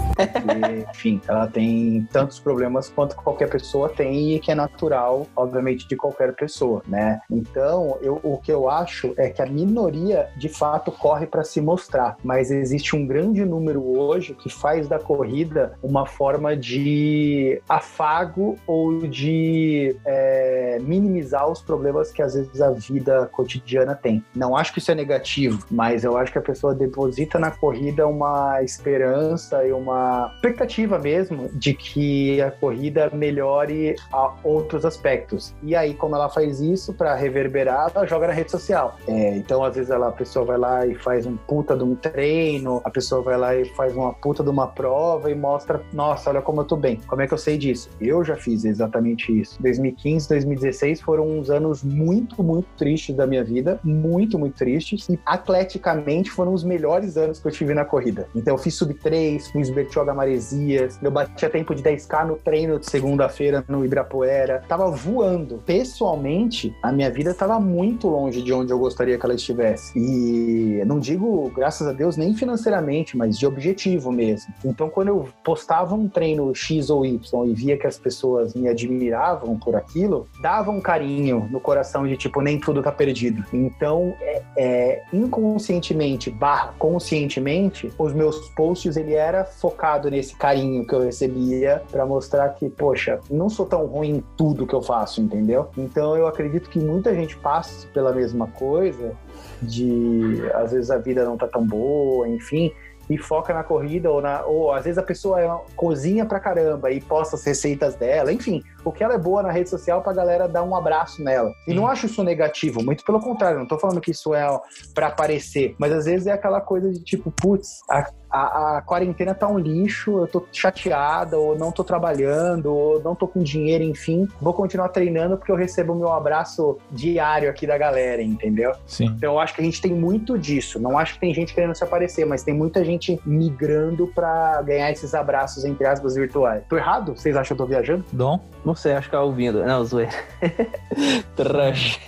enfim, 0.92 1.22
ela 1.28 1.48
tem 1.48 2.08
tantos 2.24 2.40
problemas 2.40 2.90
quanto 2.90 3.16
qualquer 3.18 3.50
pessoa 3.50 3.90
tem 3.90 4.36
e 4.36 4.40
que 4.40 4.50
é 4.50 4.56
natural, 4.56 5.28
obviamente, 5.36 5.86
de 5.88 5.96
qualquer 5.98 6.34
pessoa, 6.34 6.82
né? 6.88 7.20
Então, 7.30 7.98
eu, 8.02 8.20
o 8.24 8.38
que 8.38 8.52
eu 8.52 8.70
acho 8.70 9.14
é 9.18 9.30
que 9.30 9.42
a 9.42 9.46
minoria, 9.46 10.30
de 10.38 10.48
fato, 10.48 10.90
corre 10.90 11.28
para 11.28 11.44
se 11.44 11.60
mostrar, 11.60 12.16
mas 12.24 12.50
existe 12.50 12.96
um 12.96 13.06
grande 13.06 13.44
número 13.44 13.84
hoje 14.00 14.34
que 14.34 14.50
faz 14.50 14.88
da 14.88 14.98
corrida 14.98 15.74
uma 15.84 16.06
forma 16.06 16.56
de 16.56 17.62
afago 17.68 18.58
ou 18.66 19.02
de 19.02 19.96
é, 20.06 20.78
minimizar 20.82 21.50
os 21.50 21.62
problemas 21.62 22.10
que 22.12 22.22
às 22.22 22.36
vezes 22.36 22.62
a 22.62 22.72
vida 22.72 23.28
cotidiana 23.34 23.96
tem. 23.96 24.24
Não 24.34 24.56
acho 24.56 24.72
que 24.72 24.80
isso 24.80 24.92
é 24.92 24.96
negativo, 24.96 25.66
mas 25.70 26.06
eu 26.06 26.16
acho 26.16 26.32
que 26.32 26.38
a 26.38 26.42
pessoa 26.42 26.74
deposita 26.74 27.38
na 27.38 27.52
corrida 27.52 28.08
uma 28.08 28.64
esperança 28.64 29.66
e 29.66 29.74
uma 29.74 30.32
expectativa 30.36 30.98
mesmo 30.98 31.50
de 31.54 31.74
que 31.74 32.13
a 32.42 32.52
corrida 32.52 33.10
melhore 33.14 33.96
a 34.12 34.34
outros 34.44 34.86
aspectos. 34.86 35.54
E 35.62 35.76
aí, 35.76 35.94
como 35.94 36.16
ela 36.16 36.30
faz 36.30 36.60
isso 36.60 36.94
para 36.94 37.16
reverberar, 37.16 37.92
ela 37.94 38.06
joga 38.06 38.28
na 38.28 38.34
rede 38.34 38.52
social. 38.52 38.98
É, 39.08 39.36
então, 39.36 39.64
às 39.64 39.76
vezes, 39.76 39.90
ela, 39.90 40.10
a 40.10 40.12
pessoa 40.12 40.46
vai 40.46 40.58
lá 40.58 40.86
e 40.86 40.96
faz 40.96 41.26
um 41.26 41.38
puta 41.38 41.76
de 41.76 41.84
um 41.84 41.96
treino, 41.96 42.82
a 42.84 42.90
pessoa 42.90 43.22
vai 43.22 43.38
lá 43.38 43.56
e 43.56 43.66
faz 43.66 43.96
uma 43.96 44.14
puta 44.14 44.44
de 44.44 44.50
uma 44.50 44.68
prova 44.68 45.30
e 45.32 45.36
mostra, 45.36 45.82
nossa, 45.92 46.30
olha 46.30 46.42
como 46.42 46.62
eu 46.62 46.66
tô 46.66 46.76
bem. 46.76 47.00
Como 47.08 47.22
é 47.22 47.28
que 47.28 47.34
eu 47.34 47.38
sei 47.38 47.58
disso? 47.58 47.90
Eu 48.00 48.24
já 48.24 48.36
fiz 48.36 48.66
exatamente 48.66 49.32
isso. 49.40 49.62
2015, 49.62 50.30
2016 50.30 51.02
foram 51.02 51.28
uns 51.28 51.50
anos 51.50 51.84
muito, 51.84 52.44
muito 52.44 52.68
tristes 52.78 53.16
da 53.16 53.26
minha 53.26 53.44
vida, 53.44 53.80
muito, 53.84 54.38
muito 54.38 54.56
tristes. 54.58 55.08
E 55.10 55.20
atleticamente 55.26 56.30
foram 56.32 56.54
os 56.54 56.64
melhores 56.64 57.18
anos 57.18 57.40
que 57.40 57.48
eu 57.48 57.52
tive 57.52 57.74
na 57.74 57.86
corrida. 57.86 58.28
Então, 58.36 58.54
eu 58.54 58.58
fiz 58.58 58.76
sub 58.76 58.94
3, 58.94 59.48
fiz 59.52 59.70
Bertioga 59.70 60.14
Maresias, 60.14 61.00
eu 61.02 61.12
batia 61.12 61.50
tempo 61.50 61.74
de 61.76 61.82
10K 62.04 62.28
no 62.28 62.36
treino 62.36 62.80
de 62.80 62.90
segunda-feira 62.90 63.64
no 63.68 63.84
Ibirapuera. 63.84 64.64
Tava 64.68 64.90
voando. 64.90 65.62
Pessoalmente, 65.66 66.76
a 66.82 66.92
minha 66.92 67.10
vida 67.10 67.34
tava 67.34 67.60
muito 67.60 68.08
longe 68.08 68.42
de 68.42 68.54
onde 68.54 68.72
eu 68.72 68.80
gostaria 68.80 69.18
que 69.18 69.26
ela 69.26 69.36
estivesse. 69.36 69.98
E 69.98 70.84
não 70.86 71.00
digo, 71.00 71.52
graças 71.56 71.88
a 71.88 71.94
Deus, 71.94 72.18
nem 72.18 72.36
financeiramente, 72.36 73.18
mas 73.18 73.38
de 73.38 73.46
objetivo 73.46 74.12
mesmo. 74.12 74.54
Então, 74.64 74.90
quando 74.90 75.08
eu 75.10 75.30
postava 75.44 75.96
um 75.96 76.08
treino 76.08 76.54
X 76.54 76.90
ou 76.90 77.06
Y 77.06 77.46
e 77.48 77.54
via 77.54 77.78
que 77.78 77.88
as 77.88 77.98
pessoas 77.98 78.54
me 78.54 78.68
admiravam 78.68 79.58
por 79.58 79.76
aquilo, 79.76 80.28
dava 80.42 80.72
um 80.72 80.82
carinho 80.82 81.48
no 81.52 81.60
coração 81.60 82.08
de 82.08 82.18
tipo, 82.18 82.42
nem 82.42 82.60
tudo 82.60 82.82
tá 82.82 82.92
perdido. 82.92 83.44
Então, 83.54 84.14
é, 84.22 84.42
é, 84.58 85.04
inconscientemente 85.12 86.30
barra 86.30 86.74
conscientemente, 86.78 87.92
os 87.98 88.14
meus 88.14 88.50
posts 88.50 88.98
ele 88.98 89.14
era 89.14 89.46
focado 89.46 90.10
nesse 90.10 90.36
carinho 90.36 90.86
que 90.86 90.94
eu 90.94 91.02
recebia 91.02 91.82
para 91.94 92.08
mostrar 92.08 92.50
que, 92.50 92.68
poxa, 92.68 93.20
não 93.30 93.48
sou 93.50 93.68
tão 93.68 93.86
ruim 93.86 94.18
em 94.18 94.24
tudo 94.36 94.66
que 94.66 94.74
eu 94.74 94.82
faço, 94.82 95.22
entendeu? 95.22 95.70
Então 95.78 96.18
eu 96.18 96.26
acredito 96.26 96.68
que 96.70 96.80
muita 96.80 97.14
gente 97.14 97.38
passa 97.38 97.88
pela 97.94 98.12
mesma 98.12 98.48
coisa 98.48 99.14
de 99.62 100.42
às 100.56 100.72
vezes 100.72 100.90
a 100.90 100.98
vida 100.98 101.24
não 101.24 101.38
tá 101.38 101.48
tão 101.48 101.66
boa, 101.66 102.28
enfim, 102.28 102.74
e 103.10 103.18
foca 103.18 103.54
na 103.54 103.64
corrida 103.64 104.10
ou 104.10 104.22
na 104.22 104.44
ou 104.46 104.72
às 104.72 104.86
vezes 104.86 104.98
a 104.98 105.04
pessoa 105.04 105.40
é 105.40 105.50
cozinha 105.76 106.26
pra 106.26 106.40
caramba 106.40 106.90
e 106.92 107.00
posta 107.00 107.36
as 107.36 107.44
receitas 107.44 107.96
dela, 107.96 108.34
enfim, 108.34 108.64
o 108.84 108.92
que 108.92 109.04
ela 109.04 109.14
é 109.14 109.18
boa 109.18 109.44
na 109.44 109.52
rede 109.52 109.70
social 109.70 110.02
pra 110.02 110.14
galera 110.14 110.48
dar 110.48 110.64
um 110.64 110.76
abraço 110.76 111.24
nela. 111.24 111.54
E 111.68 111.74
não 111.74 111.88
acho 111.88 112.08
isso 112.08 112.24
negativo, 112.24 112.84
muito 112.84 113.06
pelo 113.06 113.20
contrário, 113.20 113.60
não 113.60 113.68
tô 113.68 113.78
falando 113.78 114.02
que 114.02 114.12
isso 114.12 114.34
é 114.34 114.48
para 114.96 115.08
aparecer, 115.08 115.76
mas 115.78 115.92
às 115.92 116.06
vezes 116.06 116.28
é 116.28 116.32
aquela 116.32 116.60
coisa 116.60 116.92
de 116.92 117.04
tipo, 117.04 117.32
putz, 117.32 117.82
a, 117.90 118.10
a, 118.34 118.78
a, 118.78 118.82
quarentena 118.82 119.36
tá 119.36 119.48
um 119.48 119.60
lixo, 119.60 120.18
eu 120.18 120.28
tô 120.28 120.44
chateada, 120.52 121.38
ou 121.38 121.56
não 121.56 121.72
tô 121.72 121.84
trabalhando, 121.84 122.66
ou 122.74 123.00
não 123.00 123.14
tô 123.14 123.28
com 123.28 123.44
dinheiro, 123.44 123.84
enfim, 123.84 124.28
vou 124.42 124.54
continuar 124.54 124.90
treinando 124.90 125.38
porque 125.38 125.52
eu 125.52 125.56
recebo 125.56 125.94
o 125.94 125.96
meu 125.96 126.12
abraço 126.12 126.80
diário 126.92 127.48
aqui 127.48 127.68
da 127.68 127.78
galera, 127.78 128.24
entendeu? 128.24 128.74
Sim. 128.88 129.06
Então 129.06 129.34
eu 129.34 129.40
acho 129.40 129.54
que 129.54 129.62
a 129.62 129.64
gente 129.64 129.80
tem 129.80 129.94
muito 129.94 130.38
disso. 130.38 130.80
Não 130.80 130.98
acho 130.98 131.14
que 131.14 131.20
tem 131.20 131.34
gente 131.34 131.54
querendo 131.54 131.76
se 131.76 131.84
aparecer, 131.84 132.26
mas 132.26 132.44
tem 132.44 132.56
muita 132.56 132.84
gente 132.84 133.22
migrando 133.24 134.08
para 134.08 134.60
ganhar 134.64 134.92
esses 134.92 135.14
abraços, 135.14 135.64
entre 135.64 135.86
aspas, 135.86 136.16
virtuais. 136.16 136.64
Tô 136.68 136.76
errado? 136.76 137.16
Vocês 137.16 137.36
acham 137.36 137.56
que 137.56 137.62
eu 137.62 137.66
tô 137.68 137.70
viajando? 137.70 138.04
Dom? 138.12 138.40
Não 138.66 138.74
sei, 138.74 138.94
acho 138.94 139.10
que 139.10 139.12
tá 139.12 139.22
ouvindo. 139.22 139.64
Não, 139.64 139.86
zoeira. 139.86 140.12
Trash. 141.36 142.00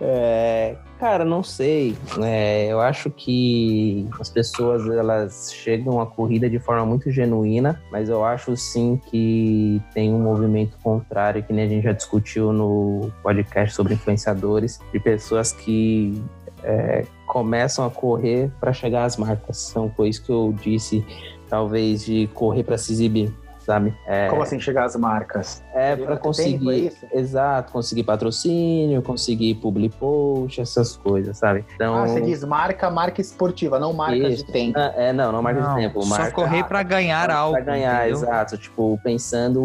é, 0.00 0.76
cara, 0.98 1.24
não 1.24 1.42
sei. 1.42 1.96
É, 2.22 2.66
eu 2.66 2.80
acho 2.80 3.10
que 3.10 4.08
as 4.18 4.28
pessoas 4.28 4.86
elas 4.86 5.52
chegam 5.52 6.00
à 6.00 6.06
corrida 6.06 6.48
de 6.48 6.58
forma 6.58 6.84
muito 6.84 7.10
genuína, 7.10 7.80
mas 7.90 8.08
eu 8.08 8.24
acho 8.24 8.56
sim 8.56 9.00
que 9.10 9.80
tem 9.94 10.12
um 10.12 10.20
movimento 10.20 10.76
contrário, 10.82 11.42
que 11.42 11.52
nem 11.52 11.64
a 11.64 11.68
gente 11.68 11.84
já 11.84 11.92
discutiu 11.92 12.52
no 12.52 13.10
podcast 13.22 13.74
sobre 13.74 13.94
influenciadores, 13.94 14.80
de 14.92 14.98
pessoas 15.00 15.52
que 15.52 16.22
é, 16.62 17.04
começam 17.26 17.84
a 17.84 17.90
correr 17.90 18.50
para 18.60 18.72
chegar 18.72 19.04
às 19.04 19.16
marcas. 19.16 19.70
Então, 19.70 19.90
foi 19.96 20.08
isso 20.08 20.24
que 20.24 20.32
eu 20.32 20.54
disse, 20.60 21.04
talvez, 21.48 22.04
de 22.04 22.28
correr 22.34 22.64
para 22.64 22.78
se 22.78 22.92
exibir 22.92 23.32
sabe? 23.66 23.92
É, 24.06 24.28
Como 24.28 24.42
assim 24.42 24.60
chegar 24.60 24.84
às 24.84 24.94
marcas? 24.94 25.62
É 25.74 25.96
para 25.96 26.16
conseguir, 26.16 26.90
tempo, 26.90 27.06
é 27.12 27.18
exato, 27.18 27.72
conseguir 27.72 28.04
patrocínio, 28.04 29.02
conseguir 29.02 29.56
public 29.56 29.96
post, 29.96 30.60
essas 30.60 30.96
coisas, 30.96 31.36
sabe? 31.36 31.64
Então, 31.74 31.96
ah, 31.96 32.06
você 32.06 32.20
diz 32.20 32.44
marca, 32.44 32.88
marca 32.88 33.20
esportiva, 33.20 33.80
não 33.80 33.92
marca 33.92 34.16
isso. 34.16 34.46
de 34.46 34.52
tempo. 34.52 34.78
É, 34.78 35.12
não, 35.12 35.32
não 35.32 35.42
marca 35.42 35.60
não, 35.60 35.74
de 35.74 35.80
tempo. 35.80 36.06
Marca, 36.06 36.26
só 36.26 36.30
correr 36.30 36.62
para 36.64 36.82
ganhar 36.84 37.28
algo. 37.28 37.54
Para 37.54 37.64
ganhar, 37.64 38.08
entendeu? 38.08 38.28
exato. 38.28 38.56
Tipo, 38.56 38.98
pensando 39.02 39.60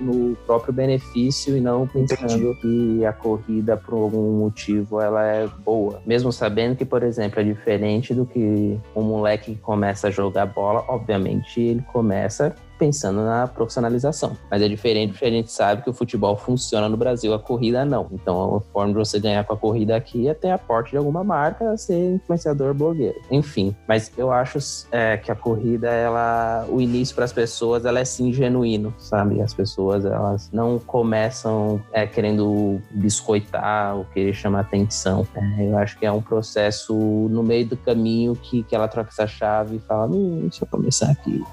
no 0.00 0.34
próprio 0.46 0.72
benefício 0.72 1.54
e 1.56 1.60
não 1.60 1.86
pensando 1.86 2.24
Entendi. 2.24 2.60
que 2.60 3.04
a 3.04 3.12
corrida, 3.12 3.76
por 3.76 3.94
algum 3.94 4.38
motivo, 4.38 4.98
ela 5.00 5.26
é 5.26 5.46
boa. 5.46 6.00
Mesmo 6.06 6.32
sabendo 6.32 6.74
que, 6.74 6.86
por 6.86 7.02
exemplo, 7.02 7.38
é 7.38 7.44
diferente 7.44 8.14
do 8.14 8.24
que 8.24 8.80
um 8.96 9.02
moleque 9.02 9.54
que 9.54 9.60
começa 9.60 10.08
a 10.08 10.10
jogar 10.10 10.46
bola, 10.46 10.84
obviamente 10.88 11.60
ele 11.60 11.82
começa 11.92 12.54
pensando 12.80 13.20
na 13.22 13.46
profissionalização. 13.46 14.34
Mas 14.50 14.62
é 14.62 14.68
diferente 14.68 15.12
porque 15.12 15.26
a 15.26 15.30
gente 15.30 15.52
sabe 15.52 15.82
que 15.82 15.90
o 15.90 15.92
futebol 15.92 16.34
funciona 16.34 16.88
no 16.88 16.96
Brasil, 16.96 17.34
a 17.34 17.38
corrida 17.38 17.84
não. 17.84 18.08
Então 18.10 18.56
a 18.56 18.60
forma 18.72 18.94
de 18.94 18.98
você 18.98 19.20
ganhar 19.20 19.44
com 19.44 19.52
a 19.52 19.56
corrida 19.56 19.94
aqui 19.94 20.26
é 20.28 20.32
ter 20.32 20.50
aporte 20.50 20.92
de 20.92 20.96
alguma 20.96 21.22
marca, 21.22 21.76
ser 21.76 22.14
influenciador, 22.14 22.72
blogueiro. 22.72 23.20
Enfim, 23.30 23.76
mas 23.86 24.10
eu 24.16 24.32
acho 24.32 24.58
é, 24.90 25.18
que 25.18 25.30
a 25.30 25.34
corrida, 25.34 25.88
ela, 25.88 26.66
o 26.70 26.80
início 26.80 27.14
para 27.14 27.26
as 27.26 27.32
pessoas, 27.32 27.84
ela 27.84 28.00
é 28.00 28.04
sim 28.04 28.32
genuíno, 28.32 28.94
sabe? 28.98 29.42
As 29.42 29.52
pessoas, 29.52 30.06
elas 30.06 30.48
não 30.50 30.78
começam 30.78 31.82
é, 31.92 32.06
querendo 32.06 32.80
biscoitar 32.92 33.96
ou 33.96 34.06
querer 34.06 34.32
chamar 34.32 34.60
atenção. 34.60 35.26
É, 35.34 35.68
eu 35.68 35.76
acho 35.76 35.98
que 35.98 36.06
é 36.06 36.12
um 36.12 36.22
processo 36.22 36.94
no 36.94 37.42
meio 37.42 37.66
do 37.66 37.76
caminho 37.76 38.34
que, 38.34 38.62
que 38.62 38.74
ela 38.74 38.88
troca 38.88 39.10
essa 39.10 39.26
chave 39.26 39.76
e 39.76 39.80
fala, 39.80 40.06
hum, 40.06 40.40
deixa 40.42 40.64
eu 40.64 40.68
começar 40.68 41.10
aqui 41.10 41.44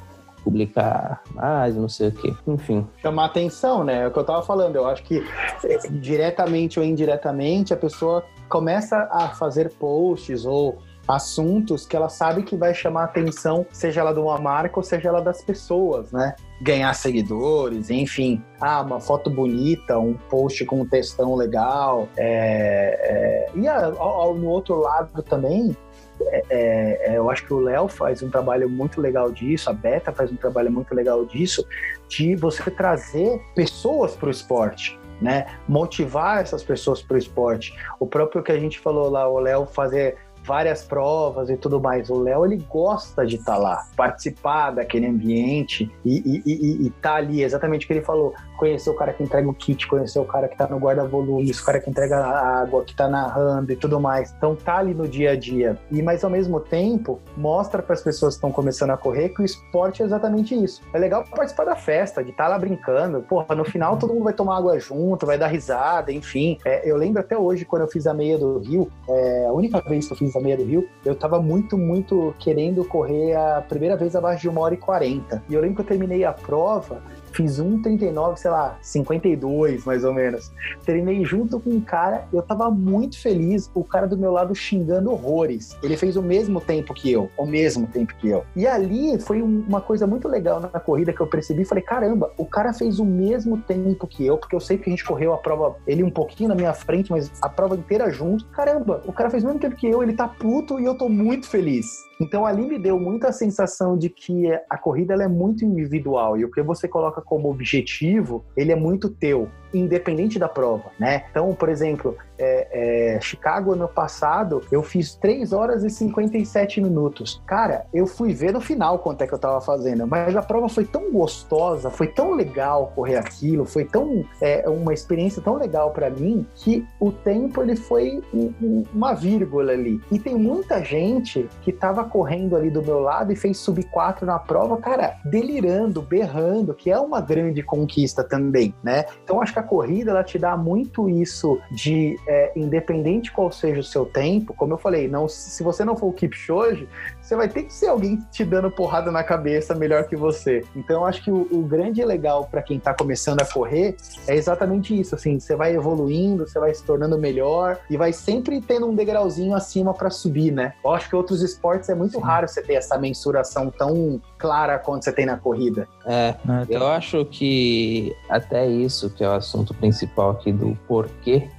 publicar 0.48 1.22
mais, 1.34 1.76
não 1.76 1.90
sei 1.90 2.08
o 2.08 2.12
quê. 2.14 2.34
Enfim. 2.48 2.88
Chamar 3.02 3.26
atenção, 3.26 3.84
né? 3.84 4.04
É 4.04 4.08
o 4.08 4.12
que 4.12 4.18
eu 4.18 4.24
tava 4.24 4.42
falando. 4.42 4.78
Eu 4.78 4.88
acho 4.88 5.04
que 5.04 5.22
eh, 5.66 5.78
diretamente 5.92 6.80
ou 6.80 6.86
indiretamente 6.86 7.74
a 7.74 7.78
pessoa 7.78 8.24
começa 8.48 9.10
a 9.12 9.28
fazer 9.28 9.74
posts 9.74 10.46
ou 10.46 10.78
assuntos 11.06 11.86
que 11.86 11.96
ela 11.96 12.10
sabe 12.10 12.44
que 12.44 12.56
vai 12.56 12.74
chamar 12.74 13.06
atenção, 13.06 13.66
seja 13.72 14.02
ela 14.02 14.14
de 14.14 14.20
uma 14.20 14.38
marca 14.38 14.78
ou 14.78 14.84
seja 14.84 15.08
ela 15.08 15.22
das 15.22 15.42
pessoas, 15.42 16.12
né? 16.12 16.36
Ganhar 16.62 16.94
seguidores, 16.94 17.90
enfim. 17.90 18.42
Ah, 18.60 18.82
uma 18.82 19.00
foto 19.00 19.30
bonita, 19.30 19.98
um 20.00 20.14
post 20.14 20.66
com 20.66 20.82
um 20.82 20.86
textão 20.86 21.36
legal. 21.36 22.08
É, 22.18 23.48
é... 23.54 23.60
E 23.60 23.68
a, 23.68 23.88
a, 23.88 24.34
no 24.34 24.48
outro 24.48 24.76
lado 24.80 25.22
também, 25.24 25.76
é, 26.22 26.44
é, 26.50 27.14
é, 27.14 27.18
eu 27.18 27.30
acho 27.30 27.46
que 27.46 27.54
o 27.54 27.60
Léo 27.60 27.88
faz 27.88 28.22
um 28.24 28.30
trabalho 28.30 28.70
muito 28.70 29.00
legal 29.00 29.32
disso, 29.32 29.70
a 29.70 29.74
Beta 29.74 30.12
faz 30.12 30.32
um 30.32 30.36
trabalho 30.36 30.72
muito 30.72 30.94
legal 30.94 31.26
disso, 31.26 31.66
de 32.08 32.36
você 32.36 32.70
trazer 32.72 33.42
pessoas 33.56 34.16
para 34.16 34.28
o 34.28 34.32
esporte. 34.32 35.00
Né? 35.20 35.48
Motivar 35.68 36.42
essas 36.42 36.64
pessoas 36.64 37.02
para 37.02 37.16
o 37.16 37.18
esporte. 37.18 37.74
O 38.00 38.06
próprio 38.06 38.44
que 38.44 38.52
a 38.52 38.60
gente 38.60 38.80
falou 38.80 39.10
lá, 39.10 39.28
o 39.28 39.40
Léo 39.40 39.66
fazer 39.66 40.16
várias 40.48 40.82
provas 40.82 41.50
e 41.50 41.58
tudo 41.58 41.80
mais. 41.82 42.10
O 42.10 42.20
Léo, 42.20 42.46
ele 42.46 42.66
gosta 42.70 43.26
de 43.26 43.36
estar 43.36 43.54
tá 43.54 43.58
lá, 43.58 43.86
participar 43.96 44.72
daquele 44.72 45.06
ambiente 45.06 45.92
e, 46.06 46.18
e, 46.26 46.42
e, 46.46 46.88
e 46.88 46.90
tá 46.90 47.16
ali, 47.16 47.44
exatamente 47.44 47.84
o 47.84 47.88
que 47.88 47.94
ele 47.94 48.02
falou. 48.02 48.34
Conhecer 48.58 48.90
o 48.90 48.96
cara 48.96 49.14
que 49.14 49.22
entrega 49.22 49.48
o 49.48 49.54
kit, 49.54 49.86
conhecer 49.88 50.18
o 50.18 50.26
cara 50.26 50.48
que 50.48 50.58
tá 50.58 50.66
no 50.68 50.78
guarda-volumes, 50.78 51.60
o 51.60 51.66
cara 51.66 51.80
que 51.80 51.90
entrega 51.90 52.18
a 52.18 52.62
água, 52.62 52.84
que 52.84 52.96
tá 52.96 53.08
narrando 53.08 53.72
e 53.72 53.76
tudo 53.76 54.00
mais. 54.00 54.34
Então 54.36 54.56
tá 54.56 54.78
ali 54.78 54.94
no 54.94 55.08
dia 55.08 55.32
a 55.32 55.36
dia. 55.36 55.78
E 55.92 56.02
mas 56.02 56.24
ao 56.24 56.30
mesmo 56.30 56.60
tempo, 56.60 57.20
mostra 57.36 57.84
para 57.84 57.94
as 57.94 58.02
pessoas 58.02 58.34
que 58.34 58.38
estão 58.38 58.52
começando 58.52 58.92
a 58.92 58.98
correr 58.98 59.30
que 59.30 59.42
o 59.42 59.46
esporte 59.46 60.02
é 60.02 60.06
exatamente 60.06 60.56
isso. 60.56 60.82
É 60.94 60.98
legal 60.98 61.24
participar 61.30 61.66
da 61.66 61.76
festa, 61.76 62.24
de 62.24 62.32
estar 62.32 62.46
tá 62.46 62.50
lá 62.50 62.58
brincando. 62.58 63.22
Porra, 63.22 63.54
no 63.54 63.66
final 63.66 63.98
todo 63.98 64.14
mundo 64.14 64.24
vai 64.24 64.34
tomar 64.34 64.58
água 64.58 64.80
junto, 64.80 65.26
vai 65.26 65.38
dar 65.38 65.48
risada, 65.48 66.12
enfim. 66.12 66.58
É, 66.66 66.90
eu 66.90 66.96
lembro 66.96 67.22
até 67.22 67.38
hoje 67.38 67.66
quando 67.66 67.82
eu 67.84 67.88
fiz 67.88 68.08
a 68.08 68.14
meia 68.14 68.38
do 68.38 68.60
Rio, 68.60 68.90
é, 69.10 69.46
a 69.48 69.52
única 69.52 69.82
vez 69.82 70.08
que 70.08 70.14
eu 70.14 70.18
fiz 70.18 70.36
a 70.38 70.42
meia 70.42 70.58
do 70.58 70.64
Rio, 70.64 70.88
eu 71.06 71.16
tava 71.16 71.42
muito, 71.42 71.78
muito 71.78 72.34
querendo 72.40 72.84
correr 72.86 73.36
a 73.36 73.62
primeira 73.62 73.96
vez 73.96 74.16
abaixo 74.16 74.42
de 74.42 74.50
uma 74.50 74.62
hora 74.62 74.74
e 74.74 74.78
quarenta. 74.78 75.44
E 75.50 75.54
eu 75.54 75.62
lembro 75.62 75.78
que 75.78 75.82
eu 75.82 75.86
terminei 75.86 76.24
a 76.24 76.34
prova 76.34 77.02
Fiz 77.32 77.60
1,39, 77.60 78.38
sei 78.38 78.52
lá, 78.52 78.78
52 78.82 79.86
mais 79.86 80.04
ou 80.04 80.14
menos. 80.14 80.52
Treinei 80.86 81.24
junto 81.24 81.60
com 81.60 81.70
um 81.70 81.82
cara, 81.82 82.28
eu 82.34 82.42
tava 82.42 82.70
muito 82.72 83.20
feliz, 83.20 83.70
o 83.74 83.84
cara 83.84 84.08
do 84.08 84.18
meu 84.18 84.32
lado 84.32 84.54
xingando 84.56 85.12
horrores. 85.12 85.78
Ele 85.84 85.98
fez 85.98 86.16
o 86.16 86.22
mesmo 86.22 86.60
tempo 86.60 86.94
que 86.94 87.12
eu, 87.12 87.30
o 87.38 87.46
mesmo 87.46 87.88
tempo 87.88 88.16
que 88.16 88.30
eu. 88.30 88.44
E 88.56 88.66
ali 88.66 89.20
foi 89.20 89.42
uma 89.42 89.82
coisa 89.82 90.08
muito 90.08 90.28
legal 90.28 90.60
na 90.60 90.68
corrida 90.80 91.14
que 91.14 91.22
eu 91.22 91.28
percebi, 91.28 91.66
falei, 91.66 91.84
caramba, 91.84 92.32
o 92.38 92.46
cara 92.46 92.74
fez 92.74 93.00
o 93.00 93.06
mesmo 93.06 93.58
tempo 93.58 94.08
que 94.08 94.26
eu, 94.26 94.38
porque 94.38 94.56
eu 94.56 94.60
sei 94.60 94.78
que 94.78 94.90
a 94.90 94.92
gente 94.92 95.04
correu 95.04 95.34
a 95.34 95.38
prova, 95.38 95.76
ele 95.86 96.04
um 96.04 96.10
pouquinho 96.10 96.50
na 96.50 96.56
minha 96.56 96.74
frente, 96.74 97.12
mas 97.12 97.32
a 97.42 97.50
prova 97.50 97.76
inteira 97.76 98.10
junto. 98.10 98.46
Caramba, 98.48 99.02
o 99.06 99.14
cara 99.14 99.30
fez 99.30 99.44
o 99.44 99.48
mesmo 99.48 99.60
tempo 99.60 99.76
que 99.76 99.88
eu, 99.88 100.02
ele 100.02 100.14
tá 100.14 100.28
puto 100.28 100.80
e 100.80 100.86
eu 100.86 100.96
tô 100.96 101.10
muito 101.10 101.48
feliz. 101.48 102.07
Então 102.20 102.46
ali 102.46 102.66
me 102.66 102.80
deu 102.80 103.00
muita 103.00 103.32
sensação 103.32 103.98
de 103.98 104.10
que 104.10 104.48
a 104.70 104.78
corrida 104.78 105.14
é 105.14 105.28
muito 105.28 105.64
individual 105.64 106.38
e 106.38 106.44
o 106.44 106.52
que 106.52 106.62
você 106.62 106.88
coloca 106.88 107.22
como 107.22 107.50
objetivo, 107.50 108.44
ele 108.56 108.72
é 108.72 108.76
muito 108.76 109.10
teu 109.10 109.50
independente 109.74 110.40
da 110.40 110.48
prova, 110.48 110.92
né? 111.00 111.24
Então, 111.30 111.54
por 111.54 111.70
exemplo, 111.70 112.18
é, 112.38 113.16
é, 113.16 113.22
Chicago 113.22 113.74
ano 113.74 113.88
passado, 113.88 114.62
eu 114.72 114.84
fiz 114.84 115.16
3 115.16 115.54
horas 115.54 115.84
e 115.84 115.90
57 115.90 116.82
minutos. 116.82 117.42
Cara, 117.46 117.86
eu 117.94 118.06
fui 118.06 118.34
ver 118.34 118.54
no 118.54 118.62
final 118.62 119.00
quanto 119.00 119.22
é 119.24 119.28
que 119.28 119.34
eu 119.34 119.40
tava 119.40 119.60
fazendo, 119.62 120.06
mas 120.08 120.36
a 120.36 120.42
prova 120.42 120.70
foi 120.70 120.86
tão 120.86 121.12
gostosa, 121.12 121.90
foi 121.90 122.08
tão 122.08 122.34
legal 122.34 122.92
correr 122.96 123.18
aquilo, 123.18 123.66
foi 123.66 123.86
tão 123.86 124.24
é, 124.42 124.68
uma 124.68 124.94
experiência 124.94 125.42
tão 125.42 125.56
legal 125.56 125.92
para 125.92 126.10
mim 126.10 126.46
que 126.56 126.86
o 127.00 127.12
tempo 127.12 127.62
ele 127.62 127.76
foi 127.76 128.22
um, 128.34 128.54
um, 128.62 128.84
uma 128.94 129.14
vírgula 129.14 129.72
ali. 129.74 130.00
E 130.12 130.20
tem 130.20 130.36
muita 130.36 130.84
gente 130.84 131.48
que 131.62 131.72
tava 131.72 132.04
correndo 132.04 132.56
ali 132.56 132.70
do 132.70 132.82
meu 132.82 133.00
lado 133.00 133.32
e 133.32 133.36
fez 133.36 133.58
sub 133.58 133.84
4 133.84 134.26
na 134.26 134.40
prova, 134.40 134.78
cara, 134.78 135.18
delirando, 135.26 136.02
berrando, 136.02 136.74
que 136.74 136.92
é 136.92 137.00
uma 137.00 137.22
grande 137.22 137.64
conquista 137.64 138.24
também, 138.24 138.74
né? 138.84 139.06
Então 139.24 139.42
acho 139.42 139.54
que 139.58 139.60
a 139.60 139.64
corrida 139.64 140.12
ela 140.12 140.24
te 140.24 140.38
dá 140.38 140.56
muito 140.56 141.10
isso 141.10 141.60
de 141.72 142.16
é, 142.28 142.52
independente 142.56 143.32
qual 143.32 143.52
seja 143.52 143.80
o 143.80 143.84
seu 143.84 144.06
tempo, 144.06 144.54
como 144.54 144.74
eu 144.74 144.78
falei, 144.78 145.08
não 145.08 145.28
se 145.28 145.64
você 145.64 145.84
não 145.84 145.96
for 145.96 146.08
o 146.08 146.14
Kipchoge, 146.14 146.88
você 147.22 147.36
vai 147.36 147.50
ter 147.50 147.64
que 147.64 147.74
ser 147.74 147.88
alguém 147.88 148.18
te 148.32 148.46
dando 148.46 148.72
porrada 148.72 149.12
na 149.12 149.24
cabeça 149.24 149.76
melhor 149.76 150.06
que 150.06 150.16
você. 150.16 150.64
Então, 150.76 151.02
eu 151.02 151.06
acho 151.06 151.24
que 151.24 151.32
o, 151.32 151.48
o 151.52 151.64
grande 151.64 152.04
legal 152.06 152.46
para 152.46 152.62
quem 152.62 152.78
está 152.78 152.94
começando 152.94 153.42
a 153.42 153.46
correr 153.46 153.98
é 154.28 154.36
exatamente 154.36 154.98
isso. 154.98 155.16
Assim, 155.16 155.40
você 155.40 155.56
vai 155.56 155.76
evoluindo, 155.76 156.48
você 156.48 156.60
vai 156.60 156.74
se 156.74 156.84
tornando 156.84 157.18
melhor 157.18 157.80
e 157.90 157.98
vai 157.98 158.14
sempre 158.14 158.62
tendo 158.62 158.88
um 158.88 158.96
degrauzinho 158.96 159.54
acima 159.56 159.94
para 159.94 160.10
subir, 160.10 160.52
né? 160.52 160.74
Eu 160.84 160.92
acho 160.92 161.10
que 161.10 161.16
outros 161.16 161.42
esportes 161.42 161.90
é 161.90 161.96
muito 161.96 162.18
Sim. 162.18 162.24
raro 162.24 162.48
você 162.48 162.62
ter 162.62 162.76
essa 162.76 162.98
mensuração 162.98 163.70
tão 163.70 164.22
clara 164.38 164.80
quanto 164.80 165.04
você 165.04 165.12
tem 165.12 165.26
na 165.26 165.38
corrida. 165.38 165.88
É, 166.06 166.36
eu 166.70 166.88
acho 166.88 167.26
que 167.26 168.16
até 168.30 168.66
isso, 168.68 169.10
que 169.10 169.24
é 169.24 169.28
o 169.28 169.34
assunto 169.48 169.74
principal 169.74 170.32
aqui 170.32 170.52
do 170.52 170.78
porquê 170.88 171.50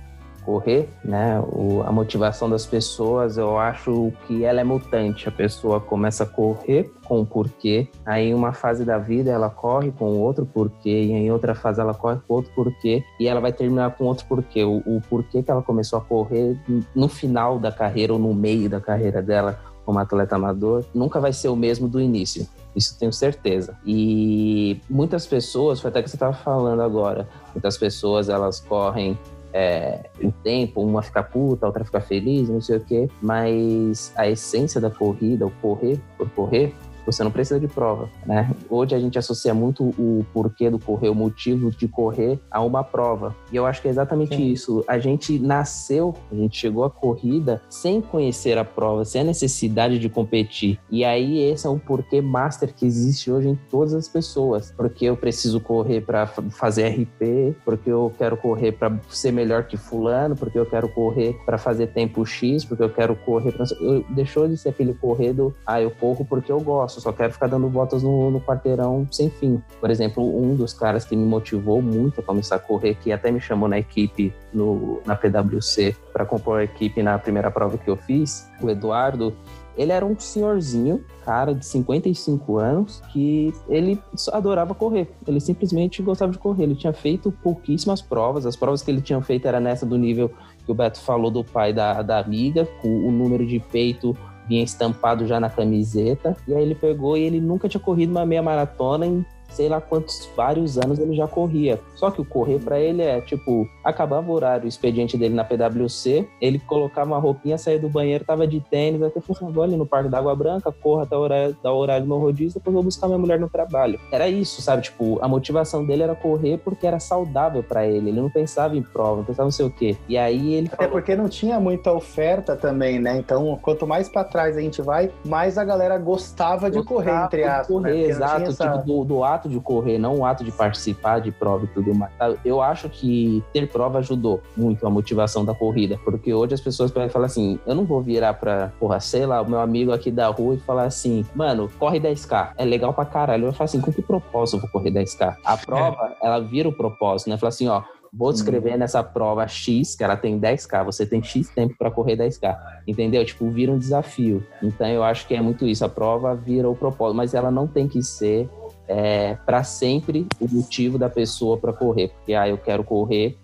correr, 0.48 0.88
né? 1.04 1.38
O, 1.40 1.82
a 1.82 1.92
motivação 1.92 2.48
das 2.48 2.64
pessoas, 2.64 3.36
eu 3.36 3.58
acho 3.58 4.10
que 4.26 4.44
ela 4.44 4.62
é 4.62 4.64
mutante. 4.64 5.28
A 5.28 5.30
pessoa 5.32 5.78
começa 5.78 6.24
a 6.24 6.26
correr 6.26 6.90
com 7.04 7.20
um 7.20 7.24
porquê, 7.24 7.86
aí 8.06 8.28
em 8.28 8.34
uma 8.34 8.54
fase 8.54 8.82
da 8.82 8.96
vida 8.96 9.30
ela 9.30 9.50
corre 9.50 9.90
com 9.90 10.16
outro 10.16 10.46
porquê, 10.46 11.02
e 11.02 11.12
em 11.12 11.30
outra 11.30 11.54
fase 11.54 11.82
ela 11.82 11.92
corre 11.92 12.18
com 12.26 12.32
outro 12.32 12.50
porquê, 12.54 13.04
e 13.20 13.28
ela 13.28 13.40
vai 13.40 13.52
terminar 13.52 13.94
com 13.94 14.04
outro 14.04 14.24
porquê. 14.26 14.64
O, 14.64 14.78
o 14.86 15.02
porquê 15.10 15.42
que 15.42 15.50
ela 15.50 15.60
começou 15.60 15.98
a 15.98 16.02
correr 16.02 16.58
no 16.94 17.08
final 17.08 17.58
da 17.58 17.70
carreira 17.70 18.14
ou 18.14 18.18
no 18.18 18.32
meio 18.32 18.70
da 18.70 18.80
carreira 18.80 19.20
dela 19.20 19.60
como 19.84 19.98
atleta 19.98 20.36
amador 20.36 20.84
nunca 20.94 21.20
vai 21.20 21.32
ser 21.32 21.48
o 21.48 21.56
mesmo 21.56 21.88
do 21.88 22.00
início. 22.00 22.46
Isso 22.78 22.96
tenho 22.96 23.12
certeza. 23.12 23.76
E 23.84 24.80
muitas 24.88 25.26
pessoas, 25.26 25.80
foi 25.80 25.90
até 25.90 26.00
que 26.00 26.08
você 26.08 26.14
estava 26.14 26.32
falando 26.32 26.80
agora, 26.80 27.28
muitas 27.52 27.76
pessoas 27.76 28.28
elas 28.28 28.60
correm 28.60 29.18
é, 29.52 30.08
o 30.22 30.30
tempo, 30.30 30.80
uma 30.80 31.02
fica 31.02 31.20
puta, 31.20 31.66
outra 31.66 31.84
fica 31.84 32.00
feliz, 32.00 32.48
não 32.48 32.60
sei 32.60 32.76
o 32.76 32.80
quê, 32.80 33.08
mas 33.20 34.12
a 34.14 34.28
essência 34.28 34.80
da 34.80 34.90
corrida, 34.90 35.44
o 35.44 35.50
correr 35.50 35.98
por 36.16 36.30
correr, 36.30 36.72
você 37.08 37.24
não 37.24 37.30
precisa 37.30 37.58
de 37.58 37.66
prova, 37.66 38.10
né? 38.26 38.54
Hoje 38.68 38.94
a 38.94 39.00
gente 39.00 39.18
associa 39.18 39.54
muito 39.54 39.82
o 39.98 40.26
porquê 40.32 40.68
do 40.68 40.78
correr, 40.78 41.08
o 41.08 41.14
motivo 41.14 41.70
de 41.70 41.88
correr 41.88 42.38
a 42.50 42.60
uma 42.60 42.84
prova. 42.84 43.34
E 43.50 43.56
eu 43.56 43.64
acho 43.64 43.80
que 43.80 43.88
é 43.88 43.90
exatamente 43.90 44.36
Sim. 44.36 44.52
isso. 44.52 44.84
A 44.86 44.98
gente 44.98 45.38
nasceu, 45.38 46.14
a 46.30 46.34
gente 46.34 46.58
chegou 46.58 46.84
à 46.84 46.90
corrida 46.90 47.62
sem 47.70 48.02
conhecer 48.02 48.58
a 48.58 48.64
prova, 48.64 49.06
sem 49.06 49.22
a 49.22 49.24
necessidade 49.24 49.98
de 49.98 50.08
competir. 50.10 50.78
E 50.90 51.02
aí 51.02 51.38
esse 51.38 51.66
é 51.66 51.70
um 51.70 51.78
porquê 51.78 52.20
master 52.20 52.74
que 52.74 52.84
existe 52.84 53.30
hoje 53.30 53.48
em 53.48 53.58
todas 53.70 53.94
as 53.94 54.06
pessoas. 54.06 54.72
Porque 54.76 55.06
eu 55.06 55.16
preciso 55.16 55.60
correr 55.60 56.02
para 56.02 56.26
fazer 56.26 56.88
RP, 56.88 57.56
porque 57.64 57.90
eu 57.90 58.12
quero 58.18 58.36
correr 58.36 58.72
para 58.72 58.94
ser 59.08 59.32
melhor 59.32 59.64
que 59.64 59.78
fulano, 59.78 60.36
porque 60.36 60.58
eu 60.58 60.66
quero 60.66 60.90
correr 60.90 61.34
para 61.46 61.56
fazer 61.56 61.86
tempo 61.88 62.26
X, 62.26 62.66
porque 62.66 62.82
eu 62.82 62.90
quero 62.90 63.16
correr 63.16 63.52
pra... 63.52 63.64
eu, 63.80 64.04
deixou 64.10 64.46
de 64.46 64.58
ser 64.58 64.68
aquele 64.68 64.92
correr 64.92 65.32
do 65.32 65.54
ah, 65.64 65.80
eu 65.80 65.90
corro 65.90 66.24
porque 66.24 66.52
eu 66.52 66.60
gosto 66.60 66.97
eu 66.98 67.02
só 67.02 67.12
quero 67.12 67.32
ficar 67.32 67.46
dando 67.46 67.68
voltas 67.68 68.02
no, 68.02 68.30
no 68.30 68.40
quarteirão 68.40 69.06
sem 69.10 69.30
fim. 69.30 69.62
Por 69.80 69.90
exemplo, 69.90 70.22
um 70.22 70.54
dos 70.54 70.72
caras 70.72 71.04
que 71.04 71.14
me 71.14 71.24
motivou 71.24 71.80
muito 71.80 72.20
a 72.20 72.22
começar 72.22 72.56
a 72.56 72.58
correr, 72.58 72.96
que 72.96 73.12
até 73.12 73.30
me 73.30 73.40
chamou 73.40 73.68
na 73.68 73.78
equipe 73.78 74.34
no, 74.52 75.00
na 75.06 75.14
PWC 75.14 75.96
para 76.12 76.26
compor 76.26 76.58
a 76.58 76.64
equipe 76.64 77.02
na 77.02 77.18
primeira 77.18 77.50
prova 77.50 77.78
que 77.78 77.88
eu 77.88 77.96
fiz, 77.96 78.48
o 78.60 78.68
Eduardo, 78.68 79.34
ele 79.76 79.92
era 79.92 80.04
um 80.04 80.18
senhorzinho, 80.18 81.04
cara 81.24 81.54
de 81.54 81.64
55 81.64 82.58
anos, 82.58 83.00
que 83.12 83.54
ele 83.68 83.96
adorava 84.32 84.74
correr. 84.74 85.08
Ele 85.24 85.38
simplesmente 85.38 86.02
gostava 86.02 86.32
de 86.32 86.38
correr. 86.38 86.64
Ele 86.64 86.74
tinha 86.74 86.92
feito 86.92 87.30
pouquíssimas 87.30 88.02
provas. 88.02 88.44
As 88.44 88.56
provas 88.56 88.82
que 88.82 88.90
ele 88.90 89.00
tinha 89.00 89.22
feito 89.22 89.46
era 89.46 89.60
nessa 89.60 89.86
do 89.86 89.96
nível 89.96 90.32
que 90.66 90.72
o 90.72 90.74
Beto 90.74 91.00
falou 91.00 91.30
do 91.30 91.44
pai 91.44 91.72
da, 91.72 92.02
da 92.02 92.18
amiga, 92.18 92.66
com 92.82 92.88
o 92.88 93.12
número 93.12 93.46
de 93.46 93.60
peito 93.60 94.18
vinha 94.48 94.64
estampado 94.64 95.26
já 95.26 95.38
na 95.38 95.50
camiseta. 95.50 96.36
E 96.46 96.54
aí 96.54 96.62
ele 96.62 96.74
pegou 96.74 97.16
e 97.16 97.22
ele 97.22 97.40
nunca 97.40 97.68
tinha 97.68 97.80
corrido 97.80 98.10
uma 98.10 98.24
meia 98.24 98.42
maratona 98.42 99.06
em 99.06 99.24
sei 99.48 99.68
lá 99.68 99.80
quantos 99.80 100.28
vários 100.36 100.78
anos 100.78 100.98
ele 100.98 101.14
já 101.14 101.26
corria. 101.26 101.80
Só 101.94 102.10
que 102.10 102.20
o 102.20 102.24
correr 102.24 102.58
para 102.58 102.78
ele 102.78 103.02
é 103.02 103.20
tipo, 103.20 103.68
acabava 103.84 104.30
o 104.30 104.34
horário, 104.34 104.64
o 104.64 104.68
expediente 104.68 105.16
dele 105.16 105.34
na 105.34 105.44
PWC, 105.44 106.28
ele 106.40 106.58
colocava 106.58 107.10
uma 107.10 107.18
roupinha, 107.18 107.58
saía 107.58 107.78
do 107.78 107.88
banheiro, 107.88 108.24
tava 108.24 108.46
de 108.46 108.60
tênis, 108.60 109.02
até 109.02 109.20
falou 109.20 109.36
assim, 109.36 109.52
vou 109.52 109.62
ali 109.62 109.76
no 109.76 109.86
Parque 109.86 110.08
da 110.08 110.18
Água 110.18 110.34
Branca, 110.34 110.72
corra 110.72 111.02
até 111.02 111.16
o 111.16 111.20
horário, 111.20 111.56
da 111.62 111.72
horário 111.72 112.06
no 112.06 112.18
rodízio, 112.18 112.58
depois 112.58 112.74
vou 112.74 112.82
buscar 112.82 113.06
minha 113.06 113.18
mulher 113.18 113.38
no 113.38 113.48
trabalho. 113.48 113.98
Era 114.12 114.28
isso, 114.28 114.60
sabe? 114.62 114.82
Tipo, 114.82 115.18
a 115.22 115.28
motivação 115.28 115.84
dele 115.84 116.02
era 116.02 116.14
correr 116.14 116.58
porque 116.58 116.86
era 116.86 117.00
saudável 117.00 117.62
para 117.62 117.86
ele. 117.86 118.10
Ele 118.10 118.20
não 118.20 118.30
pensava 118.30 118.76
em 118.76 118.82
prova, 118.82 119.18
não 119.18 119.24
pensava 119.24 119.44
não 119.44 119.50
sei 119.52 119.66
o 119.66 119.70
quê. 119.70 119.96
E 120.08 120.16
aí 120.16 120.54
ele. 120.54 120.68
Até 120.68 120.76
falou... 120.76 120.92
porque 120.92 121.16
não 121.16 121.28
tinha 121.28 121.58
muita 121.60 121.92
oferta 121.92 122.56
também, 122.56 122.98
né? 122.98 123.16
Então, 123.16 123.58
quanto 123.60 123.86
mais 123.86 124.08
para 124.08 124.24
trás 124.24 124.56
a 124.56 124.60
gente 124.60 124.82
vai, 124.82 125.10
mais 125.24 125.58
a 125.58 125.64
galera 125.64 125.98
gostava 125.98 126.70
de 126.70 126.78
gostava 126.78 127.02
correr, 127.02 127.24
entre 127.24 127.44
aspas. 127.44 127.66
Correr, 127.66 127.92
né? 127.92 128.02
exato. 128.04 128.42
Essa... 128.42 128.70
Tipo, 128.70 128.84
do, 128.84 129.04
do 129.04 129.24
ato 129.24 129.37
de 129.46 129.60
correr, 129.60 129.98
não 129.98 130.20
o 130.20 130.24
ato 130.24 130.42
de 130.42 130.50
participar 130.50 131.20
de 131.20 131.30
prova 131.30 131.66
e 131.66 131.68
tudo 131.68 131.94
mais. 131.94 132.10
Eu 132.42 132.62
acho 132.62 132.88
que 132.88 133.44
ter 133.52 133.68
prova 133.68 133.98
ajudou 133.98 134.40
muito 134.56 134.86
a 134.86 134.90
motivação 134.90 135.44
da 135.44 135.54
corrida, 135.54 136.00
porque 136.02 136.32
hoje 136.32 136.54
as 136.54 136.60
pessoas 136.60 136.90
podem 136.90 137.10
falar 137.10 137.26
assim: 137.26 137.60
eu 137.66 137.74
não 137.74 137.84
vou 137.84 138.00
virar 138.00 138.32
pra, 138.34 138.72
porra, 138.80 138.98
sei 139.00 139.26
lá, 139.26 139.42
o 139.42 139.48
meu 139.48 139.60
amigo 139.60 139.92
aqui 139.92 140.10
da 140.10 140.28
rua 140.28 140.54
e 140.54 140.58
falar 140.58 140.84
assim, 140.84 141.26
mano, 141.34 141.70
corre 141.78 142.00
10k. 142.00 142.52
É 142.56 142.64
legal 142.64 142.94
pra 142.94 143.04
caralho. 143.04 143.46
Eu 143.46 143.52
falo 143.52 143.66
assim: 143.66 143.80
com 143.80 143.92
que 143.92 144.00
propósito 144.00 144.56
eu 144.56 144.60
vou 144.62 144.70
correr 144.70 144.90
10k? 144.90 145.36
A 145.44 145.56
prova, 145.58 146.16
é. 146.22 146.26
ela 146.26 146.40
vira 146.40 146.68
o 146.68 146.72
propósito, 146.72 147.28
né? 147.28 147.36
Fala 147.36 147.50
assim: 147.50 147.68
ó, 147.68 147.82
Vou 148.12 148.32
te 148.32 148.36
escrever 148.36 148.74
hum. 148.74 148.78
nessa 148.78 149.02
prova 149.02 149.46
X, 149.46 149.94
que 149.94 150.02
ela 150.02 150.16
tem 150.16 150.40
10K, 150.40 150.84
você 150.84 151.04
tem 151.04 151.22
X 151.22 151.48
tempo 151.50 151.74
para 151.78 151.90
correr 151.90 152.16
10K. 152.16 152.56
Entendeu? 152.86 153.24
Tipo, 153.24 153.50
vira 153.50 153.72
um 153.72 153.78
desafio. 153.78 154.44
Então 154.62 154.86
eu 154.88 155.02
acho 155.02 155.26
que 155.26 155.34
é 155.34 155.40
muito 155.40 155.66
isso. 155.66 155.84
A 155.84 155.88
prova 155.88 156.34
vira 156.34 156.68
o 156.68 156.74
propósito, 156.74 157.16
mas 157.16 157.34
ela 157.34 157.50
não 157.50 157.66
tem 157.66 157.86
que 157.86 158.02
ser 158.02 158.48
é, 158.88 159.36
para 159.46 159.62
sempre 159.62 160.26
o 160.40 160.48
motivo 160.50 160.98
da 160.98 161.08
pessoa 161.08 161.56
para 161.56 161.72
correr. 161.72 162.08
Porque, 162.08 162.34
ah, 162.34 162.48
eu 162.48 162.58
quero 162.58 162.82
correr 162.82 163.36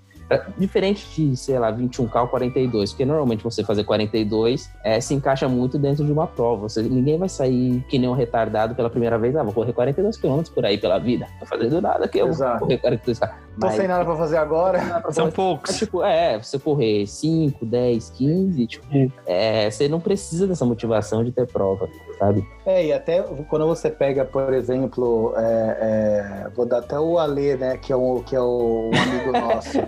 Diferente 0.56 1.06
de, 1.14 1.36
sei 1.36 1.58
lá, 1.58 1.72
21K 1.72 2.22
ou 2.22 2.28
42, 2.28 2.92
porque 2.92 3.04
normalmente 3.04 3.44
você 3.44 3.62
fazer 3.62 3.84
42 3.84 4.70
é, 4.82 5.00
se 5.00 5.14
encaixa 5.14 5.48
muito 5.48 5.78
dentro 5.78 6.04
de 6.04 6.10
uma 6.10 6.26
prova. 6.26 6.68
Você, 6.68 6.82
ninguém 6.82 7.18
vai 7.18 7.28
sair 7.28 7.84
que 7.88 7.98
nem 7.98 8.08
um 8.08 8.14
retardado 8.14 8.74
pela 8.74 8.88
primeira 8.88 9.18
vez. 9.18 9.36
Ah, 9.36 9.42
vou 9.42 9.52
correr 9.52 9.72
42 9.72 10.16
km 10.16 10.42
por 10.54 10.64
aí 10.64 10.78
pela 10.78 10.98
vida. 10.98 11.26
Não 11.32 11.40
tô 11.40 11.46
fazendo 11.46 11.80
nada 11.80 12.08
que 12.08 12.18
eu 12.18 12.26
vou 12.26 12.34
Exato. 12.34 12.60
correr 12.60 12.78
42 12.78 13.20
Tô 13.60 13.70
sem 13.70 13.86
nada 13.86 14.04
pra 14.04 14.16
fazer 14.16 14.36
agora. 14.36 15.02
São 15.10 15.28
É, 15.28 15.30
poucos. 15.30 15.76
tipo, 15.76 16.02
é, 16.02 16.38
você 16.38 16.58
correr 16.58 17.06
5, 17.06 17.64
10, 17.64 18.10
15, 18.10 18.66
tipo, 18.66 18.86
é, 19.26 19.70
você 19.70 19.88
não 19.88 20.00
precisa 20.00 20.46
dessa 20.46 20.64
motivação 20.64 21.22
de 21.24 21.30
ter 21.32 21.46
prova, 21.46 21.88
sabe? 22.18 22.44
É, 22.66 22.86
e 22.86 22.92
até 22.92 23.22
quando 23.48 23.66
você 23.66 23.90
pega, 23.90 24.24
por 24.24 24.52
exemplo, 24.52 25.32
é, 25.36 26.44
é, 26.46 26.50
vou 26.54 26.66
dar 26.66 26.78
até 26.78 26.98
o 26.98 27.18
Alê, 27.18 27.56
né, 27.56 27.76
que 27.76 27.92
é, 27.92 27.96
um, 27.96 28.22
que 28.22 28.34
é 28.34 28.40
o, 28.40 28.90
um 28.92 28.98
amigo 29.02 29.32
nosso. 29.32 29.78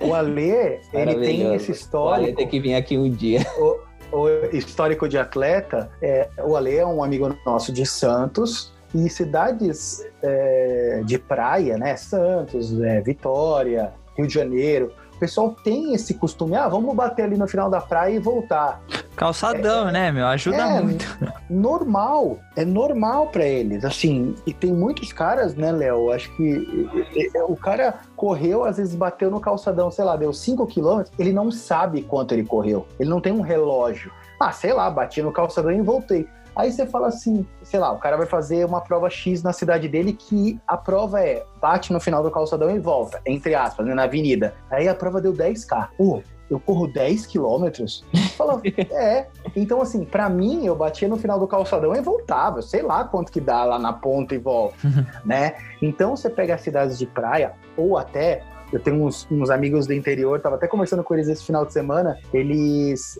O 0.00 0.14
Alê, 0.14 0.80
ele 0.92 1.14
tem 1.24 1.54
esse 1.54 1.72
histórico, 1.72 2.36
tem 2.36 2.48
que 2.48 2.60
vir 2.60 2.74
aqui 2.74 2.96
um 2.96 3.10
dia. 3.10 3.40
o 4.12 4.28
histórico 4.52 5.08
de 5.08 5.18
atleta. 5.18 5.90
É, 6.00 6.28
o 6.44 6.56
Alê 6.56 6.76
é 6.76 6.86
um 6.86 7.02
amigo 7.02 7.34
nosso 7.44 7.72
de 7.72 7.84
Santos 7.84 8.72
e 8.94 9.08
cidades 9.08 10.04
é, 10.22 11.02
de 11.04 11.18
praia, 11.18 11.76
né, 11.76 11.96
Santos, 11.96 12.80
é, 12.80 13.00
Vitória, 13.00 13.92
Rio 14.16 14.26
de 14.26 14.34
Janeiro. 14.34 14.92
O 15.14 15.18
pessoal 15.18 15.50
tem 15.64 15.94
esse 15.94 16.14
costume, 16.14 16.54
ah, 16.54 16.68
vamos 16.68 16.94
bater 16.94 17.24
ali 17.24 17.36
no 17.36 17.48
final 17.48 17.68
da 17.68 17.80
praia 17.80 18.14
e 18.14 18.18
voltar. 18.20 18.80
Calçadão, 19.16 19.90
né, 19.90 20.12
meu? 20.12 20.24
Ajuda 20.28 20.56
É, 20.58 20.80
muito. 20.80 21.04
normal, 21.50 22.38
é 22.54 22.64
normal 22.64 23.26
pra 23.26 23.44
eles, 23.44 23.84
assim, 23.84 24.36
e 24.46 24.52
tem 24.54 24.72
muitos 24.72 25.12
caras, 25.12 25.56
né, 25.56 25.72
Léo, 25.72 26.12
acho 26.12 26.30
que 26.36 26.88
o 27.48 27.56
cara 27.56 27.94
correu, 28.14 28.64
às 28.64 28.76
vezes 28.76 28.94
bateu 28.94 29.28
no 29.28 29.40
calçadão, 29.40 29.90
sei 29.90 30.04
lá, 30.04 30.14
deu 30.16 30.32
5 30.32 30.64
quilômetros, 30.68 31.12
ele 31.18 31.32
não 31.32 31.50
sabe 31.50 32.02
quanto 32.02 32.32
ele 32.32 32.44
correu, 32.44 32.86
ele 33.00 33.10
não 33.10 33.20
tem 33.20 33.32
um 33.32 33.40
relógio. 33.40 34.12
Ah, 34.40 34.52
sei 34.52 34.72
lá, 34.72 34.88
bati 34.88 35.20
no 35.20 35.32
calçadão 35.32 35.72
e 35.72 35.82
voltei. 35.82 36.28
Aí 36.58 36.72
você 36.72 36.84
fala 36.88 37.06
assim, 37.06 37.46
sei 37.62 37.78
lá, 37.78 37.92
o 37.92 37.98
cara 37.98 38.16
vai 38.16 38.26
fazer 38.26 38.66
uma 38.66 38.80
prova 38.80 39.08
X 39.08 39.44
na 39.44 39.52
cidade 39.52 39.86
dele 39.86 40.12
que 40.12 40.60
a 40.66 40.76
prova 40.76 41.20
é 41.20 41.46
bate 41.60 41.92
no 41.92 42.00
final 42.00 42.20
do 42.20 42.32
calçadão 42.32 42.68
e 42.74 42.80
volta, 42.80 43.20
entre 43.24 43.54
aspas, 43.54 43.86
né, 43.86 43.94
na 43.94 44.02
avenida. 44.02 44.52
Aí 44.68 44.88
a 44.88 44.94
prova 44.94 45.20
deu 45.20 45.32
10k. 45.32 45.90
Pô, 45.96 46.20
eu 46.50 46.58
corro 46.58 46.88
10 46.88 47.26
quilômetros? 47.26 48.04
Fala, 48.36 48.60
é. 48.90 49.28
Então, 49.54 49.80
assim, 49.80 50.04
pra 50.04 50.28
mim, 50.28 50.66
eu 50.66 50.74
batia 50.74 51.06
no 51.06 51.16
final 51.16 51.38
do 51.38 51.46
calçadão 51.46 51.94
e 51.94 52.00
voltava. 52.00 52.60
Sei 52.60 52.82
lá 52.82 53.04
quanto 53.04 53.30
que 53.30 53.40
dá 53.40 53.64
lá 53.64 53.78
na 53.78 53.92
ponta 53.92 54.34
e 54.34 54.38
volta, 54.38 54.76
né? 55.24 55.54
Então, 55.80 56.16
você 56.16 56.28
pega 56.28 56.56
as 56.56 56.60
cidades 56.62 56.98
de 56.98 57.06
praia, 57.06 57.52
ou 57.76 57.96
até 57.96 58.42
eu 58.72 58.80
tenho 58.80 59.04
uns, 59.04 59.26
uns 59.30 59.50
amigos 59.50 59.86
do 59.86 59.92
interior, 59.92 60.40
tava 60.40 60.56
até 60.56 60.66
conversando 60.66 61.02
com 61.02 61.14
eles 61.14 61.28
esse 61.28 61.44
final 61.44 61.64
de 61.64 61.72
semana. 61.72 62.18
Eles 62.32 63.18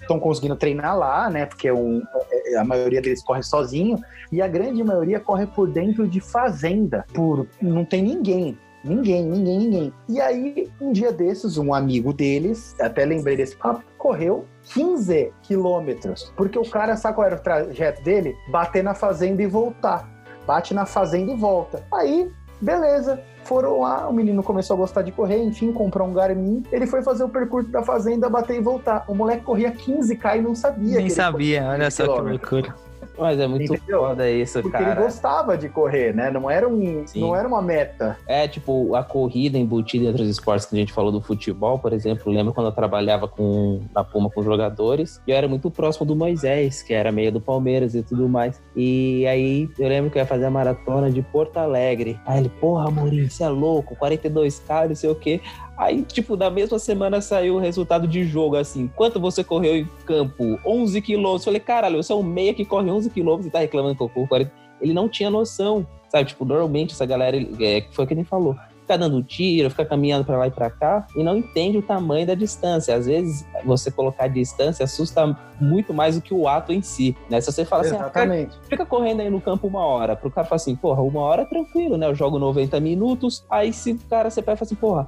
estão 0.00 0.18
conseguindo 0.18 0.56
treinar 0.56 0.98
lá, 0.98 1.28
né? 1.28 1.46
Porque 1.46 1.70
um, 1.70 2.02
é, 2.30 2.56
a 2.56 2.64
maioria 2.64 3.00
deles 3.00 3.22
corre 3.22 3.42
sozinho 3.42 3.98
e 4.32 4.40
a 4.40 4.48
grande 4.48 4.82
maioria 4.82 5.20
corre 5.20 5.46
por 5.46 5.68
dentro 5.68 6.06
de 6.08 6.20
fazenda. 6.20 7.04
Por 7.12 7.46
não 7.60 7.84
tem 7.84 8.02
ninguém. 8.02 8.58
Ninguém, 8.84 9.24
ninguém, 9.24 9.58
ninguém. 9.58 9.92
E 10.06 10.20
aí, 10.20 10.70
um 10.78 10.92
dia 10.92 11.10
desses, 11.10 11.56
um 11.56 11.72
amigo 11.72 12.12
deles, 12.12 12.76
até 12.78 13.02
lembrei 13.06 13.34
desse 13.34 13.56
papo, 13.56 13.82
correu 13.96 14.44
15 14.74 15.32
quilômetros. 15.42 16.30
Porque 16.36 16.58
o 16.58 16.68
cara, 16.68 16.94
sabe 16.94 17.14
qual 17.14 17.26
era 17.26 17.36
o 17.36 17.40
trajeto 17.40 18.02
dele? 18.02 18.36
Bater 18.50 18.84
na 18.84 18.94
fazenda 18.94 19.42
e 19.42 19.46
voltar. 19.46 20.06
Bate 20.46 20.74
na 20.74 20.84
fazenda 20.84 21.32
e 21.32 21.36
volta. 21.36 21.82
Aí, 21.90 22.30
beleza. 22.64 23.20
Foram 23.44 23.80
lá, 23.80 24.08
o 24.08 24.12
menino 24.12 24.42
começou 24.42 24.74
a 24.74 24.78
gostar 24.78 25.02
de 25.02 25.12
correr, 25.12 25.42
enfim, 25.42 25.70
comprou 25.70 26.08
um 26.08 26.14
Garmin. 26.14 26.62
Ele 26.72 26.86
foi 26.86 27.02
fazer 27.02 27.24
o 27.24 27.28
percurso 27.28 27.68
da 27.70 27.82
fazenda, 27.82 28.28
bater 28.28 28.56
e 28.56 28.60
voltar. 28.60 29.04
O 29.06 29.14
moleque 29.14 29.44
corria 29.44 29.70
15k 29.70 30.38
e 30.38 30.40
não 30.40 30.54
sabia. 30.54 30.96
Nem 30.96 31.10
sabia, 31.10 31.68
olha 31.68 31.90
só 31.90 32.04
que 32.04 32.20
loucura. 32.22 32.74
Mas 33.18 33.38
é 33.38 33.46
muito 33.46 33.74
Entendeu? 33.74 34.00
foda 34.00 34.30
isso, 34.30 34.60
Porque 34.60 34.76
ele 34.76 34.84
cara. 34.86 35.02
gostava 35.02 35.56
de 35.56 35.68
correr, 35.68 36.14
né? 36.14 36.30
Não 36.30 36.50
era, 36.50 36.68
um, 36.68 37.06
Sim. 37.06 37.20
não 37.20 37.34
era 37.36 37.46
uma 37.46 37.62
meta. 37.62 38.16
É, 38.26 38.48
tipo, 38.48 38.94
a 38.94 39.02
corrida 39.02 39.56
embutida 39.58 40.06
entre 40.06 40.22
os 40.22 40.28
esportes 40.28 40.66
que 40.66 40.74
a 40.74 40.78
gente 40.78 40.92
falou 40.92 41.12
do 41.12 41.20
futebol, 41.20 41.78
por 41.78 41.92
exemplo. 41.92 42.32
Lembro 42.32 42.52
quando 42.52 42.66
eu 42.66 42.72
trabalhava 42.72 43.28
com, 43.28 43.82
na 43.94 44.02
Puma 44.02 44.30
com 44.30 44.42
jogadores, 44.42 45.20
e 45.26 45.30
eu 45.30 45.36
era 45.36 45.46
muito 45.48 45.70
próximo 45.70 46.06
do 46.06 46.16
Moisés, 46.16 46.82
que 46.82 46.92
era 46.92 47.12
meia 47.12 47.30
do 47.30 47.40
Palmeiras 47.40 47.94
e 47.94 48.02
tudo 48.02 48.28
mais. 48.28 48.60
E 48.74 49.26
aí 49.26 49.68
eu 49.78 49.88
lembro 49.88 50.10
que 50.10 50.18
eu 50.18 50.22
ia 50.22 50.26
fazer 50.26 50.46
a 50.46 50.50
maratona 50.50 51.10
de 51.10 51.22
Porto 51.22 51.56
Alegre. 51.58 52.18
Aí 52.26 52.40
ele, 52.40 52.48
porra, 52.48 52.90
Mourinho, 52.90 53.30
você 53.30 53.44
é 53.44 53.48
louco, 53.48 53.96
42k, 53.96 54.88
não 54.88 54.94
sei 54.94 55.10
o 55.10 55.14
quê. 55.14 55.40
Aí, 55.76 56.02
tipo, 56.02 56.36
na 56.36 56.50
mesma 56.50 56.78
semana 56.78 57.20
saiu 57.20 57.56
o 57.56 57.58
resultado 57.58 58.06
de 58.06 58.24
jogo, 58.24 58.56
assim. 58.56 58.88
Quanto 58.94 59.18
você 59.18 59.42
correu 59.42 59.76
em 59.76 59.88
campo? 60.06 60.58
11 60.64 61.00
quilômetros. 61.02 61.44
Falei, 61.44 61.60
caralho, 61.60 62.02
você 62.02 62.12
é 62.12 62.16
um 62.16 62.22
meia 62.22 62.54
que 62.54 62.64
corre 62.64 62.90
11 62.90 63.10
quilômetros 63.10 63.46
e 63.46 63.50
tá 63.50 63.58
reclamando 63.58 63.96
que 63.96 64.02
eu 64.02 64.08
corro 64.08 64.28
40. 64.28 64.52
Ele 64.80 64.92
não 64.92 65.08
tinha 65.08 65.30
noção, 65.30 65.86
sabe? 66.08 66.28
Tipo, 66.28 66.44
normalmente 66.44 66.92
essa 66.92 67.04
galera, 67.04 67.36
é, 67.60 67.84
foi 67.90 68.04
o 68.04 68.08
que 68.08 68.14
ele 68.14 68.24
falou. 68.24 68.56
Fica 68.84 68.98
dando 68.98 69.22
tiro, 69.22 69.70
fica 69.70 69.86
caminhando 69.86 70.26
pra 70.26 70.36
lá 70.36 70.46
e 70.46 70.50
pra 70.50 70.68
cá 70.68 71.06
e 71.16 71.22
não 71.22 71.38
entende 71.38 71.78
o 71.78 71.82
tamanho 71.82 72.26
da 72.26 72.34
distância. 72.34 72.94
Às 72.94 73.06
vezes, 73.06 73.46
você 73.64 73.90
colocar 73.90 74.24
a 74.24 74.28
distância 74.28 74.84
assusta 74.84 75.34
muito 75.58 75.94
mais 75.94 76.16
do 76.16 76.20
que 76.20 76.34
o 76.34 76.46
ato 76.46 76.72
em 76.72 76.82
si, 76.82 77.16
né? 77.30 77.40
Se 77.40 77.50
você 77.50 77.64
fala 77.64 77.82
assim, 77.82 77.94
ah, 77.94 78.10
cara, 78.10 78.26
Exatamente. 78.26 78.58
fica 78.68 78.84
correndo 78.84 79.20
aí 79.20 79.30
no 79.30 79.40
campo 79.40 79.66
uma 79.66 79.84
hora. 79.84 80.14
Pro 80.14 80.30
cara 80.30 80.46
falar 80.46 80.56
assim, 80.56 80.76
porra, 80.76 81.00
uma 81.00 81.20
hora 81.20 81.42
é 81.42 81.44
tranquilo, 81.46 81.96
né? 81.96 82.06
Eu 82.06 82.14
jogo 82.14 82.38
90 82.38 82.78
minutos. 82.80 83.44
Aí 83.48 83.72
se 83.72 83.92
o 83.92 83.98
cara 84.10 84.28
você 84.30 84.42
pega 84.42 84.54
e 84.54 84.58
fala 84.58 84.66
assim, 84.66 84.74
porra, 84.74 85.06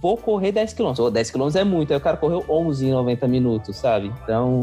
vou 0.00 0.16
correr 0.16 0.52
10 0.52 0.74
km. 0.74 0.94
Ou 0.98 1.10
10 1.10 1.30
km 1.30 1.48
é 1.56 1.64
muito. 1.64 1.92
Aí 1.92 1.96
o 1.96 2.00
cara 2.00 2.16
correu 2.16 2.44
11 2.48 2.86
em 2.86 2.92
90 2.92 3.26
minutos, 3.26 3.76
sabe? 3.76 4.12
Então, 4.22 4.62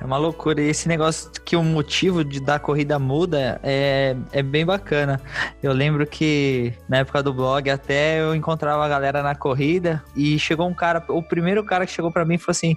É 0.00 0.04
uma 0.04 0.18
loucura. 0.18 0.60
E 0.60 0.68
esse 0.68 0.88
negócio 0.88 1.30
que 1.44 1.56
o 1.56 1.62
motivo 1.62 2.24
de 2.24 2.40
dar 2.40 2.58
corrida 2.58 2.98
muda 2.98 3.58
é, 3.62 4.14
é 4.32 4.42
bem 4.42 4.66
bacana. 4.66 5.20
Eu 5.62 5.72
lembro 5.72 6.06
que 6.06 6.74
na 6.88 6.98
época 6.98 7.22
do 7.22 7.32
blog 7.32 7.70
até 7.70 7.93
eu 7.94 8.34
encontrava 8.34 8.84
a 8.84 8.88
galera 8.88 9.22
na 9.22 9.34
corrida 9.34 10.02
e 10.16 10.38
chegou 10.38 10.68
um 10.68 10.74
cara, 10.74 11.02
o 11.08 11.22
primeiro 11.22 11.64
cara 11.64 11.86
que 11.86 11.92
chegou 11.92 12.10
pra 12.10 12.24
mim 12.24 12.38
falou 12.38 12.52
assim: 12.52 12.76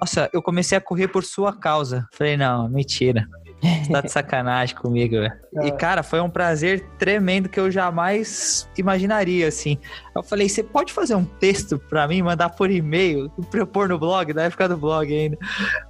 Nossa, 0.00 0.30
eu 0.32 0.42
comecei 0.42 0.76
a 0.76 0.80
correr 0.80 1.08
por 1.08 1.24
sua 1.24 1.56
causa. 1.56 2.06
Falei, 2.12 2.36
não, 2.36 2.68
mentira. 2.68 3.28
Você 3.62 3.92
tá 3.92 4.00
de 4.00 4.10
sacanagem 4.10 4.74
comigo, 4.74 5.16
velho. 5.16 5.32
E, 5.62 5.70
cara, 5.72 6.02
foi 6.02 6.20
um 6.20 6.30
prazer 6.30 6.80
tremendo 6.98 7.48
que 7.48 7.60
eu 7.60 7.70
jamais 7.70 8.68
imaginaria, 8.76 9.48
assim. 9.48 9.78
Eu 10.14 10.22
falei, 10.22 10.48
você 10.48 10.62
pode 10.62 10.92
fazer 10.92 11.14
um 11.14 11.24
texto 11.24 11.78
pra 11.78 12.08
mim, 12.08 12.22
mandar 12.22 12.50
por 12.50 12.70
e-mail, 12.70 13.28
pra 13.50 13.60
eu 13.60 13.66
pôr 13.66 13.88
no 13.88 13.98
blog, 13.98 14.32
na 14.32 14.44
época 14.44 14.68
do 14.68 14.76
blog 14.76 15.12
ainda. 15.14 15.36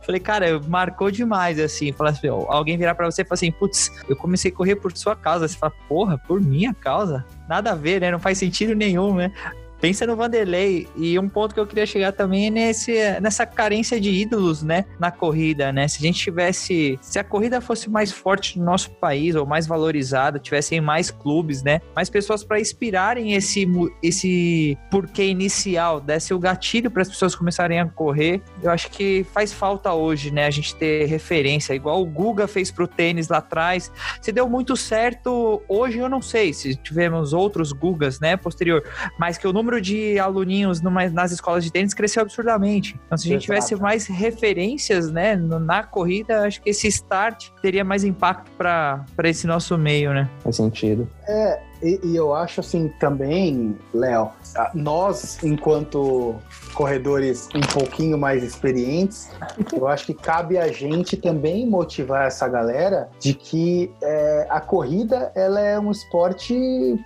Falei, 0.05 0.21
cara, 0.21 0.61
marcou 0.69 1.11
demais, 1.11 1.61
assim. 1.61 1.93
Falar 1.93 2.11
assim, 2.11 2.29
alguém 2.29 2.77
virar 2.77 2.95
pra 2.95 3.09
você 3.09 3.23
e 3.23 3.25
falar 3.25 3.35
assim, 3.35 3.53
putz, 3.53 3.91
eu 4.09 4.17
comecei 4.17 4.51
a 4.51 4.55
correr 4.55 4.77
por 4.77 4.97
sua 4.97 5.15
causa. 5.15 5.47
Você 5.47 5.57
fala, 5.57 5.73
porra, 5.89 6.19
por 6.19 6.41
minha 6.41 6.75
causa? 6.75 7.25
Nada 7.49 7.73
a 7.73 7.75
ver, 7.75 8.01
né? 8.01 8.11
Não 8.11 8.19
faz 8.19 8.39
sentido 8.39 8.75
nenhum, 8.75 9.15
né? 9.15 9.33
Pensa 9.81 10.07
no 10.07 10.17
Vanderlei. 10.17 10.87
E 10.97 11.19
um 11.19 11.29
ponto 11.29 11.55
que 11.55 11.61
eu 11.61 11.67
queria 11.67 11.87
chegar 11.87 12.13
também 12.13 12.47
é 12.47 12.51
nesse, 12.51 12.93
nessa 13.21 13.47
carência 13.47 14.01
de 14.01 14.11
ídolos, 14.11 14.63
né? 14.63 14.85
Na 14.99 15.11
corrida, 15.11 15.73
né? 15.73 15.89
Se 15.89 15.99
a 15.99 16.03
gente 16.03 16.19
tivesse. 16.19 16.99
Se 17.01 17.19
a 17.19 17.25
corrida 17.25 17.61
fosse 17.61 17.89
mais 17.89 18.13
forte 18.13 18.59
no 18.59 18.65
nosso 18.65 18.91
país, 18.91 19.35
ou 19.35 19.47
mais 19.47 19.67
valorizada, 19.67 20.39
tivessem 20.39 20.81
mais 20.81 21.11
clubes, 21.11 21.63
né? 21.63 21.81
Mais 21.95 22.11
pessoas 22.11 22.45
para 22.45 22.61
inspirarem 22.61 23.35
esse, 23.35 23.67
esse 24.03 24.77
porquê 24.91 25.27
inicial, 25.27 26.01
desse 26.01 26.35
o 26.35 26.39
gatilho 26.39 26.91
para 26.91 27.03
as 27.03 27.09
pessoas 27.09 27.35
começarem 27.35 27.81
a 27.81 27.87
correr. 27.87 28.43
Eu 28.63 28.71
acho 28.71 28.91
que 28.91 29.25
faz 29.33 29.53
falta 29.53 29.93
hoje, 29.93 30.31
né? 30.31 30.47
A 30.47 30.51
gente 30.51 30.75
ter 30.75 31.07
referência, 31.07 31.75
igual 31.75 32.03
o 32.03 32.07
Guga 32.07 32.47
fez 32.47 32.71
pro 32.71 32.87
tênis 32.87 33.29
lá 33.29 33.39
atrás. 33.39 33.91
Se 34.21 34.33
deu 34.33 34.49
muito 34.49 34.77
certo, 34.77 35.63
hoje 35.69 35.99
eu 35.99 36.09
não 36.09 36.21
sei 36.21 36.53
se 36.53 36.75
tivemos 36.77 37.33
outros 37.33 37.73
Gugas, 37.73 38.21
né? 38.21 38.37
Posterior 38.37 38.83
mas 39.19 39.37
que 39.39 39.47
o 39.47 39.53
número 39.53 39.70
de 39.79 40.19
aluninhos 40.19 40.81
numa- 40.81 41.07
nas 41.11 41.33
escolas 41.33 41.63
de 41.63 41.71
tênis 41.71 41.93
cresceu 41.93 42.23
absurdamente. 42.23 42.99
Então, 43.05 43.19
se 43.19 43.29
a 43.29 43.33
gente 43.33 43.45
Exato. 43.45 43.61
tivesse 43.67 43.77
mais 43.83 44.07
referências, 44.07 45.11
né, 45.11 45.37
no- 45.37 45.61
na 45.61 45.83
corrida, 45.83 46.47
acho 46.47 46.63
que 46.63 46.71
esse 46.71 46.89
start 46.89 47.51
teria 47.61 47.85
mais 47.85 48.05
impacto 48.05 48.51
para 48.57 49.05
esse 49.25 49.47
nosso 49.47 49.77
meio, 49.77 50.15
né? 50.15 50.31
faz 50.43 50.57
sentido. 50.57 51.07
É, 51.29 51.61
e, 51.83 52.01
e 52.05 52.17
eu 52.17 52.35
acho 52.35 52.61
assim 52.61 52.89
também, 52.99 53.77
Léo, 53.93 54.31
nós, 54.75 55.43
enquanto 55.43 56.37
corredores 56.75 57.49
um 57.55 57.61
pouquinho 57.61 58.19
mais 58.19 58.43
experientes, 58.43 59.31
eu 59.73 59.89
acho 59.89 60.07
que 60.07 60.15
cabe 60.15 60.59
a 60.59 60.69
gente 60.69 61.17
também 61.17 61.67
motivar 61.67 62.27
essa 62.27 62.49
galera 62.49 63.09
de 63.19 63.35
que 63.35 63.91
é, 64.03 64.47
a 64.51 64.61
corrida 64.61 65.33
ela 65.35 65.61
é 65.61 65.79
um 65.79 65.91
esporte 65.91 66.55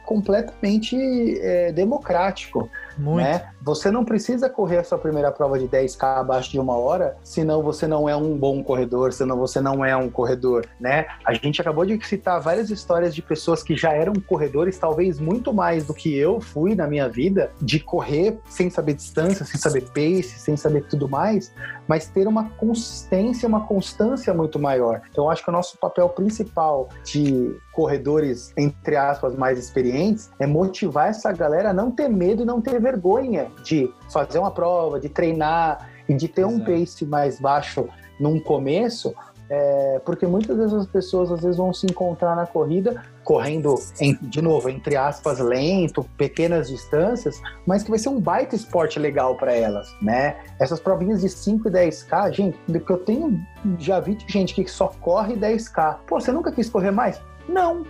completamente 0.05 0.97
é, 1.41 1.73
democrático. 1.73 2.69
Muito. 2.97 3.25
né? 3.25 3.54
Você 3.65 3.91
não 3.91 4.05
precisa 4.05 4.51
correr 4.51 4.79
a 4.79 4.85
sua 4.85 4.99
primeira 4.99 5.33
prova 5.33 5.59
de 5.59 5.67
10K 5.67 6.21
abaixo 6.21 6.51
de 6.51 6.61
uma 6.61 6.77
hora, 6.77 7.17
senão 7.25 7.63
você 7.63 7.87
não 7.87 8.07
é 8.07 8.15
um 8.15 8.37
bom 8.37 8.63
corredor, 8.63 9.11
senão 9.11 9.39
você 9.39 9.59
não 9.59 9.83
é 9.83 9.97
um 9.97 10.11
corredor, 10.11 10.67
né? 10.79 11.07
A 11.25 11.33
gente 11.33 11.63
acabou 11.63 11.87
de 11.87 11.99
citar 12.07 12.39
várias 12.43 12.69
histórias 12.69 13.15
de 13.15 13.23
pessoas 13.23 13.63
que 13.63 13.75
já 13.75 13.93
eram 13.93 14.13
corredores, 14.15 14.77
talvez 14.77 15.19
muito 15.19 15.51
mais 15.55 15.87
do 15.87 15.95
que 15.95 16.15
eu 16.15 16.43
fui 16.43 16.75
na 16.75 16.87
minha 16.87 17.09
vida, 17.09 17.51
de 17.59 17.81
correr 17.81 18.39
sem 18.51 18.69
saber 18.69 18.93
distância, 18.93 19.47
sem 19.47 19.59
saber 19.59 19.85
pace, 19.95 20.39
sem 20.39 20.59
saber 20.59 20.85
tudo 20.87 21.09
mais, 21.09 21.51
mas 21.89 22.07
ter 22.07 22.29
uma 22.29 22.51
consistência, 22.51 23.49
uma 23.49 23.67
constância 23.67 24.35
muito 24.35 24.59
maior. 24.59 25.01
Então, 25.11 25.31
acho 25.31 25.43
que 25.43 25.49
o 25.49 25.53
nosso 25.53 25.79
papel 25.79 26.11
principal 26.11 26.91
de 27.03 27.57
corredores, 27.73 28.53
entre 28.59 28.97
aspas, 28.97 29.35
mais 29.35 29.59
experientes, 29.59 30.31
é 30.39 30.47
motivar 30.47 31.09
essa 31.09 31.33
galera 31.33 31.71
a 31.71 31.73
não 31.73 31.91
ter 31.91 32.09
medo 32.09 32.43
e 32.43 32.47
não 32.47 32.61
ter 32.61 32.81
vergonha 32.81 33.54
de 33.63 33.93
fazer 34.11 34.39
uma 34.39 34.51
prova, 34.51 34.99
de 34.99 35.09
treinar 35.09 35.91
e 36.09 36.15
de 36.15 36.29
ter 36.29 36.43
Exato. 36.43 36.55
um 36.55 36.65
pace 36.65 37.05
mais 37.05 37.41
baixo 37.41 37.89
num 38.19 38.39
começo, 38.39 39.15
é, 39.49 40.01
porque 40.05 40.27
muitas 40.27 40.57
vezes 40.57 40.73
as 40.73 40.87
pessoas 40.87 41.31
às 41.31 41.43
vezes 41.43 41.57
vão 41.57 41.73
se 41.73 41.87
encontrar 41.87 42.35
na 42.35 42.47
corrida 42.47 43.03
correndo, 43.23 43.75
em, 44.01 44.17
de 44.23 44.41
novo, 44.41 44.69
entre 44.69 44.97
aspas, 44.97 45.39
lento, 45.39 46.05
pequenas 46.17 46.69
distâncias, 46.69 47.41
mas 47.67 47.83
que 47.83 47.91
vai 47.91 47.99
ser 47.99 48.11
um 48.11 48.21
baita 48.21 48.55
esporte 48.55 48.99
legal 48.99 49.37
para 49.37 49.53
elas, 49.53 49.89
né? 50.01 50.37
Essas 50.61 50.79
provinhas 50.79 51.23
de 51.23 51.29
5 51.29 51.69
e 51.69 51.71
10K, 51.71 52.33
gente, 52.33 52.59
porque 52.67 52.93
eu 52.93 52.99
tenho, 52.99 53.41
já 53.79 53.99
vi 53.99 54.17
gente 54.29 54.55
que 54.55 54.71
só 54.71 54.89
corre 55.01 55.35
10K. 55.35 55.99
Pô, 56.07 56.21
você 56.21 56.31
nunca 56.31 56.53
quis 56.53 56.69
correr 56.69 56.91
mais? 56.91 57.21
Não, 57.49 57.85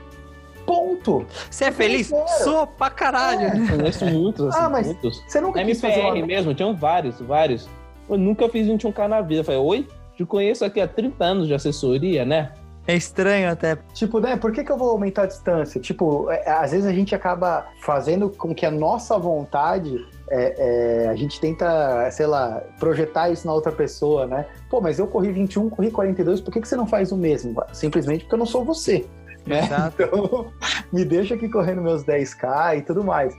Ponto. 0.67 1.27
Você 1.51 1.67
é 1.67 1.73
feliz? 1.73 2.11
Sou 2.43 2.67
pra 2.67 2.91
caralho. 2.91 3.47
É. 3.47 3.77
Conheço 3.77 4.05
muitos, 4.07 4.47
assim, 4.47 4.59
ah, 4.61 4.69
mas 4.69 4.87
muitos. 4.87 5.23
Você 5.27 5.41
nunca 5.41 5.61
MPR 5.61 5.73
quis 5.73 5.81
fazer 5.81 6.01
uma... 6.01 6.27
mesmo, 6.27 6.55
tinham 6.55 6.75
vários, 6.75 7.21
vários. 7.21 7.69
Eu 8.09 8.19
nunca 8.19 8.49
fiz 8.49 8.67
21K 8.67 9.09
na 9.09 9.21
vida. 9.21 9.41
Eu 9.41 9.45
falei, 9.45 9.61
oi? 9.61 9.89
Te 10.17 10.25
conheço 10.25 10.65
aqui 10.65 10.81
há 10.81 10.87
30 10.87 11.25
anos 11.25 11.47
de 11.49 11.55
assessoria, 11.55 12.25
né? 12.25 12.53
É 12.87 12.95
estranho 12.95 13.51
até. 13.51 13.79
Tipo, 13.95 14.21
né? 14.21 14.37
Por 14.37 14.53
que, 14.53 14.63
que 14.63 14.71
eu 14.71 14.77
vou 14.77 14.91
aumentar 14.91 15.23
a 15.23 15.27
distância? 15.27 15.81
Tipo, 15.81 16.31
é, 16.31 16.51
às 16.51 16.71
vezes 16.71 16.87
a 16.87 16.93
gente 16.93 17.15
acaba 17.15 17.67
fazendo 17.81 18.29
com 18.29 18.55
que 18.55 18.67
a 18.67 18.71
nossa 18.71 19.19
vontade. 19.19 19.97
É, 20.31 21.05
é, 21.05 21.09
a 21.09 21.15
gente 21.15 21.39
tenta, 21.39 22.11
sei 22.11 22.27
lá, 22.27 22.63
projetar 22.79 23.29
isso 23.29 23.47
na 23.47 23.53
outra 23.53 23.71
pessoa, 23.71 24.27
né? 24.27 24.47
Pô, 24.71 24.81
mas 24.81 24.99
eu 24.99 25.07
corri 25.07 25.31
21, 25.31 25.69
corri 25.69 25.91
42, 25.91 26.41
por 26.41 26.51
que, 26.51 26.63
que 26.63 26.69
você 26.69 26.77
não 26.77 26.87
faz 26.87 27.13
o 27.13 27.17
mesmo? 27.17 27.55
Simplesmente 27.73 28.25
porque 28.25 28.35
eu 28.35 28.39
não 28.39 28.47
sou 28.47 28.65
você. 28.65 29.07
Né? 29.47 29.61
Então, 29.95 30.53
me 30.93 31.05
deixa 31.05 31.35
aqui 31.35 31.49
correndo 31.49 31.83
meus 31.83 32.05
10K 32.05 32.79
e 32.79 32.83
tudo 32.83 33.05
mais. 33.05 33.35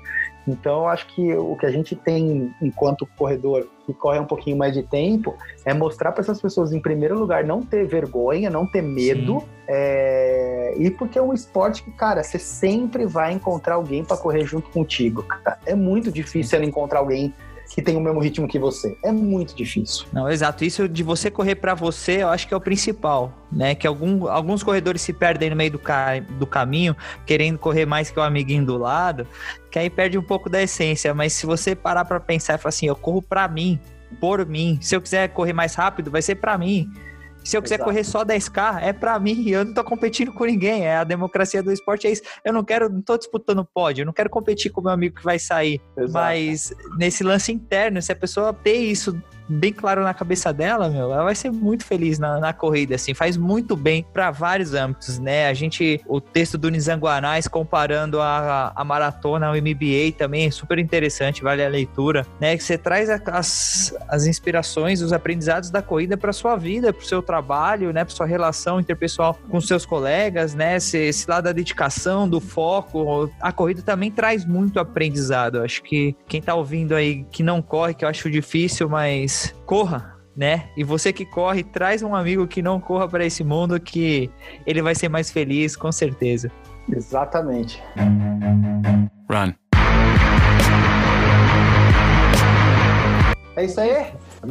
Então, 0.47 0.88
acho 0.88 1.08
que 1.08 1.34
o 1.34 1.56
que 1.56 1.66
a 1.66 1.72
gente 1.72 1.95
tem 1.95 2.53
enquanto 2.62 3.08
corredor 3.18 3.68
que 3.86 3.93
corre 3.93 4.20
um 4.20 4.26
pouquinho 4.26 4.58
mais 4.58 4.74
de 4.74 4.84
tempo 4.84 5.36
é 5.64 5.74
mostrar 5.74 6.12
para 6.12 6.22
essas 6.22 6.39
pessoas, 6.39 6.72
em 6.72 6.80
primeiro 6.80 7.18
lugar, 7.18 7.43
não 7.43 7.64
ter 7.64 7.86
vergonha, 7.86 8.49
não 8.49 8.66
ter 8.66 8.82
medo. 8.82 9.43
É... 9.68 10.76
E 10.78 10.91
porque 10.91 11.18
é 11.18 11.22
um 11.22 11.34
esporte 11.34 11.84
que, 11.84 11.91
cara, 11.91 12.22
você 12.22 12.38
sempre 12.38 13.06
vai 13.06 13.34
encontrar 13.34 13.76
alguém 13.76 14.03
para 14.03 14.18
correr 14.18 14.45
junto 14.45 14.70
contigo. 14.70 15.26
É 15.66 15.74
muito 15.74 16.12
difícil 16.12 16.58
ela 16.58 16.66
encontrar 16.66 16.99
alguém 16.99 17.34
que 17.74 17.82
tem 17.82 17.95
o 17.95 17.99
mesmo 17.99 18.20
ritmo 18.20 18.47
que 18.47 18.59
você. 18.59 18.97
É 19.03 19.11
muito 19.11 19.55
difícil. 19.55 20.05
Não, 20.13 20.30
exato. 20.30 20.63
Isso 20.63 20.88
de 20.88 21.03
você 21.03 21.32
correr 21.32 21.55
para 21.55 21.74
você, 21.74 22.24
eu 22.24 22.30
acho 22.30 22.47
que 22.47 22.53
é 22.53 22.57
o 22.57 22.61
principal, 22.61 23.34
né? 23.51 23.76
Que 23.76 23.88
algum, 23.88 24.28
alguns 24.28 24.63
corredores 24.63 25.01
se 25.01 25.13
perdem 25.13 25.49
no 25.49 25.55
meio 25.55 25.72
do, 25.72 25.80
ca, 25.80 26.20
do 26.20 26.45
caminho, 26.45 26.95
querendo 27.26 27.57
correr 27.57 27.86
mais 27.86 28.09
que 28.09 28.20
o 28.20 28.24
amiguinho 28.24 28.66
do 28.66 28.78
lado, 28.78 29.28
que 29.72 29.80
aí 29.80 29.89
perde 29.89 30.18
um 30.18 30.24
pouco 30.24 30.49
da 30.49 30.61
essência. 30.61 31.13
Mas 31.13 31.34
se 31.34 31.45
você 31.45 31.76
parar 31.76 32.05
para 32.05 32.20
pensar 32.20 32.55
e 32.55 32.57
falar 32.57 32.70
assim, 32.70 32.88
eu 32.88 32.95
corro 32.95 33.22
para 33.22 33.47
mim, 33.47 33.80
por 34.20 34.45
mim. 34.45 34.78
Se 34.82 34.95
eu 34.95 35.01
quiser 35.01 35.30
correr 35.30 35.53
mais 35.53 35.76
rápido, 35.76 36.11
vai 36.11 36.22
ser 36.22 36.36
para 36.36 36.57
mim. 36.57 36.89
Se 37.46 37.56
eu 37.56 37.62
quiser 37.62 37.76
Exato. 37.76 37.89
correr 37.89 38.04
só 38.04 38.26
10K, 38.26 38.82
é 38.82 38.91
para 38.91 39.20
mim, 39.20 39.48
eu 39.48 39.64
não 39.64 39.74
tô 39.74 39.84
competindo 39.84 40.34
com 40.34 40.46
ninguém. 40.46 40.84
É 40.84 40.98
a 40.98 41.04
democracia 41.04 41.62
do 41.62 41.72
esporte, 41.72 42.08
é 42.08 42.12
isso. 42.12 42.24
Eu 42.43 42.52
não 42.52 42.64
quero, 42.64 42.89
não 42.89 43.02
tô 43.02 43.18
disputando 43.18 43.64
pódio, 43.64 44.02
eu 44.02 44.06
não 44.06 44.14
quero 44.14 44.32
competir 44.32 44.72
com 44.72 44.82
o 44.82 44.84
meu 44.84 44.91
amigo 44.91 45.16
que 45.16 45.24
vai 45.24 45.38
sair. 45.38 45.80
Exato. 45.96 46.12
Mas 46.12 46.74
nesse 46.98 47.24
lance 47.24 47.52
interno, 47.52 48.02
se 48.02 48.12
a 48.12 48.16
pessoa 48.16 48.52
ter 48.52 48.78
isso 48.78 49.16
bem 49.48 49.72
claro 49.72 50.04
na 50.04 50.14
cabeça 50.14 50.52
dela, 50.52 50.89
meu, 50.89 51.12
ela 51.12 51.24
vai 51.24 51.36
ser 51.36 51.52
muito 51.52 51.86
feliz 51.86 52.20
na, 52.20 52.39
na 52.39 52.54
corrida, 52.54 52.96
assim, 52.96 53.14
faz 53.14 53.38
muito 53.38 53.76
bem 53.76 54.06
para 54.14 54.32
vários 54.32 54.74
âmbitos, 54.74 55.20
né? 55.20 55.48
A 55.48 55.54
gente, 55.54 56.02
o 56.08 56.20
texto 56.20 56.58
do 56.58 56.70
Nizanguanais 56.70 57.48
comparando 57.48 58.20
a, 58.20 58.72
a 58.76 58.84
maratona 58.84 59.48
ao 59.48 59.54
MBA 59.56 60.14
também 60.18 60.48
é 60.48 60.52
super 60.52 60.80
interessante, 60.80 61.43
vale 61.43 61.64
a 61.64 61.70
leitura, 61.70 62.26
né? 62.39 62.58
Que 62.58 62.64
você 62.64 62.78
traz 62.78 63.10
as, 63.10 63.96
as 64.08 64.26
inspirações, 64.26 65.02
os 65.02 65.14
aprendizados 65.14 65.70
da 65.70 65.82
corrida 65.82 66.18
para 66.18 66.34
sua 66.34 66.56
vida, 66.56 66.91
para 66.91 67.06
seu 67.06 67.22
trabalho, 67.22 67.93
né? 67.93 68.04
Para 68.04 68.16
sua 68.16 68.26
relação 68.26 68.80
interpessoal 68.80 69.38
com 69.50 69.62
seus 69.62 69.86
colegas, 69.86 70.54
né? 70.54 70.78
Esse, 70.78 70.98
esse 70.98 71.30
lado 71.30 71.46
da 71.46 71.52
dedicação, 71.52 72.28
do 72.28 72.39
foco, 72.39 73.30
a 73.39 73.52
corrida 73.52 73.82
também 73.82 74.12
traz 74.12 74.46
muito 74.46 74.80
aprendizado. 74.80 75.62
Acho 75.62 75.84
que 75.84 76.16
quem 76.28 76.41
tá 76.41 76.56
ouvindo 76.56 76.96
aí 76.96 77.24
que 77.32 77.43
não 77.43 77.62
corre, 77.62 77.93
que 77.93 78.04
eu 78.04 78.10
acho 78.10 78.30
difícil, 78.30 78.89
mas 78.89 79.35
corra, 79.66 80.16
né? 80.36 80.70
E 80.76 80.84
você 80.84 81.14
que 81.14 81.26
corre, 81.26 81.64
traz 81.64 82.04
um 82.04 82.14
amigo 82.16 82.48
que 82.48 82.62
não 82.62 82.80
corra 82.80 83.08
para 83.08 83.26
esse 83.26 83.44
mundo 83.44 83.80
que 83.80 84.30
ele 84.66 84.82
vai 84.82 84.96
ser 84.96 85.10
mais 85.10 85.32
feliz, 85.32 85.76
com 85.76 85.92
certeza. 85.92 86.52
Exatamente. 86.92 87.82
Run. 89.30 89.54
É 93.56 93.64
isso 93.64 93.80
aí. 93.80 94.08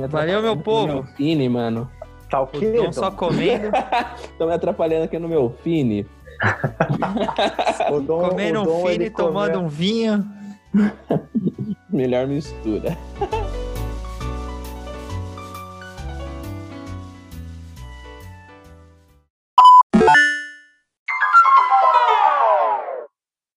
Valeu, 0.09 0.43
meu 0.43 0.57
povo. 0.57 0.87
Meu 0.87 1.05
fine, 1.17 1.49
mano. 1.49 1.91
Tá 2.31 2.41
o 2.41 2.47
quê? 2.47 2.73
Não 2.77 2.93
só 2.93 3.11
comendo. 3.11 3.71
Tô 4.39 4.47
me 4.47 4.55
atrapalhando 4.55 5.05
aqui 5.05 5.19
no 5.19 5.29
meu 5.29 5.55
fine. 5.63 6.07
Comendo 8.07 8.63
um 8.63 8.87
fine, 8.87 9.11
tomando 9.11 9.61
um 9.61 9.69
vinho. 9.69 10.25
Melhor 11.91 12.27
mistura. 12.27 12.97